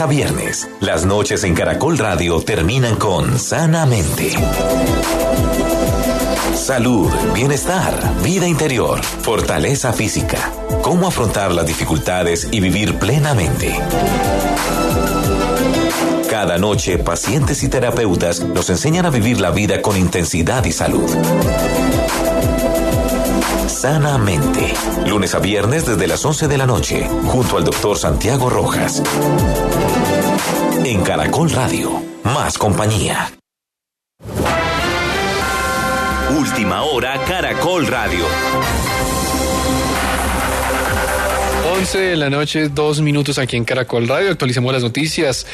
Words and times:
a 0.00 0.06
viernes, 0.06 0.68
las 0.80 1.06
noches 1.06 1.42
en 1.44 1.54
Caracol 1.54 1.98
Radio 1.98 2.40
terminan 2.40 2.96
con 2.96 3.38
Sanamente. 3.38 4.32
Salud, 6.54 7.10
bienestar, 7.34 7.94
vida 8.22 8.46
interior, 8.46 9.02
fortaleza 9.02 9.92
física. 9.92 10.52
Cómo 10.82 11.08
afrontar 11.08 11.52
las 11.52 11.66
dificultades 11.66 12.48
y 12.52 12.60
vivir 12.60 12.98
plenamente. 12.98 13.74
Cada 16.30 16.58
noche, 16.58 16.98
pacientes 16.98 17.62
y 17.64 17.68
terapeutas 17.68 18.40
nos 18.40 18.70
enseñan 18.70 19.06
a 19.06 19.10
vivir 19.10 19.40
la 19.40 19.50
vida 19.50 19.82
con 19.82 19.96
intensidad 19.96 20.64
y 20.64 20.72
salud. 20.72 21.10
Sanamente. 23.78 24.74
Lunes 25.06 25.36
a 25.36 25.38
viernes 25.38 25.86
desde 25.86 26.08
las 26.08 26.24
11 26.24 26.48
de 26.48 26.58
la 26.58 26.66
noche, 26.66 27.08
junto 27.26 27.58
al 27.58 27.62
doctor 27.62 27.96
Santiago 27.96 28.50
Rojas. 28.50 29.00
En 30.84 31.02
Caracol 31.02 31.48
Radio, 31.52 31.92
más 32.24 32.58
compañía. 32.58 33.30
Última 36.36 36.82
hora, 36.82 37.24
Caracol 37.24 37.86
Radio. 37.86 38.24
11 41.78 41.98
de 41.98 42.16
la 42.16 42.28
noche, 42.28 42.68
dos 42.70 43.00
minutos 43.00 43.38
aquí 43.38 43.56
en 43.56 43.64
Caracol 43.64 44.08
Radio. 44.08 44.32
Actualicemos 44.32 44.72
las 44.72 44.82
noticias. 44.82 45.46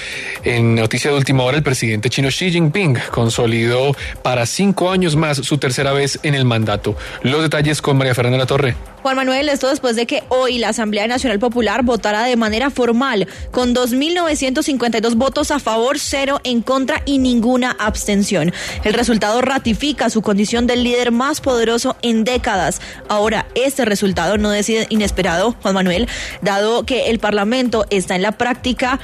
En 0.43 0.75
noticia 0.75 1.11
de 1.11 1.19
última 1.19 1.43
hora, 1.43 1.59
el 1.59 1.63
presidente 1.63 2.09
chino 2.09 2.29
Xi 2.29 2.51
Jinping 2.51 2.97
consolidó 3.11 3.95
para 4.23 4.47
cinco 4.47 4.91
años 4.91 5.17
más 5.17 5.37
su 5.37 5.59
tercera 5.59 5.93
vez 5.93 6.19
en 6.23 6.35
el 6.35 6.47
mandato. 6.47 6.97
Los 7.23 7.43
detalles 7.43 7.83
con 7.83 7.99
María 7.99 8.15
Fernanda 8.15 8.47
Torre. 8.47 8.75
Juan 9.05 9.17
Manuel, 9.17 9.51
esto 9.51 9.69
después 9.69 9.97
de 9.97 10.07
que 10.07 10.23
hoy 10.31 10.57
la 10.57 10.71
Asamblea 10.71 11.07
Nacional 11.07 11.39
Popular 11.39 11.83
votara 11.83 12.23
de 12.23 12.37
manera 12.37 12.71
formal, 12.71 13.29
con 13.51 13.75
2.952 13.75 15.15
votos 15.17 15.51
a 15.51 15.59
favor, 15.59 15.99
cero 15.99 16.41
en 16.43 16.63
contra 16.63 17.03
y 17.05 17.19
ninguna 17.19 17.77
abstención. 17.79 18.55
El 18.83 18.95
resultado 18.95 19.43
ratifica 19.43 20.09
su 20.09 20.23
condición 20.23 20.67
del 20.67 20.85
líder 20.85 21.13
más 21.13 21.43
poderoso 21.43 21.99
en 22.01 22.25
décadas. 22.25 22.81
Ahora, 23.07 23.45
este 23.55 23.85
resultado 23.85 24.39
no 24.39 24.55
es 24.55 24.71
inesperado, 24.71 25.55
Juan 25.61 25.75
Manuel, 25.75 26.09
dado 26.41 26.87
que 26.87 27.11
el 27.11 27.19
Parlamento 27.19 27.85
está 27.91 28.17
en 28.17 28.23
la 28.23 28.33
práctica 28.33 29.01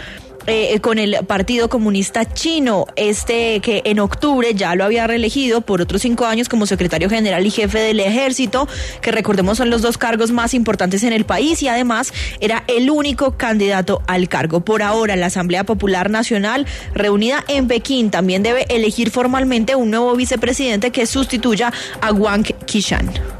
eh, 0.46 0.80
con 0.80 0.98
el 0.98 1.18
Partido 1.26 1.68
Comunista 1.68 2.24
Chino, 2.32 2.86
este 2.96 3.60
que 3.60 3.82
en 3.84 3.98
octubre 4.00 4.54
ya 4.54 4.74
lo 4.74 4.84
había 4.84 5.06
reelegido 5.06 5.60
por 5.60 5.80
otros 5.80 6.02
cinco 6.02 6.26
años 6.26 6.48
como 6.48 6.66
secretario 6.66 7.10
general 7.10 7.46
y 7.46 7.50
jefe 7.50 7.78
del 7.78 8.00
ejército, 8.00 8.68
que 9.02 9.12
recordemos 9.12 9.58
son 9.58 9.70
los 9.70 9.82
dos 9.82 9.98
cargos 9.98 10.30
más 10.30 10.54
importantes 10.54 11.02
en 11.02 11.12
el 11.12 11.24
país 11.24 11.62
y 11.62 11.68
además 11.68 12.12
era 12.40 12.64
el 12.68 12.90
único 12.90 13.36
candidato 13.36 14.02
al 14.06 14.28
cargo. 14.28 14.60
Por 14.60 14.82
ahora, 14.82 15.16
la 15.16 15.26
Asamblea 15.26 15.64
Popular 15.64 16.10
Nacional, 16.10 16.66
reunida 16.94 17.44
en 17.48 17.68
Pekín, 17.68 18.10
también 18.10 18.42
debe 18.42 18.66
elegir 18.68 19.10
formalmente 19.10 19.74
un 19.74 19.90
nuevo 19.90 20.14
vicepresidente 20.16 20.90
que 20.90 21.06
sustituya 21.06 21.72
a 22.00 22.12
Wang 22.12 22.44
Qishan. 22.66 23.39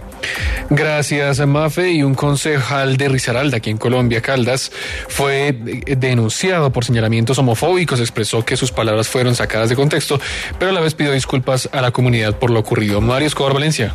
Gracias, 0.71 1.45
Mafe. 1.47 1.93
Y 1.93 2.03
un 2.03 2.15
concejal 2.15 2.97
de 2.97 3.09
Risaralda, 3.09 3.59
aquí 3.59 3.71
en 3.71 3.79
Colombia, 3.79 4.21
Caldas, 4.21 4.71
fue 5.09 5.55
denunciado 5.97 6.71
por 6.73 6.85
señalamientos 6.85 7.39
homofóbicos. 7.39 8.01
Expresó 8.01 8.45
que 8.45 8.57
sus 8.57 8.73
palabras 8.73 9.09
fueron 9.09 9.35
sacadas 9.35 9.69
de 9.69 9.77
contexto, 9.77 10.21
pero 10.59 10.71
a 10.71 10.75
la 10.75 10.81
vez 10.81 10.95
pidió 10.95 11.13
disculpas 11.13 11.69
a 11.73 11.81
la 11.81 11.91
comunidad 11.91 12.39
por 12.39 12.51
lo 12.51 12.61
ocurrido. 12.61 13.01
Mario 13.01 13.29
Escobar 13.29 13.55
Valencia. 13.55 13.95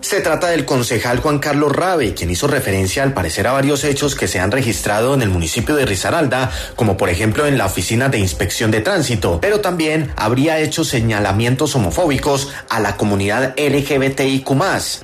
Se 0.00 0.20
trata 0.20 0.48
del 0.48 0.64
concejal 0.64 1.18
Juan 1.18 1.40
Carlos 1.40 1.72
Rabe, 1.72 2.14
quien 2.14 2.30
hizo 2.30 2.46
referencia 2.46 3.02
al 3.02 3.12
parecer 3.12 3.46
a 3.48 3.52
varios 3.52 3.82
hechos 3.82 4.14
que 4.14 4.28
se 4.28 4.38
han 4.38 4.52
registrado 4.52 5.14
en 5.14 5.22
el 5.22 5.30
municipio 5.30 5.74
de 5.74 5.84
Risaralda, 5.84 6.52
como 6.76 6.96
por 6.96 7.08
ejemplo 7.08 7.46
en 7.46 7.58
la 7.58 7.66
oficina 7.66 8.08
de 8.08 8.18
inspección 8.18 8.70
de 8.70 8.82
tránsito, 8.82 9.40
pero 9.40 9.60
también 9.60 10.12
habría 10.16 10.60
hecho 10.60 10.84
señalamientos 10.84 11.74
homofóbicos 11.74 12.52
a 12.68 12.78
la 12.78 12.96
comunidad 12.96 13.54
LGBTIQ 13.58 14.46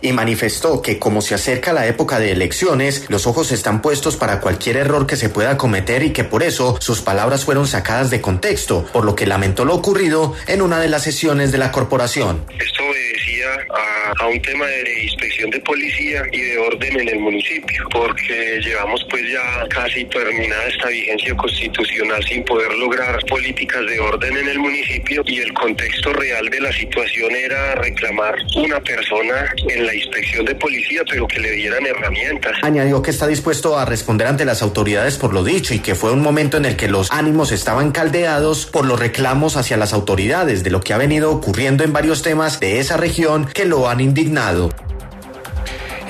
y 0.03 0.13
manifestó 0.13 0.83
que 0.83 1.01
como 1.01 1.21
se 1.21 1.35
acerca 1.35 1.73
la 1.73 1.87
época 1.87 2.21
de 2.21 2.31
elecciones, 2.31 3.07
los 3.09 3.27
ojos 3.27 3.51
están 3.51 3.83
puestos 3.83 4.17
para 4.17 4.41
cualquier 4.41 4.77
error 4.77 5.07
que 5.07 5.17
se 5.17 5.29
pueda 5.29 5.57
cometer 5.57 6.05
y 6.05 6.13
que 6.13 6.23
por 6.23 6.45
eso 6.45 6.77
sus 6.81 7.01
palabras 7.01 7.45
fueron 7.45 7.67
sacadas 7.67 8.11
de 8.11 8.21
contexto, 8.21 8.87
por 8.93 9.05
lo 9.05 9.17
que 9.17 9.27
lamentó 9.27 9.65
lo 9.65 9.75
ocurrido 9.75 10.35
en 10.47 10.63
una 10.63 10.79
de 10.79 10.89
las 10.89 11.03
sesiones 11.03 11.51
de 11.51 11.59
la 11.59 11.73
corporación. 11.73 12.45
Esto 12.51 12.85
obedecía 12.85 13.49
a, 13.75 14.25
a 14.25 14.29
un 14.29 14.41
tema 14.43 14.67
de 14.67 14.92
inspección 15.01 15.51
de 15.51 15.61
policía 15.61 16.23
y 16.33 16.41
de 16.41 16.59
orden 16.59 17.01
en 17.01 17.09
el 17.09 17.19
municipio, 17.19 17.85
porque 17.91 18.61
llevamos 18.61 19.05
pues 19.11 19.23
ya 19.31 19.67
casi 19.69 20.05
terminada 20.07 20.65
esta 20.67 20.89
vigencia 20.89 21.37
constitucional 21.37 22.23
sin 22.25 22.45
poder 22.45 22.73
lograr 22.75 23.19
políticas 23.27 23.85
de 23.87 23.99
orden 24.01 24.37
en 24.37 24.49
el 24.49 24.59
municipio 24.59 25.23
y 25.27 25.39
el 25.39 25.53
contexto 25.53 26.13
real 26.13 26.49
de 26.49 26.61
la 26.61 26.73
situación 26.73 27.33
era 27.35 27.75
reclamar 27.77 28.35
una 28.57 28.81
persona 28.81 29.55
en 29.69 29.87
la 29.87 29.95
inspección 29.95 30.45
de 30.45 30.55
policía, 30.55 31.03
pero 31.09 31.27
que 31.27 31.41
le 31.41 31.51
dieran 31.53 31.85
herramientas. 31.87 32.53
Añadió 32.63 33.03
que 33.03 33.11
está 33.11 33.27
dispuesto 33.27 33.79
a 33.79 33.85
responder 33.85 34.27
ante 34.27 34.45
las 34.45 34.63
autoridades 34.63 35.17
por 35.17 35.33
lo 35.33 35.45
dicho 35.45 35.75
y 35.75 35.81
que 35.81 35.95
fue 35.95 36.13
un 36.13 36.21
momento 36.21 36.57
en 36.57 36.65
el 36.65 36.77
que 36.77 36.89
los 36.89 37.11
ánimos 37.11 37.53
estaban 37.53 37.93
caldeados 37.93 38.67
por 38.67 38.87
los 38.87 38.99
reclamos 38.99 39.57
hacia 39.57 39.77
las 39.77 39.93
autoridades 39.93 40.63
de 40.65 40.71
lo 40.71 40.81
que 40.81 40.93
ha 40.93 40.99
venido 40.99 41.31
ocurriendo 41.31 41.85
en 41.85 41.93
varios 41.93 42.23
temas 42.23 42.61
de 42.61 42.81
esa 42.81 42.97
región 42.97 43.47
que 43.47 43.65
lo 43.65 43.89
han 43.89 44.01
indignado. 44.01 44.71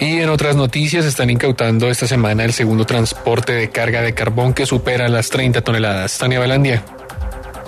Y 0.02 0.20
en 0.20 0.30
otras 0.30 0.56
noticias 0.56 1.04
están 1.04 1.30
incautando 1.30 1.88
esta 1.88 2.08
semana 2.08 2.44
el 2.44 2.52
segundo 2.52 2.84
transporte 2.84 3.52
de 3.52 3.70
carga 3.70 4.02
de 4.02 4.14
carbón 4.14 4.52
que 4.52 4.66
supera 4.66 5.08
las 5.08 5.30
30 5.30 5.60
toneladas. 5.60 6.18
Tania 6.18 6.40
Belandia. 6.40 6.82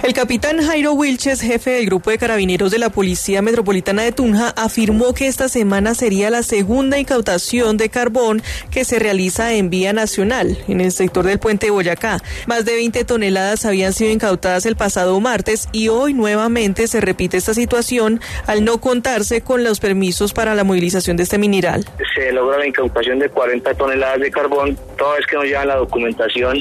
El 0.04 0.12
capitán 0.12 0.60
Jairo 0.60 0.92
Wilches, 0.92 1.40
jefe 1.40 1.70
del 1.70 1.86
grupo 1.86 2.10
de 2.10 2.18
carabineros 2.18 2.70
de 2.70 2.78
la 2.78 2.90
Policía 2.90 3.40
Metropolitana 3.40 4.02
de 4.02 4.12
Tunja, 4.12 4.50
afirmó 4.50 5.14
que 5.14 5.28
esta 5.28 5.48
semana 5.48 5.94
sería 5.94 6.28
la 6.28 6.42
segunda 6.42 6.98
incautación 6.98 7.78
de 7.78 7.88
carbón 7.88 8.42
que 8.70 8.84
se 8.84 8.98
realiza 8.98 9.54
en 9.54 9.70
vía 9.70 9.94
nacional, 9.94 10.58
en 10.68 10.82
el 10.82 10.92
sector 10.92 11.24
del 11.24 11.38
puente 11.38 11.70
Boyacá. 11.70 12.18
Más 12.46 12.66
de 12.66 12.74
20 12.74 13.02
toneladas 13.06 13.64
habían 13.64 13.94
sido 13.94 14.10
incautadas 14.10 14.66
el 14.66 14.76
pasado 14.76 15.18
martes 15.20 15.70
y 15.72 15.88
hoy 15.88 16.12
nuevamente 16.12 16.86
se 16.86 17.00
repite 17.00 17.38
esta 17.38 17.54
situación 17.54 18.20
al 18.46 18.62
no 18.62 18.82
contarse 18.82 19.40
con 19.40 19.64
los 19.64 19.80
permisos 19.80 20.34
para 20.34 20.54
la 20.54 20.64
movilización 20.64 21.16
de 21.16 21.22
este 21.22 21.38
mineral. 21.38 21.82
Se 22.14 22.30
logra 22.30 22.58
la 22.58 22.66
incautación 22.66 23.20
de 23.20 23.30
40 23.30 23.72
toneladas 23.72 24.20
de 24.20 24.30
carbón, 24.30 24.78
toda 24.98 25.16
vez 25.16 25.26
que 25.26 25.36
nos 25.36 25.46
llevan 25.46 25.68
la 25.68 25.76
documentación 25.76 26.58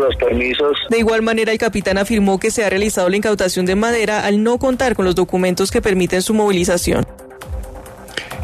los 0.00 0.16
permisos. 0.16 0.78
De 0.90 0.98
igual 0.98 1.22
manera, 1.22 1.52
el 1.52 1.58
capitán 1.58 1.98
afirmó 1.98 2.38
que 2.38 2.50
se 2.50 2.64
ha 2.64 2.70
realizado 2.70 3.08
la 3.08 3.16
incautación 3.16 3.66
de 3.66 3.74
madera 3.74 4.24
al 4.24 4.42
no 4.42 4.58
contar 4.58 4.94
con 4.94 5.04
los 5.04 5.14
documentos 5.14 5.70
que 5.70 5.82
permiten 5.82 6.22
su 6.22 6.34
movilización. 6.34 7.06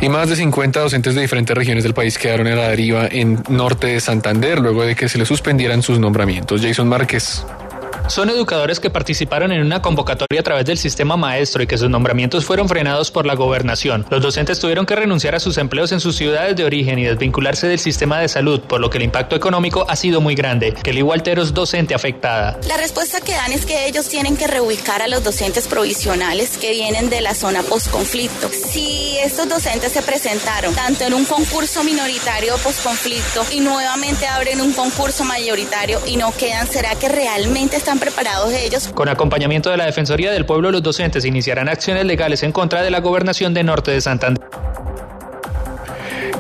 Y 0.01 0.09
más 0.09 0.29
de 0.29 0.37
50 0.37 0.81
docentes 0.81 1.15
de 1.17 1.23
diferentes 1.23 1.57
regiones 1.57 1.83
del 1.83 1.93
país 1.93 2.19
quedaron 2.19 2.47
en 2.47 2.57
la 2.57 2.69
deriva 2.69 3.09
en 3.11 3.43
norte 3.49 3.89
de 3.89 4.01
Santander 4.01 4.61
luego 4.61 4.85
de 4.85 4.95
que 4.95 5.09
se 5.09 5.19
les 5.19 5.27
suspendieran 5.27 5.83
sus 5.83 5.99
nombramientos. 5.99 6.63
Jason 6.63 6.89
Márquez. 6.89 7.45
Son 8.09 8.31
educadores 8.31 8.81
que 8.81 8.89
participaron 8.89 9.53
en 9.53 9.61
una 9.61 9.83
convocatoria 9.83 10.41
a 10.41 10.43
través 10.43 10.65
del 10.65 10.79
sistema 10.79 11.19
maestro 11.19 11.63
y 11.63 11.67
que 11.67 11.77
sus 11.77 11.91
nombramientos 11.91 12.47
fueron 12.47 12.67
frenados 12.67 13.11
por 13.11 13.27
la 13.27 13.35
gobernación. 13.35 14.07
Los 14.09 14.23
docentes 14.23 14.59
tuvieron 14.59 14.87
que 14.87 14.97
renunciar 14.97 15.35
a 15.35 15.41
sus 15.41 15.59
empleos 15.59 15.93
en 15.93 16.01
sus 16.01 16.17
ciudades 16.17 16.57
de 16.57 16.65
origen 16.65 16.99
y 16.99 17.05
desvincularse 17.05 17.69
del 17.69 17.79
sistema 17.79 18.19
de 18.19 18.29
salud, 18.29 18.61
por 18.61 18.81
lo 18.81 18.89
que 18.89 18.97
el 18.97 19.05
impacto 19.05 19.37
económico 19.37 19.85
ha 19.89 19.95
sido 19.95 20.23
muy 20.23 20.35
grande. 20.35 20.73
Kelly 20.83 21.03
Walteros, 21.03 21.53
docente 21.53 21.95
afectada. 21.95 22.59
La 22.67 22.79
respuesta 22.79 23.21
que 23.21 23.33
dan 23.33 23.53
es 23.53 23.67
que 23.67 23.87
ellos 23.87 24.09
tienen 24.09 24.39
que 24.39 24.47
reubicar 24.47 25.03
a 25.03 25.09
los 25.09 25.23
docentes 25.23 25.69
provisionales 25.69 26.57
que 26.57 26.71
vienen 26.71 27.11
de 27.11 27.21
la 27.21 27.35
zona 27.35 27.63
post-conflicto. 27.63 28.49
Si 28.49 29.19
estos 29.23 29.51
docentes 29.51 29.93
se 29.93 30.01
presentaron 30.01 30.75
tanto 30.75 31.05
en 31.05 31.13
un 31.13 31.27
concurso 31.27 31.85
minoritario 31.85 32.57
post-conflicto 32.57 33.45
y 33.53 33.61
nuevamente 33.61 34.27
abren 34.27 34.63
un 34.63 34.73
concurso 34.73 35.25
mayoritario 35.25 36.01
y 36.07 36.17
no 36.17 36.33
quedan, 36.33 36.67
¿será 36.67 36.95
que 36.95 37.11
realmente 37.11 37.77
están 37.77 37.98
preparados 37.99 38.53
ellos. 38.53 38.89
Con 38.89 39.09
acompañamiento 39.09 39.71
de 39.71 39.77
la 39.77 39.87
Defensoría 39.87 40.31
del 40.31 40.47
Pueblo, 40.47 40.71
los 40.71 40.83
docentes 40.83 41.25
iniciarán 41.25 41.69
acciones 41.69 42.05
legales 42.05 42.43
en 42.43 42.53
contra 42.53 42.83
de 42.83 42.91
la 42.91 43.01
gobernación 43.01 43.55
de 43.55 43.65
Norte 43.65 43.91
de 43.91 44.01
Santander. 44.01 44.45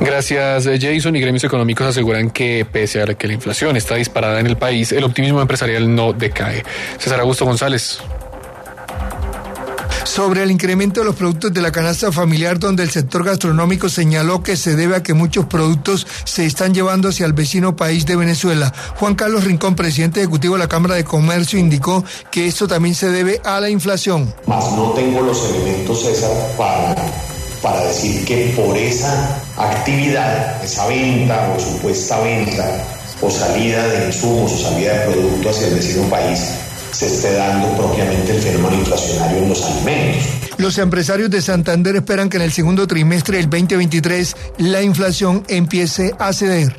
Gracias, 0.00 0.69
Jason. 0.81 1.16
Y 1.16 1.20
gremios 1.20 1.44
económicos 1.44 1.87
aseguran 1.87 2.31
que, 2.31 2.64
pese 2.70 3.02
a 3.02 3.06
que 3.06 3.26
la 3.26 3.34
inflación 3.34 3.76
está 3.76 3.96
disparada 3.96 4.38
en 4.38 4.46
el 4.46 4.56
país, 4.56 4.93
el 4.93 5.05
optimismo 5.05 5.40
empresarial 5.40 5.94
no 5.94 6.12
decae. 6.12 6.62
César 6.99 7.20
Augusto 7.20 7.44
González 7.44 8.00
sobre 10.05 10.43
el 10.43 10.50
incremento 10.50 11.00
de 11.00 11.06
los 11.06 11.17
productos 11.17 11.53
de 11.53 11.62
la 11.62 11.73
canasta 11.73 12.12
familiar, 12.12 12.59
donde 12.59 12.83
el 12.83 12.91
sector 12.91 13.25
gastronómico 13.25 13.89
señaló 13.89 14.43
que 14.43 14.56
se 14.56 14.77
debe 14.77 14.97
a 14.97 15.03
que 15.03 15.15
muchos 15.15 15.47
productos 15.47 16.06
se 16.25 16.47
están 16.47 16.75
llevando 16.75 17.09
hacia 17.09 17.27
el 17.27 17.33
vecino 17.33 17.77
país 17.77 18.06
de 18.06 18.17
Venezuela. 18.17 18.73
Juan 18.97 19.15
Carlos 19.15 19.45
Rincón, 19.45 19.75
presidente 19.75 20.21
ejecutivo 20.21 20.55
de 20.55 20.61
la 20.61 20.69
Cámara 20.69 20.95
de 20.95 21.05
Comercio, 21.05 21.59
indicó 21.59 22.05
que 22.31 22.47
esto 22.47 22.67
también 22.67 22.95
se 22.95 23.11
debe 23.11 23.41
a 23.45 23.61
la 23.61 23.71
inflación. 23.71 24.35
Más 24.47 24.73
no 24.73 24.93
tengo 24.93 25.23
los 25.23 25.45
elementos, 25.50 26.03
César, 26.03 26.31
para 26.56 26.95
para 27.62 27.85
decir 27.87 28.25
que 28.25 28.53
por 28.56 28.77
esa 28.77 29.43
actividad, 29.56 30.62
esa 30.62 30.87
venta 30.87 31.53
o 31.56 31.61
supuesta 31.61 32.21
venta 32.21 32.85
o 33.21 33.31
salida 33.31 33.87
de 33.89 34.06
insumos 34.06 34.53
o 34.53 34.59
salida 34.59 34.93
de 34.93 35.12
producto 35.12 35.50
hacia 35.50 35.67
el 35.67 35.75
vecino 35.75 36.09
país 36.09 36.41
se 36.93 37.06
esté 37.06 37.35
dando 37.35 37.69
propiamente 37.76 38.37
el 38.37 38.43
fenómeno 38.43 38.76
inflacionario 38.76 39.38
en 39.38 39.49
los 39.49 39.62
alimentos. 39.64 40.26
Los 40.58 40.79
empresarios 40.79 41.31
de 41.31 41.40
Santander 41.40 41.96
esperan 41.96 42.29
que 42.29 42.37
en 42.37 42.43
el 42.43 42.52
segundo 42.52 42.87
trimestre 42.87 43.37
del 43.37 43.49
2023 43.49 44.37
la 44.58 44.82
inflación 44.82 45.44
empiece 45.49 46.14
a 46.19 46.32
ceder. 46.32 46.76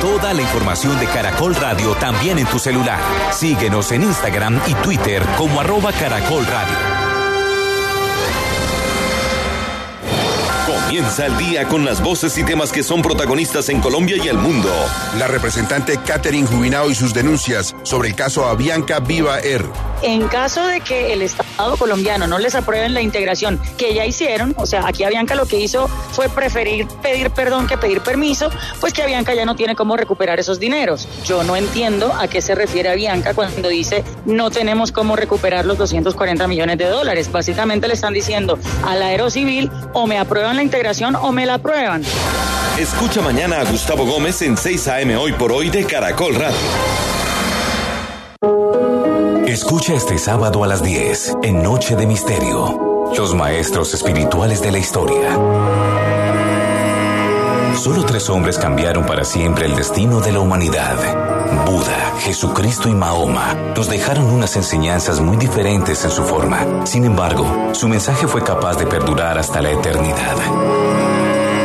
Toda 0.00 0.32
la 0.32 0.42
información 0.42 0.98
de 1.00 1.06
Caracol 1.06 1.54
Radio 1.54 1.94
también 1.94 2.38
en 2.38 2.46
tu 2.46 2.58
celular. 2.58 3.00
Síguenos 3.32 3.92
en 3.92 4.02
Instagram 4.02 4.60
y 4.66 4.74
Twitter 4.74 5.22
como 5.36 5.60
arroba 5.60 5.92
Caracol 5.92 6.46
Radio. 6.46 6.95
Comienza 10.86 11.26
el 11.26 11.36
día 11.36 11.66
con 11.66 11.84
las 11.84 12.00
voces 12.00 12.38
y 12.38 12.44
temas 12.44 12.70
que 12.70 12.84
son 12.84 13.02
protagonistas 13.02 13.70
en 13.70 13.80
Colombia 13.80 14.18
y 14.22 14.28
el 14.28 14.38
mundo. 14.38 14.70
La 15.18 15.26
representante 15.26 15.98
Catherine 15.98 16.46
Jubinao 16.46 16.92
y 16.92 16.94
sus 16.94 17.12
denuncias 17.12 17.74
sobre 17.82 18.10
el 18.10 18.14
caso 18.14 18.46
Avianca 18.46 19.00
Viva 19.00 19.40
Air. 19.40 19.64
En 20.02 20.28
caso 20.28 20.66
de 20.66 20.80
que 20.80 21.12
el 21.12 21.22
Estado 21.22 21.76
colombiano 21.76 22.26
no 22.26 22.38
les 22.38 22.54
aprueben 22.54 22.94
la 22.94 23.00
integración 23.00 23.60
que 23.76 23.94
ya 23.94 24.04
hicieron, 24.04 24.54
o 24.58 24.66
sea, 24.66 24.86
aquí 24.86 25.04
Avianca 25.04 25.34
lo 25.34 25.46
que 25.46 25.58
hizo 25.58 25.88
fue 25.88 26.28
preferir 26.28 26.86
pedir 27.02 27.30
perdón 27.30 27.66
que 27.66 27.78
pedir 27.78 28.00
permiso, 28.02 28.50
pues 28.80 28.92
que 28.92 29.02
Avianca 29.02 29.34
ya 29.34 29.44
no 29.44 29.56
tiene 29.56 29.74
cómo 29.74 29.96
recuperar 29.96 30.38
esos 30.38 30.60
dineros. 30.60 31.08
Yo 31.24 31.42
no 31.44 31.56
entiendo 31.56 32.12
a 32.12 32.28
qué 32.28 32.42
se 32.42 32.54
refiere 32.54 32.90
Avianca 32.90 33.34
cuando 33.34 33.68
dice 33.68 34.04
no 34.26 34.50
tenemos 34.50 34.92
cómo 34.92 35.16
recuperar 35.16 35.64
los 35.64 35.78
240 35.78 36.46
millones 36.46 36.78
de 36.78 36.86
dólares. 36.86 37.30
Básicamente 37.32 37.88
le 37.88 37.94
están 37.94 38.12
diciendo 38.12 38.58
al 38.84 39.02
Aerocivil 39.02 39.70
o 39.92 40.06
me 40.06 40.18
aprueban 40.18 40.56
la 40.56 40.62
integración 40.62 41.16
o 41.16 41.32
me 41.32 41.46
la 41.46 41.54
aprueban. 41.54 42.02
Escucha 42.78 43.22
mañana 43.22 43.60
a 43.60 43.64
Gustavo 43.64 44.04
Gómez 44.04 44.42
en 44.42 44.56
6 44.56 44.88
a.m. 44.88 45.16
hoy 45.16 45.32
por 45.32 45.50
hoy 45.52 45.70
de 45.70 45.84
Caracol 45.84 46.34
Radio. 46.34 47.25
Escucha 49.56 49.94
este 49.94 50.18
sábado 50.18 50.64
a 50.64 50.66
las 50.66 50.82
10 50.82 51.38
en 51.42 51.62
Noche 51.62 51.96
de 51.96 52.06
Misterio. 52.06 53.08
Los 53.16 53.34
maestros 53.34 53.94
espirituales 53.94 54.60
de 54.60 54.70
la 54.70 54.76
historia. 54.76 55.32
Solo 57.74 58.04
tres 58.04 58.28
hombres 58.28 58.58
cambiaron 58.58 59.06
para 59.06 59.24
siempre 59.24 59.64
el 59.64 59.74
destino 59.74 60.20
de 60.20 60.32
la 60.32 60.40
humanidad. 60.40 60.98
Buda, 61.64 62.12
Jesucristo 62.18 62.90
y 62.90 62.94
Mahoma 62.94 63.54
nos 63.74 63.88
dejaron 63.88 64.26
unas 64.26 64.54
enseñanzas 64.56 65.20
muy 65.20 65.38
diferentes 65.38 66.04
en 66.04 66.10
su 66.10 66.22
forma. 66.24 66.84
Sin 66.84 67.06
embargo, 67.06 67.70
su 67.72 67.88
mensaje 67.88 68.26
fue 68.26 68.44
capaz 68.44 68.76
de 68.76 68.86
perdurar 68.86 69.38
hasta 69.38 69.62
la 69.62 69.70
eternidad. 69.70 70.36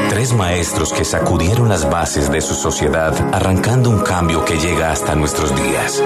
Tres 0.08 0.32
maestros 0.32 0.94
que 0.94 1.04
sacudieron 1.04 1.68
las 1.68 1.90
bases 1.90 2.32
de 2.32 2.40
su 2.40 2.56
sociedad 2.56 3.14
arrancando 3.34 3.90
un 3.90 4.00
cambio 4.00 4.46
que 4.46 4.58
llega 4.58 4.92
hasta 4.92 5.14
nuestros 5.14 5.54
días. 5.54 6.02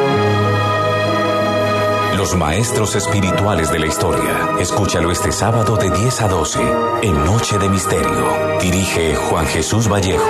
Los 2.15 2.33
maestros 2.33 2.95
espirituales 2.95 3.71
de 3.71 3.79
la 3.79 3.88
historia. 3.88 4.56
Escúchalo 4.59 5.12
este 5.12 5.33
sábado 5.33 5.75
de 5.75 5.89
10 5.89 6.21
a 6.21 6.27
12 6.29 6.59
en 7.03 7.25
Noche 7.25 7.57
de 7.57 7.67
Misterio. 7.67 8.57
Dirige 8.62 9.15
Juan 9.15 9.45
Jesús 9.47 9.89
Vallejo. 9.91 10.25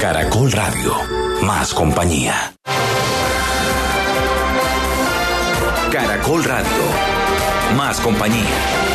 Caracol 0.00 0.50
Radio. 0.50 0.94
Más 1.42 1.74
compañía. 1.74 2.54
Caracol 5.92 6.42
Radio. 6.42 6.84
Más 7.76 8.00
compañía. 8.00 8.89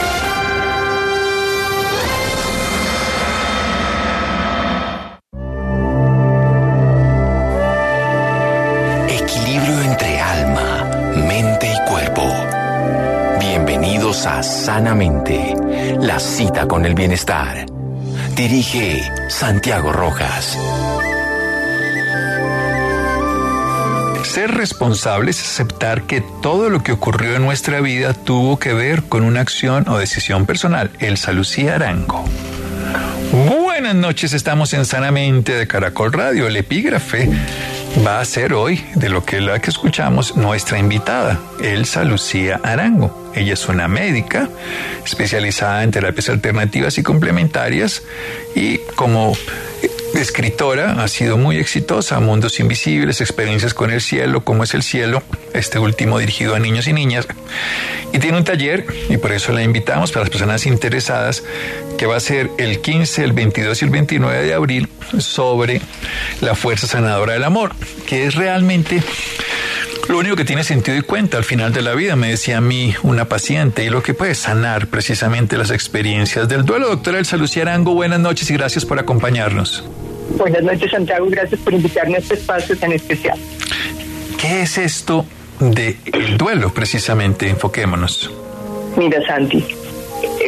Sanamente, 14.26 15.54
la 16.02 16.20
cita 16.20 16.68
con 16.68 16.84
el 16.84 16.96
bienestar. 16.96 17.68
Dirige 18.36 19.04
Santiago 19.30 19.94
Rojas. 19.94 20.58
Ser 24.24 24.50
responsable 24.50 25.30
es 25.30 25.40
aceptar 25.40 26.08
que 26.08 26.24
todo 26.42 26.72
lo 26.72 26.82
que 26.82 26.92
ocurrió 26.92 27.36
en 27.36 27.44
nuestra 27.44 27.82
vida 27.82 28.16
tuvo 28.16 28.58
que 28.58 28.74
ver 28.74 29.04
con 29.04 29.24
una 29.24 29.42
acción 29.42 29.88
o 29.88 30.00
decisión 30.00 30.48
personal. 30.48 30.90
Elsa 31.00 31.32
Lucía 31.32 31.76
Arango. 31.76 32.26
Buenas 33.32 33.94
noches, 33.94 34.34
estamos 34.34 34.74
en 34.74 34.86
Sanamente 34.86 35.54
de 35.54 35.68
Caracol 35.68 36.12
Radio. 36.12 36.48
El 36.48 36.58
epígrafe 36.58 37.30
va 38.06 38.22
a 38.22 38.26
ser 38.26 38.54
hoy, 38.54 38.84
de 38.96 39.10
lo 39.10 39.24
que 39.24 39.40
la 39.40 39.60
que 39.60 39.70
escuchamos, 39.70 40.36
nuestra 40.36 40.80
invitada, 40.80 41.40
Elsa 41.62 42.04
Lucía 42.04 42.60
Arango. 42.64 43.25
Ella 43.36 43.54
es 43.54 43.68
una 43.68 43.88
médica 43.88 44.50
especializada 45.06 45.84
en 45.84 45.92
terapias 45.92 46.30
alternativas 46.30 46.98
y 46.98 47.04
complementarias 47.04 48.04
y 48.56 48.78
como 48.96 49.34
escritora, 50.20 51.04
ha 51.04 51.08
sido 51.08 51.38
muy 51.38 51.58
exitosa, 51.58 52.20
Mundos 52.20 52.60
Invisibles, 52.60 53.22
Experiencias 53.22 53.74
con 53.74 53.92
el 53.92 54.02
Cielo, 54.02 54.44
Cómo 54.44 54.64
es 54.64 54.74
el 54.74 54.84
Cielo, 54.84 55.24
este 55.54 55.80
último 55.80 56.20
dirigido 56.20 56.56
a 56.56 56.60
niños 56.60 56.88
y 56.88 56.94
niñas. 56.94 57.28
Y 58.14 58.20
tiene 58.20 58.38
un 58.38 58.44
taller, 58.44 58.86
y 59.10 59.18
por 59.18 59.32
eso 59.32 59.52
la 59.52 59.64
invitamos 59.64 60.12
para 60.12 60.24
las 60.24 60.30
personas 60.30 60.66
interesadas, 60.66 61.44
que 61.98 62.06
va 62.06 62.16
a 62.16 62.20
ser 62.20 62.50
el 62.58 62.82
15, 62.82 63.24
el 63.24 63.34
22 63.34 63.82
y 63.82 63.86
el 63.86 63.92
29 63.92 64.44
de 64.44 64.54
abril 64.54 64.90
sobre 65.20 65.82
la 66.42 66.56
fuerza 66.56 66.88
sanadora 66.88 67.34
del 67.34 67.44
amor, 67.44 67.76
que 68.08 68.26
es 68.26 68.36
realmente 68.36 69.04
lo 70.08 70.18
único 70.18 70.36
que 70.36 70.46
tiene 70.46 70.64
sentido 70.64 70.98
y 70.98 71.02
cuenta 71.02 71.38
al 71.38 71.44
final 71.44 71.74
de 71.74 71.82
la 71.82 71.94
vida, 71.94 72.16
me 72.16 72.30
decía 72.30 72.58
a 72.58 72.62
mí 72.62 72.94
una 73.04 73.26
paciente, 73.26 73.84
y 73.84 73.90
lo 73.90 74.04
que 74.04 74.14
puede 74.14 74.36
sanar 74.36 74.88
precisamente 74.88 75.58
las 75.58 75.72
experiencias 75.72 76.48
del 76.48 76.64
duelo. 76.64 76.90
Doctora 76.90 77.20
Elsa 77.20 77.38
Lucía 77.38 77.64
Arango, 77.64 77.94
buenas 77.94 78.20
noches 78.20 78.50
y 78.50 78.54
gracias 78.54 78.86
por 78.86 79.00
acompañarnos. 79.00 79.84
Buenas 80.38 80.64
noches, 80.64 80.92
Santiago. 80.92 81.28
Gracias 81.30 81.60
por 81.62 81.74
invitarme 81.74 82.16
a 82.16 82.20
este 82.20 82.36
espacio 82.36 82.78
tan 82.78 82.92
especial. 82.92 83.38
¿Qué 84.40 84.62
es 84.62 84.78
esto 84.78 85.26
del 85.60 85.98
el 86.14 86.38
duelo, 86.38 86.74
precisamente? 86.74 87.50
Enfoquémonos. 87.50 88.32
Mira, 88.98 89.26
Santi, 89.26 89.66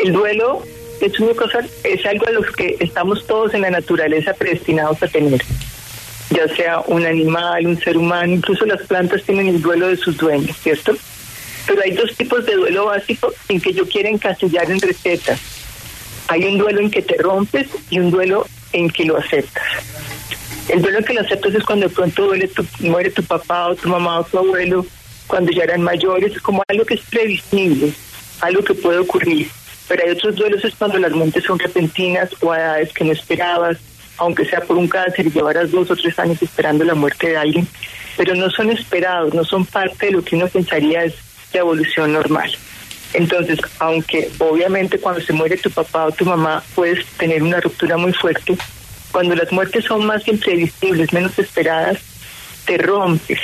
el 0.04 0.14
duelo 0.14 0.62
es 1.02 1.20
una 1.20 1.34
cosa, 1.34 1.60
es 1.84 2.06
algo 2.06 2.28
a 2.28 2.32
lo 2.32 2.42
que 2.44 2.78
estamos 2.80 3.26
todos 3.28 3.54
en 3.54 3.62
la 3.62 3.70
naturaleza 3.70 4.34
predestinados 4.34 5.02
a 5.04 5.08
tener. 5.08 5.42
Ya 6.30 6.48
sea 6.56 6.82
un 6.88 7.06
animal, 7.06 7.68
un 7.68 7.80
ser 7.80 7.98
humano, 7.98 8.34
incluso 8.34 8.66
las 8.66 8.82
plantas 8.84 9.24
tienen 9.24 9.48
el 9.48 9.62
duelo 9.62 9.88
de 9.88 9.98
sus 9.98 10.18
dueños, 10.18 10.58
¿cierto? 10.58 10.96
Pero 11.66 11.82
hay 11.82 11.92
dos 11.92 12.16
tipos 12.16 12.46
de 12.46 12.56
duelo 12.56 12.86
básico 12.86 13.34
en 13.50 13.62
que 13.62 13.74
yo 13.74 13.88
quiero 13.88 14.10
encasillar 14.10 14.70
en 14.72 14.80
recetas. 14.80 15.40
Hay 16.28 16.46
un 16.46 16.58
duelo 16.58 16.82
en 16.82 16.92
que 16.92 17.02
te 17.02 17.18
rompes 17.18 17.68
y 17.90 18.00
un 18.00 18.12
duelo 18.12 18.46
en 18.74 18.90
que 18.90 19.06
lo 19.06 19.18
aceptas. 19.18 19.64
El 20.70 20.82
duelo 20.82 21.00
en 21.00 21.06
que 21.06 21.14
lo 21.14 21.22
aceptas 21.22 21.56
es 21.56 21.64
cuando 21.64 21.88
de 21.88 21.96
pronto 21.96 22.26
duele 22.26 22.48
tu, 22.50 22.66
muere 22.80 23.10
tu 23.10 23.24
papá 23.24 23.68
o 23.68 23.76
tu 23.76 23.88
mamá 23.88 24.20
o 24.20 24.24
tu 24.26 24.38
abuelo, 24.38 24.86
cuando 25.28 25.52
ya 25.52 25.64
eran 25.64 25.82
mayores, 25.82 26.42
como 26.42 26.64
algo 26.68 26.86
que 26.86 26.96
es 26.96 27.02
previsible, 27.02 27.94
algo 28.42 28.64
que 28.64 28.74
puede 28.74 29.00
ocurrir. 29.00 29.50
Pero 29.88 30.04
hay 30.04 30.12
otros 30.12 30.36
duelos 30.36 30.64
es 30.66 30.76
cuando 30.76 30.98
las 30.98 31.12
muertes 31.12 31.46
son 31.46 31.58
repentinas 31.58 32.30
o 32.42 32.54
edades 32.54 32.92
que 32.92 33.06
no 33.06 33.14
esperabas, 33.14 33.78
aunque 34.18 34.46
sea 34.46 34.62
por 34.62 34.78
un 34.78 34.88
cáncer 34.88 35.28
y 35.28 35.32
llevaras 35.32 35.72
dos 35.72 35.90
o 35.92 35.96
tres 35.96 36.18
años 36.20 36.42
esperando 36.42 36.84
la 36.84 36.96
muerte 36.96 37.30
de 37.30 37.38
alguien, 37.38 37.68
pero 38.16 38.36
no 38.36 38.50
son 38.50 38.72
esperados, 38.72 39.34
no 39.34 39.44
son 39.44 39.66
parte 39.66 40.08
de 40.08 40.12
lo 40.14 40.24
que 40.24 40.36
uno 40.36 40.48
pensaría 40.48 41.04
es 41.04 41.14
la 41.54 41.60
evolución 41.60 42.14
normal. 42.14 42.52
Entonces, 43.14 43.60
aunque 43.80 44.30
obviamente 44.40 45.00
cuando 45.00 45.22
se 45.22 45.34
muere 45.34 45.58
tu 45.58 45.72
papá 45.72 46.06
o 46.06 46.12
tu 46.12 46.26
mamá 46.26 46.64
puedes 46.76 47.06
tener 47.18 47.42
una 47.42 47.60
ruptura 47.60 47.98
muy 47.98 48.14
fuerte, 48.14 48.58
cuando 49.12 49.36
las 49.36 49.52
muertes 49.52 49.86
son 49.86 50.06
más 50.06 50.28
imprevisibles, 50.28 51.14
menos 51.14 51.38
esperadas, 51.40 52.00
te 52.66 52.78
rompes. 52.78 53.40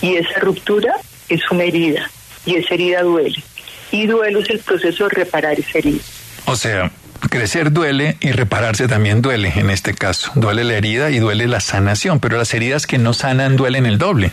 Y 0.00 0.16
esa 0.16 0.40
ruptura 0.40 0.94
es 1.28 1.40
una 1.50 1.64
herida, 1.64 2.10
y 2.46 2.56
esa 2.56 2.74
herida 2.74 3.02
duele. 3.02 3.42
Y 3.90 4.06
duelo 4.06 4.40
es 4.40 4.50
el 4.50 4.58
proceso 4.60 5.04
de 5.04 5.10
reparar 5.10 5.58
esa 5.58 5.78
herida. 5.78 6.02
O 6.46 6.56
sea, 6.56 6.90
crecer 7.30 7.72
duele 7.72 8.16
y 8.20 8.32
repararse 8.32 8.88
también 8.88 9.22
duele 9.22 9.52
en 9.56 9.70
este 9.70 9.94
caso. 9.94 10.30
Duele 10.34 10.64
la 10.64 10.74
herida 10.74 11.10
y 11.10 11.18
duele 11.18 11.46
la 11.46 11.60
sanación, 11.60 12.20
pero 12.20 12.38
las 12.38 12.52
heridas 12.54 12.86
que 12.86 12.98
no 12.98 13.12
sanan 13.12 13.56
duelen 13.56 13.86
el 13.86 13.98
doble. 13.98 14.30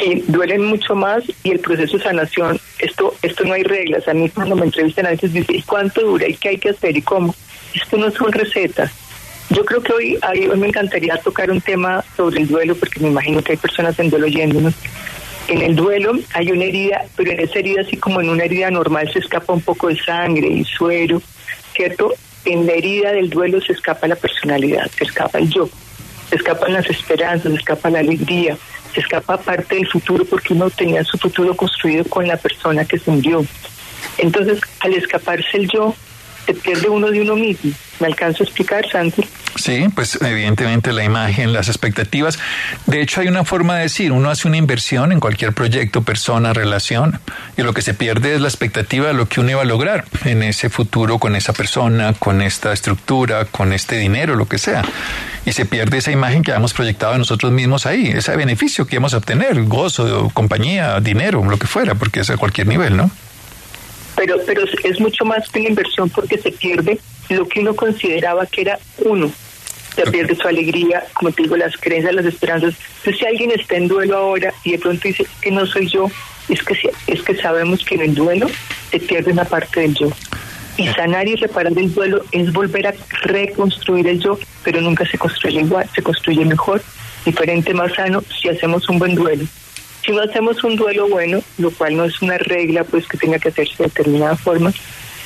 Sí, 0.00 0.24
duelen 0.28 0.64
mucho 0.64 0.94
más 0.94 1.24
y 1.42 1.50
el 1.50 1.60
proceso 1.60 1.96
de 1.96 2.04
sanación, 2.04 2.60
esto, 2.78 3.14
esto 3.22 3.44
no 3.44 3.54
hay 3.54 3.62
reglas. 3.62 4.06
A 4.06 4.14
mí 4.14 4.28
cuando 4.28 4.54
me 4.54 4.66
entrevistan 4.66 5.06
a 5.06 5.10
veces 5.10 5.32
dicen, 5.32 5.56
¿y 5.56 5.62
cuánto 5.62 6.02
dura? 6.02 6.28
¿Y 6.28 6.34
qué 6.34 6.50
hay 6.50 6.58
que 6.58 6.70
hacer? 6.70 6.96
¿Y 6.96 7.02
cómo? 7.02 7.34
Esto 7.74 7.96
no 7.96 8.10
son 8.10 8.32
recetas. 8.32 8.92
Yo 9.50 9.64
creo 9.64 9.82
que 9.82 9.92
hoy, 9.92 10.18
hoy 10.50 10.58
me 10.58 10.68
encantaría 10.68 11.16
tocar 11.16 11.50
un 11.50 11.60
tema 11.60 12.04
sobre 12.16 12.42
el 12.42 12.48
duelo, 12.48 12.76
porque 12.76 13.00
me 13.00 13.08
imagino 13.08 13.42
que 13.42 13.52
hay 13.52 13.58
personas 13.58 13.98
en 13.98 14.10
duelo 14.10 14.26
oyéndonos. 14.26 14.74
En 15.48 15.62
el 15.62 15.74
duelo 15.74 16.12
hay 16.34 16.52
una 16.52 16.64
herida, 16.64 17.04
pero 17.16 17.32
en 17.32 17.40
esa 17.40 17.58
herida, 17.58 17.80
así 17.80 17.96
como 17.96 18.20
en 18.20 18.28
una 18.28 18.44
herida 18.44 18.70
normal, 18.70 19.10
se 19.10 19.20
escapa 19.20 19.54
un 19.54 19.62
poco 19.62 19.88
de 19.88 19.98
sangre 19.98 20.46
y 20.46 20.64
suero, 20.64 21.22
¿cierto? 21.78 22.12
En 22.44 22.66
la 22.66 22.72
herida 22.72 23.12
del 23.12 23.30
duelo 23.30 23.60
se 23.60 23.72
escapa 23.72 24.08
la 24.08 24.16
personalidad, 24.16 24.90
se 24.90 25.04
escapa 25.04 25.38
el 25.38 25.48
yo. 25.48 25.68
se 26.28 26.34
escapan 26.34 26.72
las 26.74 26.90
esperanzas, 26.90 27.52
se 27.52 27.58
escapa 27.58 27.88
la 27.88 28.00
alegría, 28.00 28.58
se 28.92 29.00
escapa 29.00 29.38
parte 29.38 29.76
del 29.76 29.86
futuro 29.86 30.24
porque 30.24 30.52
uno 30.52 30.68
tenía 30.68 31.04
su 31.04 31.16
futuro 31.16 31.54
construido 31.56 32.04
con 32.04 32.26
la 32.26 32.36
persona 32.36 32.84
que 32.84 32.98
se 32.98 33.10
murió. 33.10 33.46
Entonces, 34.18 34.60
al 34.80 34.92
escaparse 34.94 35.56
el 35.56 35.68
yo, 35.68 35.94
se 36.46 36.54
pierde 36.54 36.88
uno 36.88 37.10
de 37.10 37.20
uno 37.22 37.36
mismo. 37.36 37.72
¿Me 38.00 38.08
alcanzo 38.08 38.42
a 38.42 38.46
explicar, 38.46 38.86
Santi? 38.90 39.24
Sí, 39.58 39.86
pues 39.92 40.18
evidentemente 40.22 40.92
la 40.92 41.02
imagen, 41.02 41.52
las 41.52 41.68
expectativas. 41.68 42.38
De 42.86 43.02
hecho, 43.02 43.20
hay 43.20 43.26
una 43.26 43.44
forma 43.44 43.76
de 43.76 43.82
decir, 43.82 44.12
uno 44.12 44.30
hace 44.30 44.46
una 44.46 44.56
inversión 44.56 45.10
en 45.10 45.18
cualquier 45.18 45.52
proyecto, 45.52 46.02
persona, 46.02 46.52
relación, 46.52 47.18
y 47.56 47.62
lo 47.62 47.74
que 47.74 47.82
se 47.82 47.92
pierde 47.92 48.36
es 48.36 48.40
la 48.40 48.46
expectativa 48.46 49.08
de 49.08 49.14
lo 49.14 49.28
que 49.28 49.40
uno 49.40 49.50
iba 49.50 49.62
a 49.62 49.64
lograr 49.64 50.04
en 50.24 50.44
ese 50.44 50.70
futuro 50.70 51.18
con 51.18 51.34
esa 51.34 51.52
persona, 51.52 52.14
con 52.14 52.40
esta 52.40 52.72
estructura, 52.72 53.46
con 53.46 53.72
este 53.72 53.96
dinero, 53.96 54.36
lo 54.36 54.46
que 54.46 54.58
sea. 54.58 54.84
Y 55.44 55.52
se 55.52 55.66
pierde 55.66 55.98
esa 55.98 56.12
imagen 56.12 56.44
que 56.44 56.52
habíamos 56.52 56.72
proyectado 56.72 57.18
nosotros 57.18 57.50
mismos 57.50 57.84
ahí, 57.84 58.12
ese 58.14 58.36
beneficio 58.36 58.86
que 58.86 58.94
íbamos 58.94 59.12
a 59.14 59.16
obtener, 59.16 59.64
gozo, 59.64 60.30
compañía, 60.32 61.00
dinero, 61.00 61.44
lo 61.44 61.58
que 61.58 61.66
fuera, 61.66 61.96
porque 61.96 62.20
es 62.20 62.30
a 62.30 62.36
cualquier 62.36 62.68
nivel, 62.68 62.96
¿no? 62.96 63.10
pero, 64.18 64.36
pero 64.44 64.64
es 64.64 65.00
mucho 65.00 65.24
más 65.24 65.48
que 65.48 65.60
una 65.60 65.68
inversión 65.68 66.10
porque 66.10 66.38
se 66.38 66.50
pierde 66.50 66.98
lo 67.28 67.46
que 67.46 67.60
uno 67.60 67.74
consideraba 67.74 68.46
que 68.46 68.62
era 68.62 68.78
uno. 68.98 69.30
Se 69.94 70.10
pierde 70.10 70.36
su 70.36 70.46
alegría, 70.46 71.04
como 71.14 71.32
te 71.32 71.42
digo, 71.42 71.56
las 71.56 71.76
creencias, 71.76 72.14
las 72.14 72.26
esperanzas. 72.26 72.74
Entonces, 72.98 73.18
si 73.18 73.26
alguien 73.26 73.50
está 73.50 73.76
en 73.76 73.88
duelo 73.88 74.16
ahora 74.16 74.52
y 74.64 74.72
de 74.72 74.78
pronto 74.78 75.08
dice 75.08 75.26
que 75.40 75.50
no 75.50 75.66
soy 75.66 75.88
yo, 75.88 76.08
es 76.48 76.62
que, 76.62 76.90
es 77.06 77.22
que 77.22 77.36
sabemos 77.36 77.84
que 77.84 77.96
en 77.96 78.02
el 78.02 78.14
duelo 78.14 78.46
se 78.90 79.00
pierde 79.00 79.32
una 79.32 79.44
parte 79.44 79.80
del 79.80 79.94
yo. 79.94 80.10
Y 80.76 80.86
sanar 80.88 81.26
y 81.26 81.34
reparar 81.34 81.72
el 81.76 81.92
duelo 81.92 82.24
es 82.30 82.52
volver 82.52 82.86
a 82.86 82.94
reconstruir 83.22 84.06
el 84.06 84.20
yo, 84.20 84.38
pero 84.62 84.80
nunca 84.80 85.04
se 85.06 85.18
construye 85.18 85.60
igual, 85.60 85.88
se 85.92 86.02
construye 86.02 86.44
mejor, 86.44 86.80
diferente, 87.24 87.74
más 87.74 87.92
sano, 87.94 88.22
si 88.40 88.48
hacemos 88.48 88.88
un 88.88 88.98
buen 88.98 89.14
duelo. 89.16 89.44
Si 90.04 90.12
no 90.12 90.22
hacemos 90.22 90.62
un 90.62 90.76
duelo 90.76 91.08
bueno, 91.08 91.40
lo 91.58 91.70
cual 91.72 91.96
no 91.96 92.04
es 92.04 92.22
una 92.22 92.38
regla 92.38 92.84
pues 92.84 93.06
que 93.08 93.18
tenga 93.18 93.38
que 93.38 93.48
hacerse 93.48 93.74
de 93.78 93.84
determinada 93.84 94.36
forma, 94.36 94.72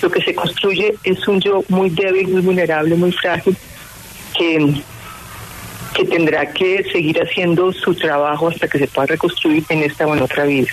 lo 0.01 0.11
que 0.11 0.23
se 0.23 0.35
construye 0.35 0.95
es 1.05 1.29
un 1.29 1.41
yo 1.41 1.63
muy 1.69 1.91
débil, 1.91 2.29
muy 2.29 2.41
vulnerable, 2.41 2.95
muy 2.97 3.13
frágil, 3.13 3.57
que, 4.37 4.83
que 5.95 6.05
tendrá 6.05 6.53
que 6.53 6.85
seguir 6.91 7.21
haciendo 7.23 7.73
su 7.73 7.95
trabajo 7.95 8.49
hasta 8.49 8.69
que 8.69 8.79
se 8.79 8.87
pueda 8.87 9.07
reconstruir 9.07 9.65
en 9.69 9.83
esta 9.83 10.07
o 10.07 10.15
en 10.15 10.23
otra 10.23 10.45
vida. 10.45 10.69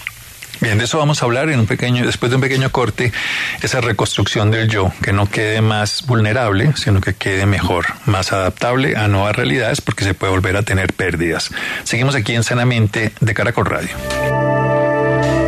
Bien, 0.62 0.78
de 0.78 0.84
eso 0.84 0.98
vamos 0.98 1.22
a 1.22 1.26
hablar 1.26 1.50
en 1.50 1.60
un 1.60 1.68
pequeño, 1.68 2.06
después 2.06 2.32
de 2.32 2.36
un 2.36 2.42
pequeño 2.42 2.70
corte, 2.70 3.14
esa 3.62 3.80
reconstrucción 3.80 4.52
del 4.52 4.68
yo, 4.68 4.92
que 5.02 5.14
no 5.14 5.30
quede 5.30 5.62
más 5.62 6.06
vulnerable, 6.06 6.74
sino 6.76 7.00
que 7.00 7.14
quede 7.14 7.46
mejor, 7.46 7.86
más 8.06 8.34
adaptable 8.34 8.98
a 8.98 9.08
nuevas 9.08 9.36
realidades, 9.38 9.80
porque 9.80 10.04
se 10.04 10.14
puede 10.14 10.34
volver 10.34 10.58
a 10.58 10.64
tener 10.64 10.92
pérdidas. 10.92 11.50
Seguimos 11.84 12.16
aquí 12.16 12.36
en 12.36 12.44
Sanamente 12.44 13.14
de 13.22 13.34
Caracol 13.34 13.68
Radio. 13.68 13.96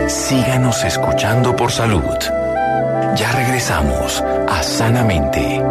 Síganos 0.08 0.82
escuchando 0.86 1.58
por 1.58 1.72
salud. 1.72 2.02
Ya 3.16 3.34
regresamos 3.34 4.24
a 4.48 4.64
Sanamente. 4.64 5.62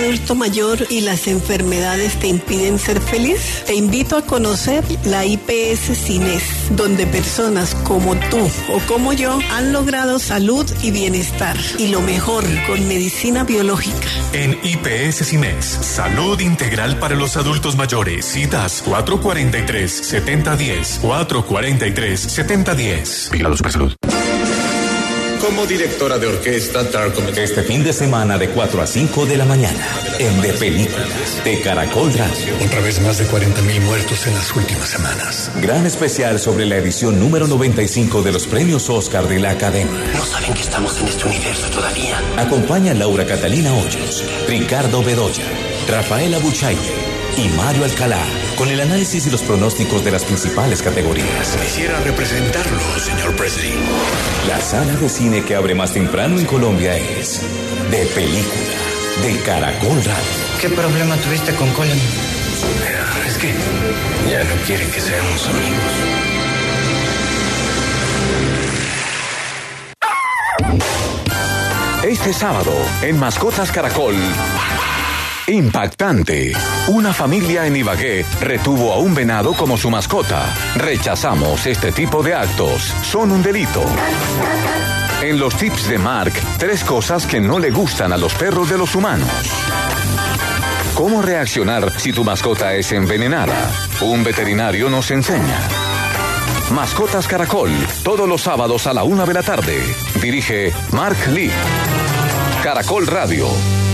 Adulto 0.00 0.34
mayor 0.34 0.86
y 0.88 1.02
las 1.02 1.26
enfermedades 1.26 2.18
te 2.18 2.28
impiden 2.28 2.78
ser 2.78 2.98
feliz? 3.00 3.64
Te 3.66 3.74
invito 3.74 4.16
a 4.16 4.22
conocer 4.22 4.82
la 5.04 5.26
IPS 5.26 5.94
Cines, 5.96 6.42
donde 6.70 7.06
personas 7.06 7.74
como 7.74 8.16
tú 8.30 8.38
o 8.72 8.78
como 8.86 9.12
yo 9.12 9.38
han 9.52 9.72
logrado 9.72 10.18
salud 10.18 10.64
y 10.82 10.90
bienestar. 10.90 11.56
Y 11.78 11.88
lo 11.88 12.00
mejor, 12.00 12.44
con 12.66 12.88
medicina 12.88 13.44
biológica. 13.44 14.08
En 14.32 14.58
IPS 14.62 15.26
Cines, 15.26 15.66
salud 15.66 16.40
integral 16.40 16.98
para 16.98 17.14
los 17.14 17.36
adultos 17.36 17.76
mayores. 17.76 18.24
Citas 18.24 18.82
443-7010. 18.86 21.02
443-7010. 21.02 23.30
Vigilado 23.30 23.54
Supersalud. 23.56 23.99
Como 25.50 25.66
directora 25.66 26.16
de 26.16 26.28
orquesta. 26.28 26.86
Este 27.36 27.64
fin 27.64 27.82
de 27.82 27.92
semana 27.92 28.38
de 28.38 28.50
4 28.50 28.82
a 28.82 28.86
5 28.86 29.26
de 29.26 29.36
la 29.36 29.44
mañana, 29.44 29.84
en 30.20 30.40
De 30.40 30.52
Películas, 30.52 31.42
de 31.42 31.60
Caracol 31.60 32.12
Radio. 32.14 32.54
Otra 32.64 32.78
vez 32.78 33.00
más 33.00 33.18
de 33.18 33.26
40 33.26 33.60
mil 33.62 33.80
muertos 33.80 34.28
en 34.28 34.34
las 34.34 34.54
últimas 34.54 34.88
semanas. 34.88 35.50
Gran 35.60 35.86
especial 35.86 36.38
sobre 36.38 36.66
la 36.66 36.76
edición 36.76 37.18
número 37.18 37.48
95 37.48 38.22
de 38.22 38.30
los 38.30 38.46
premios 38.46 38.88
Oscar 38.90 39.26
de 39.26 39.40
la 39.40 39.50
Academia. 39.50 40.12
No 40.14 40.24
saben 40.24 40.54
que 40.54 40.60
estamos 40.60 40.96
en 41.00 41.08
este 41.08 41.24
universo 41.24 41.68
todavía. 41.70 42.22
Acompaña 42.36 42.94
Laura 42.94 43.26
Catalina 43.26 43.74
Hoyos, 43.74 44.24
Ricardo 44.46 45.02
Bedoya, 45.02 45.46
Rafaela 45.88 46.38
Buchaire 46.38 46.78
y 47.36 47.48
Mario 47.56 47.84
Alcalá 47.86 48.24
con 48.60 48.68
el 48.68 48.78
análisis 48.78 49.26
y 49.26 49.30
los 49.30 49.40
pronósticos 49.40 50.04
de 50.04 50.10
las 50.10 50.22
principales 50.22 50.82
categorías. 50.82 51.56
Quisiera 51.62 51.98
representarlo, 52.00 52.78
señor 52.98 53.34
Presley. 53.34 53.72
La 54.46 54.60
sala 54.60 54.94
de 54.96 55.08
cine 55.08 55.42
que 55.42 55.54
abre 55.54 55.74
más 55.74 55.94
temprano 55.94 56.38
en 56.38 56.44
Colombia 56.44 56.94
es 56.94 57.40
De 57.90 58.04
Película, 58.14 58.76
de 59.22 59.38
Caracol 59.46 59.96
Radio. 60.04 60.60
¿Qué 60.60 60.68
problema 60.68 61.16
tuviste 61.16 61.54
con 61.54 61.70
Colin? 61.70 61.98
Es 63.26 63.38
que 63.38 63.54
ya 64.30 64.44
no 64.44 64.54
quieren 64.66 64.90
que 64.90 65.00
seamos 65.00 65.46
amigos. 65.46 65.92
Este 72.04 72.34
sábado, 72.34 72.72
en 73.00 73.18
Mascotas 73.18 73.72
Caracol. 73.72 74.16
Impactante. 75.50 76.52
Una 76.86 77.12
familia 77.12 77.66
en 77.66 77.74
Ibagué 77.74 78.24
retuvo 78.40 78.92
a 78.92 78.98
un 78.98 79.16
venado 79.16 79.52
como 79.52 79.76
su 79.76 79.90
mascota. 79.90 80.54
Rechazamos 80.76 81.66
este 81.66 81.90
tipo 81.90 82.22
de 82.22 82.34
actos. 82.34 82.82
Son 83.02 83.32
un 83.32 83.42
delito. 83.42 83.82
En 85.22 85.40
los 85.40 85.56
tips 85.56 85.88
de 85.88 85.98
Mark, 85.98 86.32
tres 86.56 86.84
cosas 86.84 87.26
que 87.26 87.40
no 87.40 87.58
le 87.58 87.72
gustan 87.72 88.12
a 88.12 88.16
los 88.16 88.32
perros 88.34 88.70
de 88.70 88.78
los 88.78 88.94
humanos. 88.94 89.28
¿Cómo 90.94 91.20
reaccionar 91.20 91.98
si 91.98 92.12
tu 92.12 92.22
mascota 92.22 92.74
es 92.74 92.92
envenenada? 92.92 93.72
Un 94.02 94.22
veterinario 94.22 94.88
nos 94.88 95.10
enseña. 95.10 95.58
Mascotas 96.70 97.26
Caracol, 97.26 97.72
todos 98.04 98.28
los 98.28 98.42
sábados 98.42 98.86
a 98.86 98.92
la 98.92 99.02
una 99.02 99.26
de 99.26 99.34
la 99.34 99.42
tarde. 99.42 99.82
Dirige 100.22 100.72
Mark 100.92 101.18
Lee. 101.32 101.50
Caracol 102.62 103.08
Radio, 103.08 103.48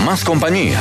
más 0.04 0.22
compañía. 0.22 0.80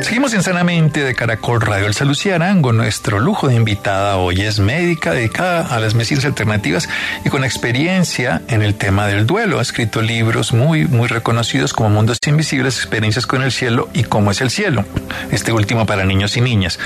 Seguimos 0.00 0.32
en 0.32 0.42
Sanamente 0.42 1.02
de 1.02 1.14
Caracol 1.14 1.60
Radio. 1.60 1.86
Elsa 1.86 2.04
Arango, 2.34 2.72
nuestro 2.72 3.18
lujo 3.18 3.48
de 3.48 3.56
invitada 3.56 4.16
hoy, 4.16 4.40
es 4.42 4.60
médica 4.60 5.12
dedicada 5.12 5.74
a 5.74 5.80
las 5.80 5.94
medicinas 5.94 6.24
alternativas 6.24 6.88
y 7.24 7.28
con 7.28 7.44
experiencia 7.44 8.40
en 8.48 8.62
el 8.62 8.74
tema 8.74 9.06
del 9.06 9.26
duelo. 9.26 9.58
Ha 9.58 9.62
escrito 9.62 10.00
libros 10.00 10.52
muy, 10.52 10.86
muy 10.86 11.08
reconocidos 11.08 11.72
como 11.72 11.90
Mundos 11.90 12.18
Invisibles, 12.26 12.76
Experiencias 12.76 13.26
con 13.26 13.42
el 13.42 13.52
Cielo 13.52 13.88
y 13.92 14.04
Cómo 14.04 14.30
es 14.30 14.40
el 14.40 14.50
Cielo. 14.50 14.84
Este 15.30 15.52
último 15.52 15.84
para 15.84 16.04
niños 16.04 16.36
y 16.36 16.40
niñas. 16.40 16.78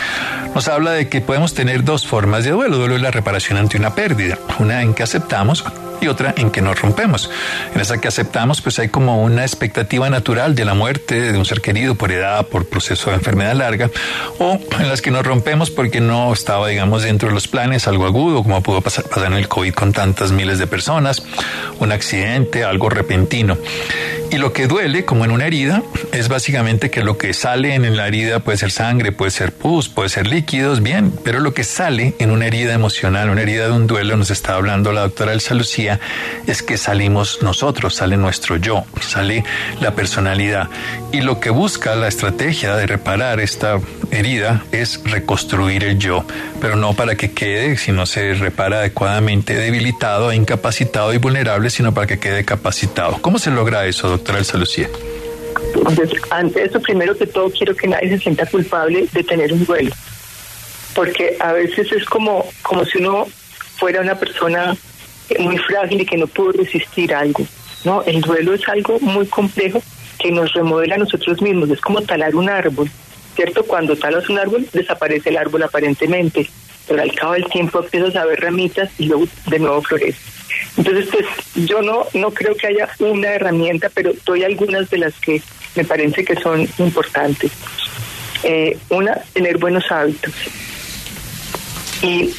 Nos 0.54 0.68
habla 0.68 0.92
de 0.92 1.08
que 1.08 1.20
podemos 1.20 1.54
tener 1.54 1.84
dos 1.84 2.06
formas 2.06 2.44
de 2.44 2.50
duelo. 2.50 2.78
Duelo 2.78 2.96
es 2.96 3.02
la 3.02 3.10
reparación 3.10 3.58
ante 3.58 3.76
una 3.76 3.94
pérdida. 3.94 4.38
Una 4.58 4.82
en 4.82 4.94
que 4.94 5.02
aceptamos 5.02 5.64
y 6.02 6.08
otra 6.08 6.34
en 6.36 6.50
que 6.50 6.60
nos 6.60 6.80
rompemos. 6.80 7.30
En 7.74 7.80
esa 7.80 7.98
que 7.98 8.08
aceptamos, 8.08 8.60
pues 8.60 8.78
hay 8.78 8.88
como 8.88 9.22
una 9.22 9.42
expectativa 9.42 10.10
natural 10.10 10.54
de 10.54 10.64
la 10.64 10.74
muerte 10.74 11.32
de 11.32 11.38
un 11.38 11.44
ser 11.44 11.60
querido 11.60 11.94
por 11.94 12.12
edad, 12.12 12.46
por 12.46 12.66
proceso 12.66 13.10
de 13.10 13.16
enfermedad 13.16 13.54
larga, 13.54 13.90
o 14.38 14.58
en 14.78 14.88
las 14.88 15.02
que 15.02 15.10
nos 15.10 15.24
rompemos 15.24 15.70
porque 15.70 16.00
no 16.00 16.32
estaba, 16.32 16.68
digamos, 16.68 17.02
dentro 17.02 17.28
de 17.28 17.34
los 17.34 17.48
planes 17.48 17.86
algo 17.86 18.06
agudo, 18.06 18.42
como 18.42 18.62
pudo 18.62 18.80
pasar, 18.80 19.04
pasar 19.04 19.32
en 19.32 19.38
el 19.38 19.48
COVID 19.48 19.74
con 19.74 19.92
tantas 19.92 20.32
miles 20.32 20.58
de 20.58 20.66
personas, 20.66 21.22
un 21.78 21.92
accidente, 21.92 22.64
algo 22.64 22.88
repentino. 22.88 23.56
Y 24.30 24.38
lo 24.38 24.54
que 24.54 24.66
duele, 24.66 25.04
como 25.04 25.26
en 25.26 25.30
una 25.30 25.46
herida, 25.46 25.82
es 26.10 26.28
básicamente 26.28 26.90
que 26.90 27.04
lo 27.04 27.18
que 27.18 27.34
sale 27.34 27.74
en 27.74 27.96
la 27.96 28.08
herida 28.08 28.40
puede 28.40 28.56
ser 28.56 28.70
sangre, 28.70 29.12
puede 29.12 29.30
ser 29.30 29.52
pus, 29.52 29.90
puede 29.90 30.08
ser 30.08 30.26
líquidos, 30.26 30.82
bien, 30.82 31.12
pero 31.22 31.38
lo 31.38 31.52
que 31.52 31.64
sale 31.64 32.14
en 32.18 32.30
una 32.30 32.46
herida 32.46 32.72
emocional, 32.72 33.28
una 33.28 33.42
herida 33.42 33.66
de 33.66 33.72
un 33.72 33.86
duelo, 33.86 34.16
nos 34.16 34.30
está 34.30 34.54
hablando 34.54 34.92
la 34.92 35.02
doctora 35.02 35.34
Elsa 35.34 35.52
Lucía, 35.52 35.91
es 36.46 36.62
que 36.62 36.76
salimos 36.76 37.42
nosotros, 37.42 37.94
sale 37.94 38.16
nuestro 38.16 38.56
yo, 38.56 38.84
sale 39.00 39.44
la 39.80 39.94
personalidad. 39.94 40.68
Y 41.12 41.20
lo 41.20 41.40
que 41.40 41.50
busca 41.50 41.94
la 41.94 42.08
estrategia 42.08 42.76
de 42.76 42.86
reparar 42.86 43.40
esta 43.40 43.80
herida 44.10 44.64
es 44.72 45.00
reconstruir 45.04 45.84
el 45.84 45.98
yo, 45.98 46.24
pero 46.60 46.76
no 46.76 46.94
para 46.94 47.16
que 47.16 47.32
quede, 47.32 47.76
si 47.76 47.92
no 47.92 48.06
se 48.06 48.34
repara 48.34 48.78
adecuadamente, 48.78 49.54
debilitado, 49.54 50.32
incapacitado 50.32 51.12
y 51.12 51.18
vulnerable, 51.18 51.70
sino 51.70 51.92
para 51.92 52.06
que 52.06 52.18
quede 52.18 52.44
capacitado. 52.44 53.18
¿Cómo 53.20 53.38
se 53.38 53.50
logra 53.50 53.86
eso, 53.86 54.08
doctora 54.08 54.38
Elsa 54.38 54.58
Lucía? 54.58 54.88
Entonces, 55.74 56.20
ante 56.30 56.64
eso, 56.64 56.80
primero 56.80 57.16
que 57.16 57.26
todo, 57.26 57.50
quiero 57.50 57.74
que 57.74 57.88
nadie 57.88 58.10
se 58.10 58.18
sienta 58.18 58.46
culpable 58.46 59.06
de 59.12 59.24
tener 59.24 59.52
un 59.52 59.64
duelo. 59.64 59.90
Porque 60.94 61.36
a 61.40 61.52
veces 61.52 61.90
es 61.92 62.04
como, 62.04 62.44
como 62.62 62.84
si 62.84 62.98
uno 62.98 63.26
fuera 63.78 64.00
una 64.00 64.14
persona 64.16 64.76
muy 65.38 65.58
frágil 65.58 66.00
y 66.00 66.06
que 66.06 66.16
no 66.16 66.26
pudo 66.26 66.52
resistir 66.52 67.14
algo. 67.14 67.44
No, 67.84 68.02
el 68.04 68.20
duelo 68.20 68.54
es 68.54 68.68
algo 68.68 68.98
muy 69.00 69.26
complejo 69.26 69.82
que 70.18 70.30
nos 70.30 70.52
remodela 70.52 70.94
a 70.94 70.98
nosotros 70.98 71.42
mismos, 71.42 71.70
es 71.70 71.80
como 71.80 72.00
talar 72.02 72.36
un 72.36 72.48
árbol, 72.48 72.88
¿cierto? 73.34 73.64
Cuando 73.64 73.96
talas 73.96 74.28
un 74.28 74.38
árbol 74.38 74.66
desaparece 74.72 75.30
el 75.30 75.36
árbol 75.36 75.64
aparentemente, 75.64 76.48
pero 76.86 77.02
al 77.02 77.12
cabo 77.14 77.32
del 77.32 77.46
tiempo 77.46 77.80
empiezas 77.80 78.14
a 78.16 78.24
ver 78.24 78.40
ramitas 78.40 78.90
y 78.98 79.06
luego 79.06 79.26
de 79.46 79.58
nuevo 79.58 79.82
florece. 79.82 80.18
Entonces, 80.76 81.08
pues 81.10 81.26
yo 81.66 81.82
no, 81.82 82.06
no 82.14 82.30
creo 82.30 82.54
que 82.54 82.68
haya 82.68 82.88
una 83.00 83.28
herramienta, 83.28 83.90
pero 83.92 84.12
doy 84.24 84.44
algunas 84.44 84.88
de 84.90 84.98
las 84.98 85.14
que 85.14 85.42
me 85.74 85.84
parece 85.84 86.24
que 86.24 86.36
son 86.36 86.68
importantes. 86.78 87.50
Eh, 88.42 88.76
una, 88.90 89.14
tener 89.32 89.58
buenos 89.58 89.90
hábitos. 89.90 90.32
Y 92.02 92.30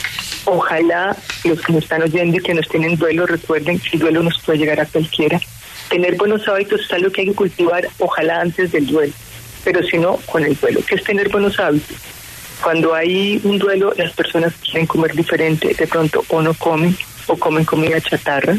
ojalá 0.46 1.16
los 1.44 1.62
que 1.62 1.74
nos 1.74 1.84
están 1.84 2.04
oyendo 2.04 2.38
y 2.38 2.42
que 2.42 2.54
nos 2.54 2.68
tienen 2.68 2.96
duelo 2.98 3.26
recuerden 3.26 3.80
que 3.80 3.90
el 3.94 4.00
duelo 4.00 4.24
nos 4.24 4.40
puede 4.42 4.60
llegar 4.60 4.80
a 4.80 4.86
cualquiera. 4.86 5.40
Tener 5.90 6.16
buenos 6.16 6.48
hábitos 6.48 6.82
es 6.82 6.92
algo 6.92 7.12
que 7.12 7.22
hay 7.22 7.28
que 7.28 7.34
cultivar, 7.34 7.88
ojalá 8.00 8.42
antes 8.42 8.72
del 8.72 8.88
duelo, 8.88 9.14
pero 9.64 9.84
si 9.84 9.98
no, 9.98 10.18
con 10.26 10.44
el 10.44 10.56
duelo. 10.56 10.82
¿Qué 10.88 10.96
es 10.96 11.04
tener 11.04 11.30
buenos 11.30 11.60
hábitos? 11.60 11.98
Cuando 12.64 12.96
hay 12.96 13.42
un 13.44 13.60
duelo, 13.60 13.94
las 13.98 14.14
personas 14.14 14.54
quieren 14.64 14.88
comer 14.88 15.14
diferente, 15.14 15.74
de 15.74 15.88
pronto 15.88 16.24
o 16.30 16.42
no 16.42 16.54
comen 16.54 16.96
o 17.28 17.38
comen 17.38 17.66
comida 17.66 18.00
chatarra, 18.00 18.56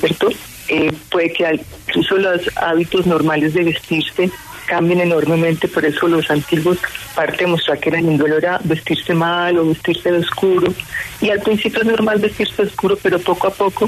¿cierto? 0.00 0.28
Eh, 0.68 0.92
puede 1.10 1.32
que 1.32 1.60
incluso 1.88 2.16
los 2.16 2.40
hábitos 2.56 3.06
normales 3.06 3.54
de 3.54 3.64
vestirse 3.64 4.30
cambien 4.66 5.00
enormemente, 5.00 5.68
por 5.68 5.84
eso 5.84 6.08
los 6.08 6.30
antiguos 6.30 6.78
parte 7.14 7.46
mostrar 7.46 7.78
que 7.78 7.90
era 7.90 8.00
duelo 8.00 8.38
era 8.38 8.58
vestirse 8.64 9.14
mal 9.14 9.58
o 9.58 9.68
vestirse 9.68 10.10
de 10.10 10.18
oscuro, 10.18 10.72
y 11.20 11.30
al 11.30 11.40
principio 11.40 11.80
es 11.82 11.86
normal 11.86 12.18
vestirse 12.18 12.62
de 12.62 12.68
oscuro, 12.68 12.96
pero 13.02 13.18
poco 13.18 13.48
a 13.48 13.50
poco 13.50 13.86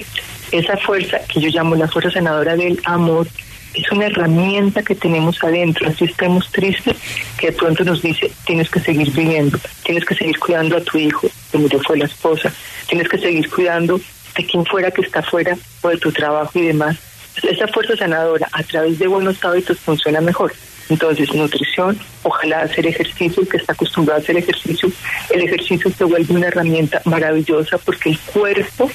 esa 0.52 0.76
fuerza 0.76 1.18
que 1.32 1.40
yo 1.40 1.48
llamo 1.48 1.74
la 1.74 1.88
fuerza 1.88 2.10
sanadora 2.10 2.56
del 2.56 2.78
amor 2.84 3.26
es 3.74 3.90
una 3.92 4.06
herramienta 4.06 4.82
que 4.82 4.94
tenemos 4.94 5.42
adentro, 5.44 5.88
así 5.88 6.06
estemos 6.06 6.50
tristes, 6.50 6.96
que 7.38 7.48
de 7.48 7.52
pronto 7.52 7.84
nos 7.84 8.00
dice, 8.00 8.32
tienes 8.46 8.70
que 8.70 8.80
seguir 8.80 9.10
viviendo, 9.12 9.58
tienes 9.84 10.04
que 10.04 10.14
seguir 10.14 10.38
cuidando 10.38 10.78
a 10.78 10.80
tu 10.80 10.96
hijo, 10.98 11.28
como 11.52 11.68
yo 11.68 11.78
fue 11.80 11.98
la 11.98 12.06
esposa, 12.06 12.52
tienes 12.88 13.08
que 13.08 13.18
seguir 13.18 13.50
cuidando 13.50 14.00
de 14.36 14.44
quien 14.44 14.64
fuera 14.64 14.90
que 14.90 15.02
está 15.02 15.22
fuera 15.22 15.56
o 15.82 15.88
de 15.88 15.96
tu 15.98 16.12
trabajo 16.12 16.58
y 16.58 16.66
demás. 16.66 16.96
Esa 17.42 17.68
fuerza 17.68 17.96
sanadora 17.96 18.48
a 18.52 18.62
través 18.62 18.98
de 18.98 19.06
buenos 19.06 19.42
hábitos 19.44 19.78
funciona 19.78 20.20
mejor. 20.20 20.52
Entonces, 20.88 21.32
nutrición, 21.34 21.98
ojalá 22.22 22.60
hacer 22.60 22.86
ejercicio, 22.86 23.42
el 23.42 23.48
que 23.48 23.56
está 23.56 23.72
acostumbrado 23.72 24.20
a 24.20 24.22
hacer 24.22 24.36
ejercicio, 24.36 24.90
el 25.30 25.42
ejercicio 25.42 25.90
se 25.90 26.04
vuelve 26.04 26.32
una 26.32 26.46
herramienta 26.46 27.02
maravillosa 27.04 27.76
porque 27.78 28.10
el 28.10 28.18
cuerpo 28.20 28.90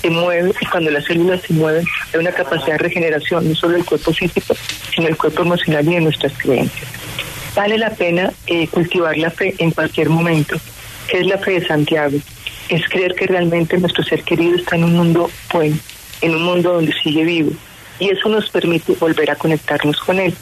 se 0.00 0.10
mueve 0.10 0.52
y 0.60 0.66
cuando 0.66 0.90
las 0.90 1.04
células 1.04 1.40
se 1.42 1.52
mueven 1.54 1.84
hay 2.12 2.20
una 2.20 2.30
capacidad 2.30 2.72
de 2.72 2.78
regeneración, 2.78 3.48
no 3.48 3.54
solo 3.54 3.74
del 3.74 3.84
cuerpo 3.84 4.12
físico, 4.12 4.54
sino 4.94 5.06
del 5.06 5.16
cuerpo 5.16 5.42
emocional 5.42 5.88
y 5.88 5.94
de 5.94 6.00
nuestras 6.02 6.32
creencias. 6.38 6.86
Vale 7.54 7.78
la 7.78 7.90
pena 7.90 8.32
eh, 8.46 8.68
cultivar 8.68 9.16
la 9.16 9.30
fe 9.30 9.54
en 9.58 9.70
cualquier 9.70 10.10
momento. 10.10 10.56
¿Qué 11.08 11.20
es 11.20 11.26
la 11.26 11.38
fe 11.38 11.60
de 11.60 11.66
Santiago? 11.66 12.18
Es 12.68 12.88
creer 12.88 13.14
que 13.14 13.26
realmente 13.26 13.78
nuestro 13.78 14.02
ser 14.04 14.22
querido 14.22 14.56
está 14.56 14.76
en 14.76 14.84
un 14.84 14.94
mundo 14.94 15.30
bueno, 15.52 15.76
en 16.20 16.34
un 16.34 16.42
mundo 16.42 16.74
donde 16.74 16.92
sigue 17.02 17.24
vivo. 17.24 17.52
Y 17.98 18.08
eso 18.10 18.28
nos 18.28 18.50
permite 18.50 18.94
volver 18.94 19.30
a 19.30 19.36
conectarnos 19.36 20.00
con 20.00 20.18
él. 20.18 20.34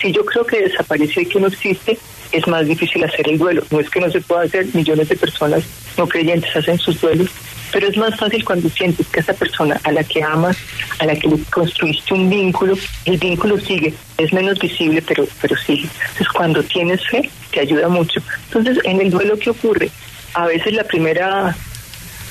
Si 0.00 0.12
yo 0.12 0.24
creo 0.24 0.44
que 0.46 0.60
desapareció 0.60 1.22
y 1.22 1.26
que 1.26 1.40
no 1.40 1.48
existe, 1.48 1.98
es 2.32 2.46
más 2.48 2.66
difícil 2.66 3.04
hacer 3.04 3.28
el 3.28 3.38
duelo. 3.38 3.62
No 3.70 3.80
es 3.80 3.90
que 3.90 4.00
no 4.00 4.10
se 4.10 4.20
pueda 4.20 4.42
hacer, 4.42 4.66
millones 4.74 5.08
de 5.08 5.16
personas 5.16 5.64
no 5.96 6.08
creyentes 6.08 6.54
hacen 6.56 6.78
sus 6.78 7.00
duelos, 7.00 7.28
pero 7.72 7.88
es 7.88 7.96
más 7.96 8.16
fácil 8.16 8.44
cuando 8.44 8.68
sientes 8.68 9.06
que 9.08 9.20
esa 9.20 9.32
persona 9.32 9.80
a 9.84 9.92
la 9.92 10.04
que 10.04 10.22
amas, 10.22 10.56
a 10.98 11.06
la 11.06 11.14
que 11.16 11.28
le 11.28 11.38
construiste 11.44 12.14
un 12.14 12.28
vínculo, 12.28 12.76
el 13.04 13.18
vínculo 13.18 13.58
sigue, 13.58 13.94
es 14.18 14.32
menos 14.32 14.58
visible, 14.58 15.02
pero, 15.02 15.26
pero 15.40 15.56
sigue. 15.56 15.88
Entonces, 16.00 16.28
cuando 16.28 16.62
tienes 16.62 17.06
fe, 17.08 17.28
te 17.52 17.60
ayuda 17.60 17.88
mucho. 17.88 18.20
Entonces, 18.46 18.78
en 18.84 19.00
el 19.00 19.10
duelo, 19.10 19.38
¿qué 19.38 19.50
ocurre? 19.50 19.90
A 20.34 20.46
veces 20.46 20.72
la 20.74 20.84
primera, 20.84 21.56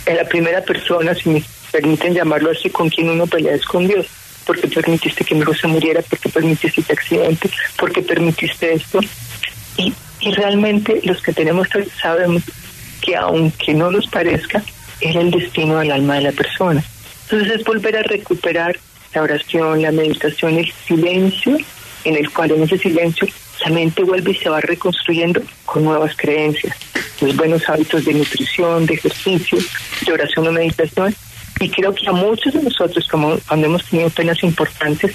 la 0.05 0.25
primera 0.25 0.61
persona, 0.61 1.15
si 1.15 1.29
me 1.29 1.43
permiten 1.71 2.13
llamarlo 2.13 2.51
así, 2.51 2.69
con 2.69 2.89
quien 2.89 3.09
uno 3.09 3.27
pelea 3.27 3.55
es 3.55 3.65
con 3.65 3.87
Dios. 3.87 4.05
Porque 4.45 4.67
permitiste 4.67 5.23
que 5.23 5.35
mi 5.35 5.41
hijo 5.41 5.53
se 5.53 5.67
muriera, 5.67 6.01
porque 6.01 6.29
permitiste 6.29 6.81
este 6.81 6.93
accidente, 6.93 7.49
porque 7.77 8.01
permitiste 8.01 8.73
esto. 8.73 8.99
Y, 9.77 9.93
y 10.19 10.31
realmente 10.33 10.99
los 11.03 11.21
que 11.21 11.33
tenemos 11.33 11.67
sabemos 12.01 12.43
que 13.01 13.15
aunque 13.15 13.73
no 13.73 13.91
nos 13.91 14.07
parezca, 14.07 14.61
era 15.01 15.21
el 15.21 15.31
destino 15.31 15.79
del 15.79 15.91
alma 15.91 16.15
de 16.15 16.21
la 16.21 16.31
persona. 16.31 16.83
Entonces 17.23 17.59
es 17.59 17.63
volver 17.63 17.97
a 17.97 18.03
recuperar 18.03 18.77
la 19.13 19.21
oración, 19.21 19.81
la 19.81 19.91
meditación, 19.91 20.57
el 20.57 20.71
silencio, 20.87 21.57
en 22.03 22.15
el 22.15 22.29
cual 22.31 22.51
en 22.51 22.63
ese 22.63 22.77
silencio 22.77 23.27
la 23.63 23.69
mente 23.69 24.03
vuelve 24.03 24.31
y 24.31 24.35
se 24.35 24.49
va 24.49 24.59
reconstruyendo 24.59 25.41
con 25.65 25.83
nuevas 25.83 26.15
creencias, 26.15 26.75
los 27.21 27.35
buenos 27.35 27.67
hábitos 27.69 28.05
de 28.05 28.13
nutrición, 28.13 28.85
de 28.85 28.95
ejercicio, 28.95 29.57
de 30.05 30.11
oración 30.11 30.47
o 30.47 30.51
meditación. 30.51 31.15
Y 31.59 31.69
creo 31.69 31.93
que 31.93 32.07
a 32.07 32.11
muchos 32.11 32.53
de 32.53 32.63
nosotros, 32.63 33.07
como 33.07 33.37
cuando 33.47 33.67
hemos 33.67 33.85
tenido 33.85 34.09
penas 34.09 34.43
importantes, 34.43 35.13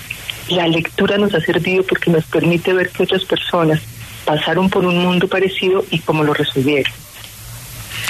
la 0.48 0.66
lectura 0.66 1.18
nos 1.18 1.34
ha 1.34 1.40
servido 1.40 1.82
porque 1.82 2.10
nos 2.10 2.24
permite 2.24 2.72
ver 2.72 2.88
que 2.90 3.02
otras 3.02 3.24
personas 3.24 3.80
pasaron 4.24 4.70
por 4.70 4.84
un 4.84 4.98
mundo 4.98 5.28
parecido 5.28 5.84
y 5.90 5.98
cómo 5.98 6.24
lo 6.24 6.32
resolvieron. 6.32 6.92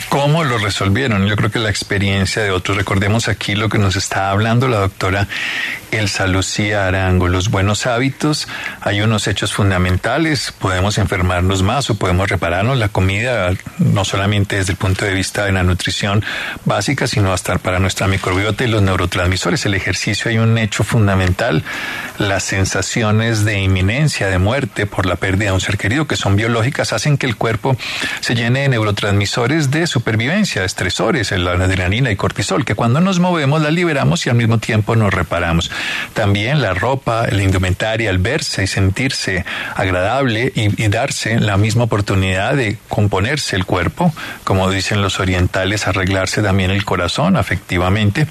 ¿Cómo 0.08 0.42
lo 0.42 0.56
resolvieron? 0.56 1.26
Yo 1.26 1.36
creo 1.36 1.50
que 1.50 1.58
la 1.58 1.68
experiencia 1.68 2.42
de 2.42 2.50
otros. 2.50 2.78
Recordemos 2.78 3.28
aquí 3.28 3.54
lo 3.54 3.68
que 3.68 3.76
nos 3.76 3.94
está 3.94 4.30
hablando 4.30 4.66
la 4.66 4.78
doctora 4.78 5.28
Elsa 5.90 6.26
Lucía 6.26 6.86
Arango. 6.86 7.28
Los 7.28 7.50
buenos 7.50 7.86
hábitos, 7.86 8.48
hay 8.80 9.02
unos 9.02 9.26
hechos 9.26 9.52
fundamentales. 9.52 10.52
Podemos 10.58 10.96
enfermarnos 10.96 11.62
más 11.62 11.90
o 11.90 11.94
podemos 11.94 12.28
repararnos. 12.28 12.78
La 12.78 12.88
comida, 12.88 13.50
no 13.78 14.04
solamente 14.04 14.56
desde 14.56 14.72
el 14.72 14.78
punto 14.78 15.04
de 15.04 15.12
vista 15.12 15.44
de 15.44 15.52
la 15.52 15.62
nutrición 15.62 16.24
básica, 16.64 17.06
sino 17.06 17.32
hasta 17.32 17.58
para 17.58 17.78
nuestra 17.78 18.06
microbiota 18.06 18.64
y 18.64 18.68
los 18.68 18.82
neurotransmisores. 18.82 19.66
El 19.66 19.74
ejercicio 19.74 20.30
hay 20.30 20.38
un 20.38 20.56
hecho 20.56 20.84
fundamental. 20.84 21.62
Las 22.16 22.44
sensaciones 22.44 23.44
de 23.44 23.58
inminencia, 23.60 24.28
de 24.28 24.38
muerte 24.38 24.86
por 24.86 25.04
la 25.04 25.16
pérdida 25.16 25.46
de 25.46 25.52
un 25.52 25.60
ser 25.60 25.76
querido, 25.76 26.06
que 26.06 26.16
son 26.16 26.36
biológicas, 26.36 26.92
hacen 26.92 27.18
que 27.18 27.26
el 27.26 27.36
cuerpo 27.36 27.76
se 28.20 28.34
llene 28.34 28.60
de 28.60 28.68
neurotransmisores 28.70 29.70
de 29.70 29.86
supervivencia, 29.98 30.64
estresores, 30.64 31.32
la 31.32 31.52
adrenalina 31.52 32.12
y 32.12 32.16
cortisol, 32.16 32.64
que 32.64 32.76
cuando 32.76 33.00
nos 33.00 33.18
movemos 33.18 33.60
la 33.62 33.72
liberamos 33.72 34.24
y 34.24 34.30
al 34.30 34.36
mismo 34.36 34.58
tiempo 34.58 34.94
nos 34.94 35.12
reparamos. 35.12 35.72
También 36.14 36.62
la 36.62 36.72
ropa, 36.72 37.26
la 37.26 37.42
indumentaria, 37.42 38.10
el 38.10 38.18
verse 38.18 38.62
y 38.62 38.66
sentirse 38.68 39.44
agradable 39.74 40.52
y, 40.54 40.88
darse 40.88 41.40
la 41.40 41.56
misma 41.56 41.84
oportunidad 41.84 42.54
de 42.54 42.78
componerse 42.88 43.56
el 43.56 43.66
cuerpo, 43.66 44.12
como 44.44 44.70
dicen 44.70 45.02
los 45.02 45.18
orientales, 45.18 45.86
arreglarse 45.86 46.42
también 46.42 46.70
el 46.70 46.84
corazón 46.84 47.36
afectivamente. 47.36 48.26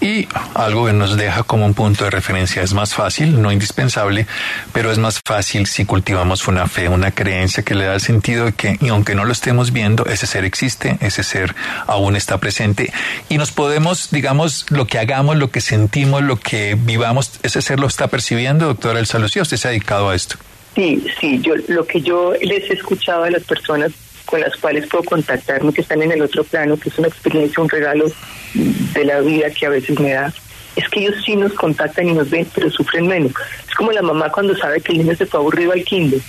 Y 0.00 0.26
algo 0.54 0.86
que 0.86 0.92
nos 0.92 1.16
deja 1.16 1.44
como 1.44 1.64
un 1.64 1.74
punto 1.74 2.04
de 2.04 2.10
referencia 2.10 2.62
es 2.62 2.74
más 2.74 2.92
fácil, 2.92 3.40
no 3.40 3.52
indispensable, 3.52 4.26
pero 4.72 4.90
es 4.90 4.98
más 4.98 5.20
fácil 5.24 5.66
si 5.66 5.84
cultivamos 5.84 6.48
una 6.48 6.66
fe, 6.66 6.88
una 6.88 7.12
creencia 7.12 7.62
que 7.62 7.74
le 7.74 7.86
da 7.86 7.94
el 7.94 8.00
sentido 8.00 8.46
de 8.46 8.52
que, 8.52 8.76
y 8.80 8.88
aunque 8.88 9.14
no 9.14 9.24
lo 9.24 9.32
estemos 9.32 9.72
viendo, 9.72 10.04
ese 10.06 10.26
ser 10.26 10.44
existe, 10.44 10.98
ese 11.04 11.22
ser 11.22 11.54
aún 11.86 12.16
está 12.16 12.38
presente 12.38 12.92
y 13.28 13.38
nos 13.38 13.52
podemos, 13.52 14.10
digamos, 14.10 14.66
lo 14.70 14.86
que 14.86 14.98
hagamos, 14.98 15.36
lo 15.36 15.50
que 15.50 15.60
sentimos, 15.60 16.22
lo 16.22 16.36
que 16.36 16.76
vivamos, 16.78 17.32
ese 17.42 17.62
ser 17.62 17.80
lo 17.80 17.86
está 17.86 18.08
percibiendo, 18.08 18.66
doctora 18.66 18.98
Elsa 18.98 19.18
Lucía, 19.18 19.42
usted 19.42 19.56
se 19.56 19.68
ha 19.68 19.70
dedicado 19.70 20.10
a 20.10 20.14
esto. 20.14 20.36
Sí, 20.74 21.04
sí, 21.20 21.40
yo 21.40 21.54
lo 21.68 21.86
que 21.86 22.00
yo 22.00 22.32
les 22.40 22.68
he 22.70 22.74
escuchado 22.74 23.24
a 23.24 23.30
las 23.30 23.44
personas 23.44 23.92
con 24.24 24.40
las 24.40 24.56
cuales 24.56 24.86
puedo 24.88 25.04
contactarme, 25.04 25.72
que 25.72 25.82
están 25.82 26.02
en 26.02 26.12
el 26.12 26.22
otro 26.22 26.42
plano, 26.44 26.76
que 26.76 26.88
es 26.88 26.98
una 26.98 27.08
experiencia, 27.08 27.62
un 27.62 27.68
regalo 27.68 28.10
de 28.54 29.04
la 29.04 29.20
vida 29.20 29.50
que 29.50 29.66
a 29.66 29.68
veces 29.68 29.98
me 30.00 30.12
da, 30.12 30.32
es 30.76 30.88
que 30.88 31.00
ellos 31.00 31.14
sí 31.24 31.36
nos 31.36 31.52
contactan 31.52 32.08
y 32.08 32.12
nos 32.12 32.30
ven, 32.30 32.46
pero 32.54 32.70
sufren 32.70 33.06
menos. 33.06 33.32
Es 33.68 33.74
como 33.74 33.92
la 33.92 34.02
mamá 34.02 34.30
cuando 34.30 34.56
sabe 34.56 34.80
que 34.80 34.92
el 34.92 34.98
niño 34.98 35.14
se 35.14 35.26
fue 35.26 35.40
aburrido 35.40 35.72
al 35.72 35.84
kinder. 35.84 36.20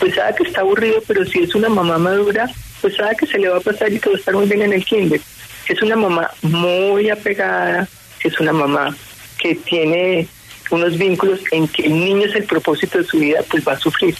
Pues 0.00 0.14
sabe 0.14 0.34
que 0.34 0.44
está 0.44 0.62
aburrido, 0.62 1.00
pero 1.06 1.24
si 1.24 1.40
es 1.40 1.54
una 1.54 1.68
mamá 1.68 1.98
madura, 1.98 2.50
pues 2.80 2.96
sabe 2.96 3.14
que 3.16 3.26
se 3.26 3.38
le 3.38 3.48
va 3.48 3.58
a 3.58 3.60
pasar 3.60 3.92
y 3.92 4.00
que 4.00 4.08
va 4.08 4.16
a 4.16 4.18
estar 4.18 4.34
muy 4.34 4.46
bien 4.46 4.62
en 4.62 4.72
el 4.72 4.84
kinder. 4.84 5.20
Es 5.68 5.80
una 5.82 5.94
mamá 5.94 6.30
muy 6.42 7.10
apegada, 7.10 7.86
es 8.24 8.40
una 8.40 8.52
mamá 8.52 8.96
que 9.38 9.54
tiene 9.54 10.26
unos 10.70 10.98
vínculos 10.98 11.40
en 11.52 11.68
que 11.68 11.86
el 11.86 11.92
niño 11.92 12.26
es 12.26 12.34
el 12.34 12.44
propósito 12.44 12.98
de 12.98 13.04
su 13.04 13.18
vida, 13.18 13.40
pues 13.48 13.66
va 13.66 13.72
a 13.74 13.78
sufrir. 13.78 14.16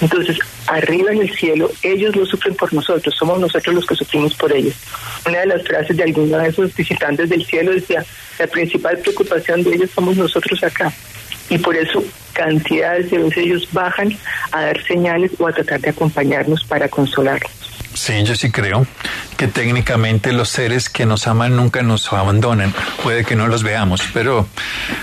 Entonces, 0.00 0.36
arriba 0.66 1.12
en 1.12 1.22
el 1.22 1.32
cielo, 1.32 1.70
ellos 1.82 2.16
no 2.16 2.26
sufren 2.26 2.56
por 2.56 2.72
nosotros, 2.72 3.14
somos 3.16 3.38
nosotros 3.38 3.74
los 3.74 3.86
que 3.86 3.94
sufrimos 3.94 4.34
por 4.34 4.52
ellos. 4.52 4.74
Una 5.26 5.40
de 5.40 5.46
las 5.46 5.62
frases 5.62 5.96
de 5.96 6.02
alguno 6.02 6.38
de 6.38 6.48
esos 6.48 6.74
visitantes 6.74 7.28
del 7.28 7.46
cielo 7.46 7.72
decía, 7.72 8.04
la 8.38 8.46
principal 8.48 8.98
preocupación 8.98 9.62
de 9.62 9.74
ellos 9.74 9.90
somos 9.94 10.16
nosotros 10.16 10.62
acá. 10.64 10.92
Y 11.52 11.58
por 11.58 11.76
eso 11.76 12.02
cantidades 12.32 13.10
de 13.10 13.18
veces 13.18 13.36
ellos 13.36 13.68
bajan 13.72 14.16
a 14.52 14.62
dar 14.62 14.82
señales 14.84 15.32
o 15.38 15.46
a 15.46 15.52
tratar 15.52 15.80
de 15.82 15.90
acompañarnos 15.90 16.64
para 16.64 16.88
consolarnos. 16.88 17.52
Sí, 17.92 18.24
yo 18.24 18.34
sí 18.34 18.50
creo 18.50 18.86
que 19.36 19.48
técnicamente 19.48 20.32
los 20.32 20.48
seres 20.48 20.88
que 20.88 21.04
nos 21.04 21.26
aman 21.26 21.54
nunca 21.54 21.82
nos 21.82 22.10
abandonan. 22.10 22.72
Puede 23.02 23.26
que 23.26 23.36
no 23.36 23.48
los 23.48 23.62
veamos, 23.62 24.00
pero 24.14 24.46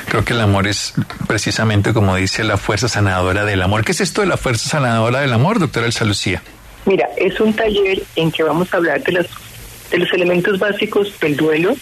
creo 0.08 0.26
que 0.26 0.34
el 0.34 0.42
amor 0.42 0.66
es 0.66 0.96
precisamente 1.28 1.94
como 1.94 2.16
dice 2.16 2.44
la 2.44 2.58
fuerza 2.58 2.90
sanadora 2.90 3.46
del 3.46 3.62
amor. 3.62 3.86
¿Qué 3.86 3.92
es 3.92 4.02
esto 4.02 4.22
de 4.22 4.28
la 4.28 4.38
fuerza 4.38 4.72
sanadora 4.72 5.20
del 5.20 5.34
amor, 5.34 5.60
doctora 5.60 5.86
Elsa 5.86 6.04
Lucía? 6.04 6.42
Mira, 6.88 7.08
es 7.16 7.40
un 7.40 7.54
taller 7.54 8.02
en 8.16 8.32
que 8.32 8.42
vamos 8.42 8.74
a 8.74 8.78
hablar 8.78 9.04
de, 9.04 9.12
las, 9.12 9.28
de 9.92 10.00
los 10.00 10.12
elementos 10.14 10.58
básicos 10.58 11.14
del 11.20 11.38
duelo, 11.38 11.76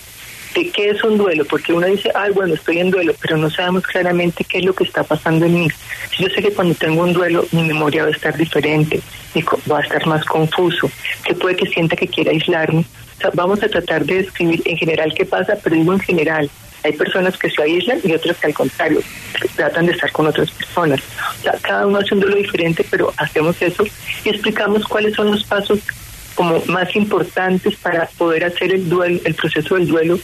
de 0.58 0.72
qué 0.72 0.90
es 0.90 1.04
un 1.04 1.18
duelo, 1.18 1.46
porque 1.46 1.72
uno 1.72 1.86
dice, 1.86 2.12
ay, 2.16 2.32
bueno, 2.32 2.56
estoy 2.56 2.80
en 2.80 2.90
duelo, 2.90 3.14
pero 3.22 3.38
no 3.38 3.50
sabemos 3.50 3.84
claramente 3.84 4.44
qué 4.44 4.58
es 4.58 4.66
lo 4.66 4.74
que 4.74 4.86
está 4.86 5.04
pasando 5.04 5.46
en 5.46 5.54
mí. 5.54 5.68
Yo 6.18 6.28
sé 6.30 6.42
que 6.42 6.52
cuando 6.52 6.74
tengo 6.74 7.04
un 7.04 7.14
duelo, 7.14 7.46
mi 7.52 7.62
memoria 7.62 8.04
va 8.04 8.10
a 8.10 8.12
estar 8.12 8.36
diferente, 8.36 9.00
va 9.72 9.78
a 9.78 9.84
estar 9.84 10.08
más 10.08 10.26
confuso, 10.26 10.90
que 11.24 11.36
puede 11.36 11.56
que 11.56 11.68
sienta 11.68 11.96
que 11.96 12.08
quiera 12.08 12.32
aislarme. 12.32 12.86
Vamos 13.36 13.62
a 13.62 13.70
tratar 13.70 14.04
de 14.04 14.24
describir 14.24 14.62
en 14.66 14.78
general 14.78 15.14
qué 15.14 15.26
pasa, 15.26 15.58
pero 15.64 15.76
digo 15.76 15.94
en 15.94 16.00
general. 16.00 16.50
Hay 16.84 16.94
personas 16.94 17.38
que 17.38 17.50
se 17.50 17.62
aíslan 17.62 18.00
y 18.04 18.14
otras 18.14 18.38
que 18.38 18.48
al 18.48 18.54
contrario 18.54 19.02
tratan 19.56 19.88
de 19.88 19.92
estar 19.92 20.12
con 20.12 20.28
otras 20.28 20.50
personas. 20.52 21.02
O 21.40 21.42
sea, 21.44 21.54
cada 21.62 21.86
uno 21.86 22.00
hace 22.00 22.14
un 22.14 22.22
duelo 22.22 22.38
diferente, 22.38 22.86
pero 22.90 23.14
hacemos 23.18 23.62
eso 23.62 23.84
y 24.24 24.30
explicamos 24.30 24.86
cuáles 24.86 25.16
son 25.16 25.32
los 25.32 25.44
pasos 25.44 25.80
como 26.36 26.64
más 26.68 26.96
importantes 26.96 27.76
para 27.78 28.06
poder 28.18 28.46
hacer 28.46 28.74
el 28.74 28.88
duelo, 28.88 29.20
el 29.26 29.34
proceso 29.34 29.76
del 29.76 29.88
duelo 29.88 30.20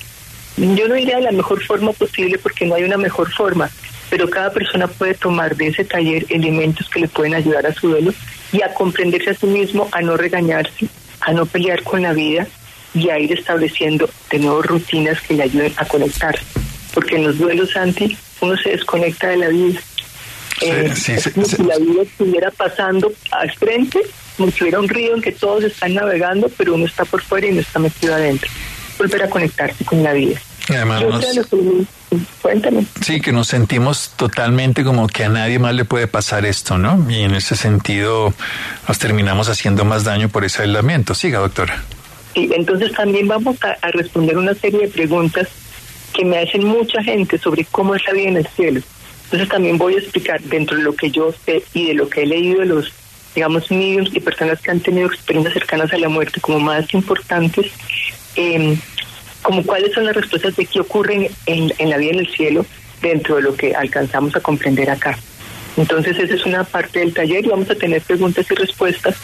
yo 0.58 0.88
no 0.88 0.96
diría 0.96 1.18
de 1.18 1.24
la 1.24 1.32
mejor 1.32 1.64
forma 1.64 1.94
posible 1.94 2.38
porque 2.38 2.66
no 2.66 2.76
hay 2.76 2.84
una 2.84 2.98
mejor 2.98 3.32
forma, 3.32 3.70
pero 4.10 4.30
cada 4.30 4.52
persona 4.52 4.88
puede 4.88 5.16
tomar 5.16 5.56
de 5.56 5.68
ese 5.68 5.84
taller 5.84 6.26
elementos 6.30 6.88
que 6.90 7.00
le 7.00 7.08
pueden 7.08 7.34
ayudar 7.34 7.66
a 7.66 7.74
su 7.74 7.90
duelo 7.90 8.14
y 8.52 8.62
a 8.62 8.74
comprenderse 8.74 9.32
a 9.32 9.34
sí 9.34 9.48
mismo, 9.48 9.90
a 9.92 10.02
no 10.02 10.16
regañarse, 10.16 10.88
a 11.22 11.34
no 11.34 11.46
pelear 11.46 11.82
con 11.84 12.04
la 12.04 12.14
vida 12.14 12.46
y 12.94 13.10
a 13.10 13.18
ir 13.18 13.34
estableciendo 13.34 14.08
de 14.30 14.40
nuevo 14.40 14.62
rutinas 14.62 15.20
que 15.22 15.34
le 15.34 15.44
ayuden 15.44 15.74
a 15.78 15.86
conectarse. 15.86 16.46
Porque 16.94 17.16
en 17.16 17.24
los 17.24 17.40
duelos 17.40 17.76
anti 17.76 18.16
uno 18.42 18.56
se 18.58 18.70
desconecta 18.70 19.30
de 19.30 19.38
la 19.38 19.48
vida. 19.48 19.80
Eh, 20.62 20.94
si 20.96 21.64
la 21.64 21.80
vida 21.80 22.04
estuviera 22.04 22.52
pasando 22.52 23.12
al 23.32 23.52
frente, 23.54 24.00
como 24.38 24.52
si 24.52 24.64
hubiera 24.64 24.80
un 24.80 24.88
río 24.88 25.16
en 25.16 25.22
que 25.22 25.32
todos 25.32 25.64
están 25.64 25.96
navegando, 25.96 26.50
pero 26.56 26.76
uno 26.76 26.86
está 26.86 27.04
por 27.06 27.24
fuera 27.24 27.48
y 27.48 27.54
no 27.54 27.62
está 27.62 27.80
metido 27.80 28.14
adentro 28.14 28.52
volver 28.98 29.24
a 29.24 29.30
conectarse 29.30 29.86
con 29.86 30.04
la 30.04 30.14
vida. 30.14 30.40
Cuéntame. 32.42 32.86
Sí, 33.02 33.20
que 33.20 33.32
nos 33.32 33.48
sentimos 33.48 34.12
totalmente 34.16 34.84
como 34.84 35.08
que 35.08 35.26
a 35.26 35.30
nadie 35.30 35.60
más 35.60 35.74
le 35.74 35.84
puede 35.84 36.08
pasar 36.08 36.46
esto, 36.46 36.78
¿no? 36.78 37.10
Y 37.10 37.22
en 37.22 37.36
ese 37.36 37.56
sentido 37.56 38.34
nos 38.88 39.00
terminamos 39.00 39.50
haciendo 39.50 39.84
más 39.84 40.04
daño 40.04 40.30
por 40.30 40.46
ese 40.46 40.62
aislamiento. 40.62 41.16
Siga, 41.16 41.40
doctora. 41.40 41.84
Sí, 42.34 42.50
entonces 42.56 42.92
también 42.94 43.28
vamos 43.28 43.58
a, 43.64 43.78
a 43.86 43.92
responder 43.92 44.38
una 44.38 44.54
serie 44.54 44.82
de 44.82 44.88
preguntas 44.88 45.50
que 46.14 46.24
me 46.24 46.40
hacen 46.40 46.66
mucha 46.66 47.04
gente 47.04 47.38
sobre 47.38 47.66
cómo 47.66 47.96
es 47.96 48.02
la 48.08 48.14
vida 48.14 48.30
en 48.30 48.38
el 48.38 48.48
cielo. 48.48 48.82
Entonces 49.26 49.50
también 49.50 49.78
voy 49.78 49.96
a 49.96 50.00
explicar 50.00 50.40
dentro 50.42 50.78
de 50.78 50.84
lo 50.84 50.94
que 50.94 51.10
yo 51.10 51.34
sé 51.46 51.64
y 51.74 51.88
de 51.88 51.94
lo 51.96 52.08
que 52.08 52.22
he 52.22 52.26
leído 52.28 52.60
de 52.60 52.68
los, 52.68 52.92
digamos, 53.34 53.70
mediums 53.72 54.16
y 54.16 54.20
personas 54.20 54.62
que 54.62 54.70
han 54.70 54.80
tenido 54.80 55.08
experiencias 55.08 55.56
cercanas 55.56 55.92
a 55.92 55.98
la 55.98 56.08
muerte 56.08 56.40
como 56.40 56.60
más 56.60 56.94
importantes, 56.94 57.72
eh, 58.36 58.78
como 59.42 59.64
cuáles 59.64 59.94
son 59.94 60.06
las 60.06 60.16
respuestas 60.16 60.56
de 60.56 60.66
qué 60.66 60.80
ocurre 60.80 61.32
en, 61.46 61.74
en 61.78 61.90
la 61.90 61.98
vida 61.98 62.12
en 62.12 62.20
el 62.20 62.30
cielo 62.30 62.66
dentro 63.02 63.36
de 63.36 63.42
lo 63.42 63.56
que 63.56 63.76
alcanzamos 63.76 64.36
a 64.36 64.40
comprender 64.40 64.90
acá. 64.90 65.18
Entonces 65.76 66.18
esa 66.18 66.34
es 66.34 66.46
una 66.46 66.64
parte 66.64 67.00
del 67.00 67.14
taller 67.14 67.46
y 67.46 67.50
vamos 67.50 67.70
a 67.70 67.76
tener 67.76 68.02
preguntas 68.02 68.50
y 68.50 68.56
respuestas 68.56 69.16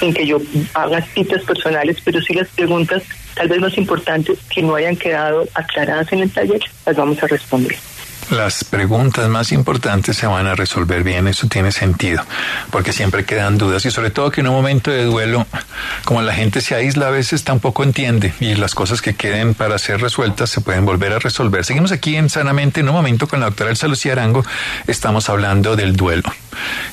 en 0.00 0.14
que 0.14 0.26
yo 0.26 0.38
haga 0.74 1.00
citas 1.02 1.42
personales, 1.42 1.98
pero 2.04 2.20
sí 2.22 2.34
las 2.34 2.48
preguntas 2.48 3.02
tal 3.34 3.48
vez 3.48 3.60
más 3.60 3.76
importantes 3.78 4.38
que 4.52 4.62
no 4.62 4.74
hayan 4.74 4.96
quedado 4.96 5.46
aclaradas 5.54 6.12
en 6.12 6.20
el 6.20 6.30
taller, 6.30 6.60
las 6.86 6.96
vamos 6.96 7.22
a 7.22 7.26
responder 7.26 7.76
las 8.30 8.64
preguntas 8.64 9.28
más 9.28 9.52
importantes 9.52 10.16
se 10.16 10.26
van 10.26 10.46
a 10.46 10.54
resolver 10.54 11.02
bien, 11.02 11.28
eso 11.28 11.48
tiene 11.48 11.72
sentido, 11.72 12.24
porque 12.70 12.92
siempre 12.92 13.24
quedan 13.24 13.58
dudas 13.58 13.84
y 13.84 13.90
sobre 13.90 14.10
todo 14.10 14.30
que 14.30 14.40
en 14.40 14.48
un 14.48 14.54
momento 14.54 14.90
de 14.90 15.04
duelo, 15.04 15.46
como 16.04 16.22
la 16.22 16.34
gente 16.34 16.60
se 16.60 16.74
aísla 16.74 17.08
a 17.08 17.10
veces 17.10 17.44
tampoco 17.44 17.82
entiende 17.82 18.32
y 18.40 18.54
las 18.54 18.74
cosas 18.74 19.02
que 19.02 19.14
queden 19.14 19.54
para 19.54 19.78
ser 19.78 20.00
resueltas 20.00 20.50
se 20.50 20.60
pueden 20.60 20.84
volver 20.84 21.12
a 21.12 21.18
resolver. 21.18 21.64
Seguimos 21.64 21.92
aquí 21.92 22.16
en 22.16 22.30
Sanamente 22.30 22.80
en 22.80 22.88
un 22.88 22.94
momento 22.94 23.28
con 23.28 23.40
la 23.40 23.46
doctora 23.46 23.70
Elsa 23.70 23.88
Lucía 23.88 24.12
Arango, 24.12 24.44
estamos 24.86 25.28
hablando 25.28 25.76
del 25.76 25.96
duelo. 25.96 26.32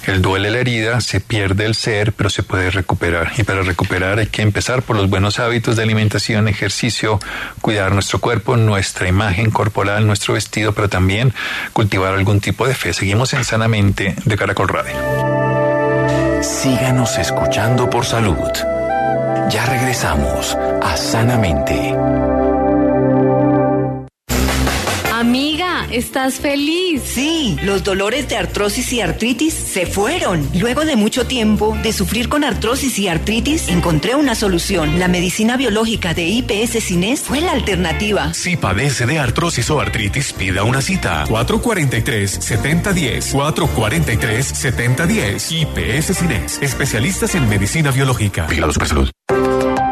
El 0.06 0.22
duele 0.22 0.50
la 0.52 0.60
herida, 0.60 1.02
se 1.02 1.20
pierde 1.20 1.66
el 1.66 1.76
ser, 1.76 2.14
pero 2.14 2.30
se 2.30 2.44
puede 2.44 2.72
recuperar 2.72 3.32
y 3.38 3.44
para 3.44 3.62
recuperar 3.62 4.20
hay 4.20 4.28
que 4.28 4.42
empezar 4.42 4.82
por 4.82 4.96
los 4.96 5.10
buenos 5.10 5.40
hábitos 5.40 5.76
de 5.76 5.84
alimentación, 5.84 6.48
ejercicio, 6.48 7.20
cuidar 7.62 7.94
nuestro 7.94 8.20
cuerpo, 8.20 8.58
nuestra 8.58 9.08
imagen 9.08 9.52
corporal, 9.52 10.08
nuestro 10.08 10.34
vestido, 10.34 10.74
pero 10.74 10.90
también 10.90 11.34
cultivar 11.74 12.14
algún 12.14 12.40
tipo 12.40 12.68
de 12.68 12.76
fe. 12.76 12.94
Seguimos 12.94 13.34
en 13.34 13.44
Sanamente 13.44 14.16
de 14.26 14.38
Caracol 14.38 14.68
Radio. 14.68 14.96
Síganos 16.42 17.18
escuchando 17.18 17.90
por 17.90 18.06
salud. 18.06 18.52
Ya 19.50 19.66
regresamos 19.66 20.58
a 20.82 20.96
Sanamente. 20.96 21.96
¿Estás 25.92 26.36
feliz? 26.36 27.02
Sí, 27.06 27.58
los 27.64 27.84
dolores 27.84 28.30
de 28.30 28.38
artrosis 28.38 28.94
y 28.94 29.02
artritis 29.02 29.54
se 29.54 29.86
fueron. 29.86 30.48
Luego 30.54 30.86
de 30.86 30.96
mucho 30.96 31.28
tiempo 31.28 31.78
de 31.84 31.92
sufrir 31.94 32.30
con 32.30 32.44
artrosis 32.44 32.98
y 33.00 33.08
artritis, 33.08 33.68
encontré 33.70 34.16
una 34.16 34.36
solución. 34.36 35.00
La 35.00 35.08
medicina 35.08 35.58
biológica 35.58 36.14
de 36.14 36.28
IPS 36.28 36.84
Cines 36.84 37.22
fue 37.22 37.42
la 37.42 37.52
alternativa. 37.52 38.34
Si 38.34 38.58
padece 38.58 39.06
de 39.06 39.20
artrosis 39.20 39.70
o 39.70 39.80
artritis, 39.80 40.34
pida 40.34 40.64
una 40.64 40.82
cita. 40.82 41.26
443-7010. 41.28 43.34
443-7010. 43.34 45.52
IPS 45.52 46.18
Cines. 46.18 46.60
Especialistas 46.62 47.36
en 47.36 47.48
medicina 47.48 47.92
biológica. 47.92 48.48
Vigilado 48.48 48.74
Salud. 48.74 49.10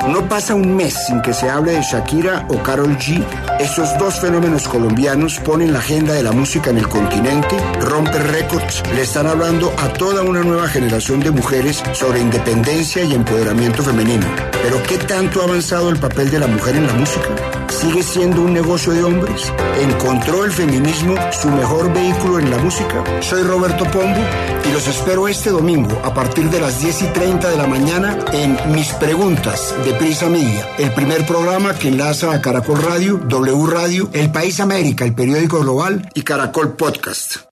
No 0.08 0.28
pasa 0.30 0.56
un 0.56 0.74
mes 0.74 0.94
sin 1.06 1.22
que 1.22 1.34
se 1.34 1.50
hable 1.50 1.74
de 1.74 1.82
Shakira 1.82 2.46
o 2.48 2.64
Carol 2.64 2.98
G. 2.98 3.22
Estos 3.60 3.90
dos 3.98 4.20
fenómenos 4.22 4.66
colombianos 4.68 5.38
ponen 5.42 5.74
la 5.74 5.80
agenda 5.80 6.14
de 6.14 6.24
la 6.24 6.32
música 6.32 6.70
en 6.70 6.78
el 6.78 6.88
continente, 6.88 7.58
rompen 7.82 8.26
récords, 8.30 8.84
le 8.96 9.02
están 9.02 9.28
hablando 9.28 9.74
a 9.78 9.92
toda 9.94 10.24
una 10.24 10.44
nueva 10.44 10.70
generación 10.70 11.20
de 11.20 11.32
mujeres 11.32 11.84
sobre 11.92 12.22
independencia 12.22 13.04
y 13.04 13.14
empoderamiento 13.14 13.84
femenino. 13.84 14.26
Pero 14.64 14.82
¿qué 14.84 14.98
tanto 14.98 15.42
ha 15.42 15.44
avanzado 15.44 15.90
el 15.90 16.00
papel 16.00 16.32
de 16.32 16.40
la 16.40 16.48
mujer 16.48 16.78
en 16.78 16.88
la 16.88 16.94
música? 16.94 17.67
¿Sigue 17.78 18.02
siendo 18.02 18.42
un 18.42 18.54
negocio 18.54 18.92
de 18.92 19.04
hombres? 19.04 19.54
¿Encontró 19.80 20.44
el 20.44 20.52
feminismo 20.52 21.14
su 21.32 21.48
mejor 21.50 21.94
vehículo 21.94 22.40
en 22.40 22.50
la 22.50 22.58
música? 22.58 23.04
Soy 23.22 23.44
Roberto 23.44 23.86
Pombo 23.92 24.20
y 24.68 24.74
los 24.74 24.88
espero 24.88 25.28
este 25.28 25.52
domingo 25.52 26.02
a 26.04 26.12
partir 26.12 26.50
de 26.50 26.60
las 26.60 26.82
10 26.82 27.04
y 27.04 27.06
30 27.10 27.52
de 27.52 27.58
la 27.58 27.68
mañana 27.68 28.18
en 28.34 28.58
Mis 28.74 28.92
Preguntas 28.94 29.76
de 29.86 29.94
Prisa 29.94 30.28
Media, 30.28 30.68
el 30.80 30.92
primer 30.92 31.24
programa 31.28 31.76
que 31.76 31.90
enlaza 31.90 32.34
a 32.34 32.42
Caracol 32.42 32.82
Radio, 32.82 33.18
W 33.18 33.68
Radio, 33.68 34.10
El 34.12 34.32
País 34.32 34.60
América, 34.60 35.06
el 35.06 35.14
periódico 35.14 35.60
global 35.60 36.10
y 36.16 36.24
Caracol 36.24 36.76
Podcast. 36.76 37.48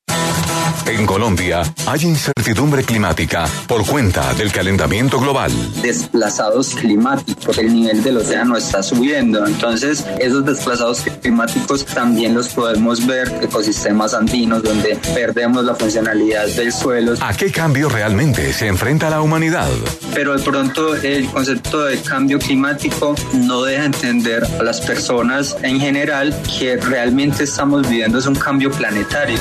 En 0.86 1.06
Colombia 1.06 1.64
hay 1.88 2.04
incertidumbre 2.04 2.84
climática 2.84 3.46
por 3.68 3.86
cuenta 3.86 4.34
del 4.36 4.52
calentamiento 4.52 5.20
global. 5.20 5.52
Desplazados 5.82 6.76
climáticos, 6.76 7.58
el 7.58 7.74
nivel 7.74 8.04
del 8.04 8.18
océano 8.18 8.56
está 8.56 8.84
subiendo, 8.84 9.46
entonces 9.46 10.06
esos 10.20 10.46
desplazados 10.46 11.04
climáticos 11.22 11.86
también 11.86 12.34
los 12.34 12.50
podemos 12.50 13.06
ver 13.06 13.32
ecosistemas 13.42 14.14
andinos 14.14 14.64
donde 14.64 14.98
perdemos 15.14 15.66
la 15.66 15.76
funcionalidad 15.76 16.48
del 16.48 16.72
suelo. 16.72 17.14
¿A 17.20 17.34
qué 17.34 17.52
cambio 17.52 17.90
realmente 17.90 18.54
se 18.54 18.68
enfrenta 18.68 19.10
la 19.10 19.22
humanidad? 19.22 19.70
Pero 20.14 20.38
de 20.38 20.44
pronto 20.44 20.96
el 20.96 21.28
concepto 21.28 21.86
de 21.86 22.00
cambio 22.02 22.40
climático 22.40 23.16
no 23.34 23.64
deja 23.64 23.86
entender 23.86 24.46
a 24.60 24.64
las 24.64 24.82
personas 24.82 25.56
en 25.64 25.80
general 25.80 26.36
que 26.60 26.78
realmente 26.78 27.44
estamos 27.44 27.88
viviendo 27.90 28.20
es 28.20 28.26
un 28.26 28.36
cambio 28.36 28.72
planetario. 28.72 29.40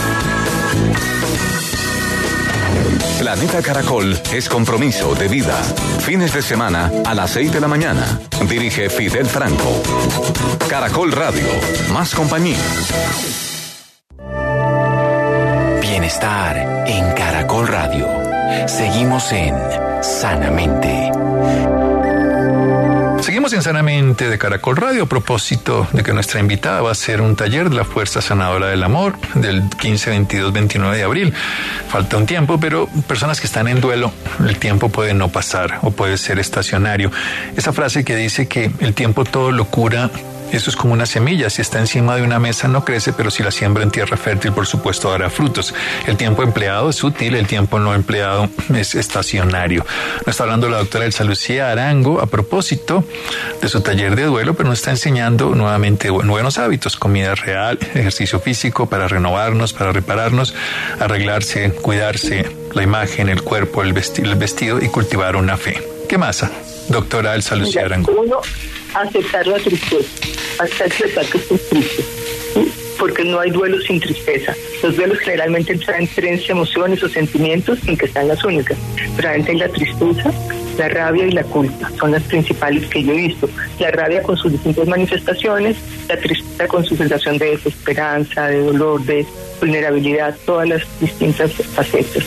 Planeta 3.19 3.63
Caracol 3.63 4.21
es 4.33 4.49
compromiso 4.49 5.15
de 5.15 5.29
vida. 5.29 5.57
Fines 6.01 6.35
de 6.35 6.43
semana 6.43 6.91
a 7.05 7.15
las 7.15 7.31
6 7.31 7.53
de 7.53 7.61
la 7.61 7.69
mañana. 7.69 8.21
Dirige 8.49 8.91
Fidel 8.91 9.27
Franco. 9.27 9.83
Caracol 10.69 11.13
Radio. 11.13 11.47
Más 11.93 12.15
compañía. 12.15 12.59
Bienestar 15.81 16.85
en 16.87 17.13
Caracol 17.15 17.69
Radio. 17.69 18.09
Seguimos 18.67 19.33
en 19.33 19.55
Sanamente. 20.03 21.13
Seguimos 23.25 23.53
sinceramente 23.53 24.29
de 24.29 24.37
Caracol 24.37 24.77
Radio 24.77 25.05
a 25.05 25.07
propósito 25.07 25.89
de 25.95 26.03
que 26.03 26.13
nuestra 26.13 26.41
invitada 26.41 26.83
va 26.83 26.91
a 26.91 26.95
ser 26.95 27.23
un 27.23 27.37
taller 27.37 27.71
de 27.71 27.77
la 27.77 27.85
Fuerza 27.85 28.21
Sanadora 28.21 28.67
del 28.67 28.83
Amor 28.83 29.15
del 29.35 29.63
15, 29.71 30.11
22, 30.11 30.53
29 30.53 30.95
de 30.95 31.03
abril. 31.05 31.33
Falta 31.89 32.19
un 32.19 32.27
tiempo, 32.27 32.61
pero 32.61 32.87
personas 33.09 33.41
que 33.41 33.47
están 33.47 33.67
en 33.67 33.81
duelo, 33.81 34.13
el 34.47 34.59
tiempo 34.59 34.91
puede 34.91 35.15
no 35.15 35.31
pasar 35.31 35.79
o 35.81 35.91
puede 35.91 36.19
ser 36.19 36.39
estacionario. 36.39 37.11
Esa 37.57 37.73
frase 37.73 38.05
que 38.05 38.15
dice 38.15 38.47
que 38.47 38.71
el 38.81 38.93
tiempo 38.93 39.25
todo 39.25 39.53
lo 39.53 39.65
cura 39.65 40.11
eso 40.53 40.71
es 40.71 40.77
como 40.77 40.93
una 40.93 41.07
semilla, 41.07 41.51
si 41.51 41.63
está 41.63 41.81
encima 41.81 42.17
de 42.17 42.23
una 42.23 42.39
mesa 42.39 42.69
no 42.69 42.85
crece, 42.85 43.13
pero 43.13 43.31
si 43.31 43.43
la 43.43 43.51
siembra 43.51 43.83
en 43.83 43.91
tierra 43.91 44.17
fértil, 44.17 44.53
por 44.53 44.67
supuesto, 44.67 45.11
dará 45.11 45.31
frutos. 45.31 45.75
El 46.07 46.17
tiempo 46.17 46.43
empleado 46.43 46.91
es 46.91 47.03
útil, 47.03 47.35
el 47.35 47.47
tiempo 47.47 47.79
no 47.79 47.95
empleado 47.95 48.49
es 48.75 48.95
estacionario. 48.95 49.85
Nos 50.19 50.29
está 50.29 50.45
hablando 50.45 50.69
la 50.69 50.79
doctora 50.79 51.05
Elsa 51.05 51.25
Lucía 51.25 51.71
Arango 51.71 52.21
a 52.21 52.27
propósito 52.27 53.05
de 53.61 53.69
su 53.69 53.81
taller 53.81 54.17
de 54.17 54.25
duelo, 54.25 54.55
pero 54.55 54.69
nos 54.69 54.79
está 54.79 54.91
enseñando 54.91 55.55
nuevamente 55.55 56.11
buenos 56.11 56.59
hábitos, 56.59 56.97
comida 56.97 57.35
real, 57.35 57.79
ejercicio 57.81 58.41
físico 58.41 58.89
para 58.89 59.09
renovarnos, 59.09 59.73
para 59.73 59.93
repararnos, 59.93 60.55
arreglarse, 61.01 61.73
cuidarse, 61.73 62.49
la 62.73 62.83
imagen, 62.83 63.29
el 63.29 63.43
cuerpo, 63.43 63.83
el 63.83 63.93
vestido, 63.93 64.31
el 64.31 64.39
vestido 64.39 64.81
y 64.83 64.89
cultivar 64.89 65.37
una 65.37 65.57
fe. 65.57 65.83
¿Qué 66.09 66.19
más, 66.19 66.45
doctora 66.89 67.35
Elsa 67.35 67.57
Lucía 67.57 67.87
Arango? 67.87 68.43
aceptar 68.95 69.47
la 69.47 69.59
tristeza, 69.59 70.09
aceptar 70.59 71.27
que 71.27 71.39
estoy 71.39 71.59
triste. 71.71 72.05
Porque 72.99 73.25
no 73.25 73.41
hay 73.41 73.51
duelo 73.51 73.81
sin 73.81 73.99
tristeza. 73.99 74.55
Los 74.83 74.97
duelos 74.97 75.19
generalmente 75.19 75.77
traen 75.77 76.09
tres 76.15 76.49
emociones 76.49 77.03
o 77.03 77.09
sentimientos 77.09 77.81
sin 77.81 77.97
que 77.97 78.07
sean 78.07 78.29
las 78.29 78.43
únicas. 78.45 78.79
Pero 79.17 79.29
hay 79.29 79.43
la 79.43 79.69
tristeza, 79.69 80.33
la 80.79 80.89
rabia 80.89 81.27
y 81.27 81.33
la 81.33 81.43
culpa 81.43 81.91
son 81.99 82.13
las 82.13 82.23
principales 82.23 82.87
que 82.89 83.03
yo 83.03 83.13
he 83.13 83.17
visto. 83.17 83.51
La 83.81 83.91
rabia 83.91 84.23
con 84.23 84.37
sus 84.37 84.53
distintas 84.53 84.87
manifestaciones, 84.87 85.77
la 86.09 86.17
tristeza 86.17 86.69
con 86.69 86.85
su 86.85 86.97
sensación 86.97 87.37
de 87.37 87.51
desesperanza, 87.51 88.47
de 88.47 88.63
dolor, 88.63 89.03
de 89.05 89.27
vulnerabilidad, 89.61 90.37
todas 90.47 90.69
las 90.69 91.01
distintas 91.01 91.53
facetas. 91.53 92.25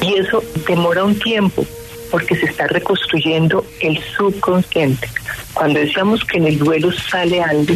Y 0.00 0.14
eso 0.14 0.42
demora 0.66 1.04
un 1.04 1.18
tiempo 1.18 1.66
porque 2.10 2.36
se 2.36 2.46
está 2.46 2.66
reconstruyendo 2.66 3.64
el 3.80 3.98
subconsciente. 4.16 5.08
Cuando 5.54 5.80
decíamos 5.80 6.24
que 6.24 6.38
en 6.38 6.46
el 6.46 6.58
duelo 6.58 6.92
sale 6.92 7.42
algo, 7.42 7.74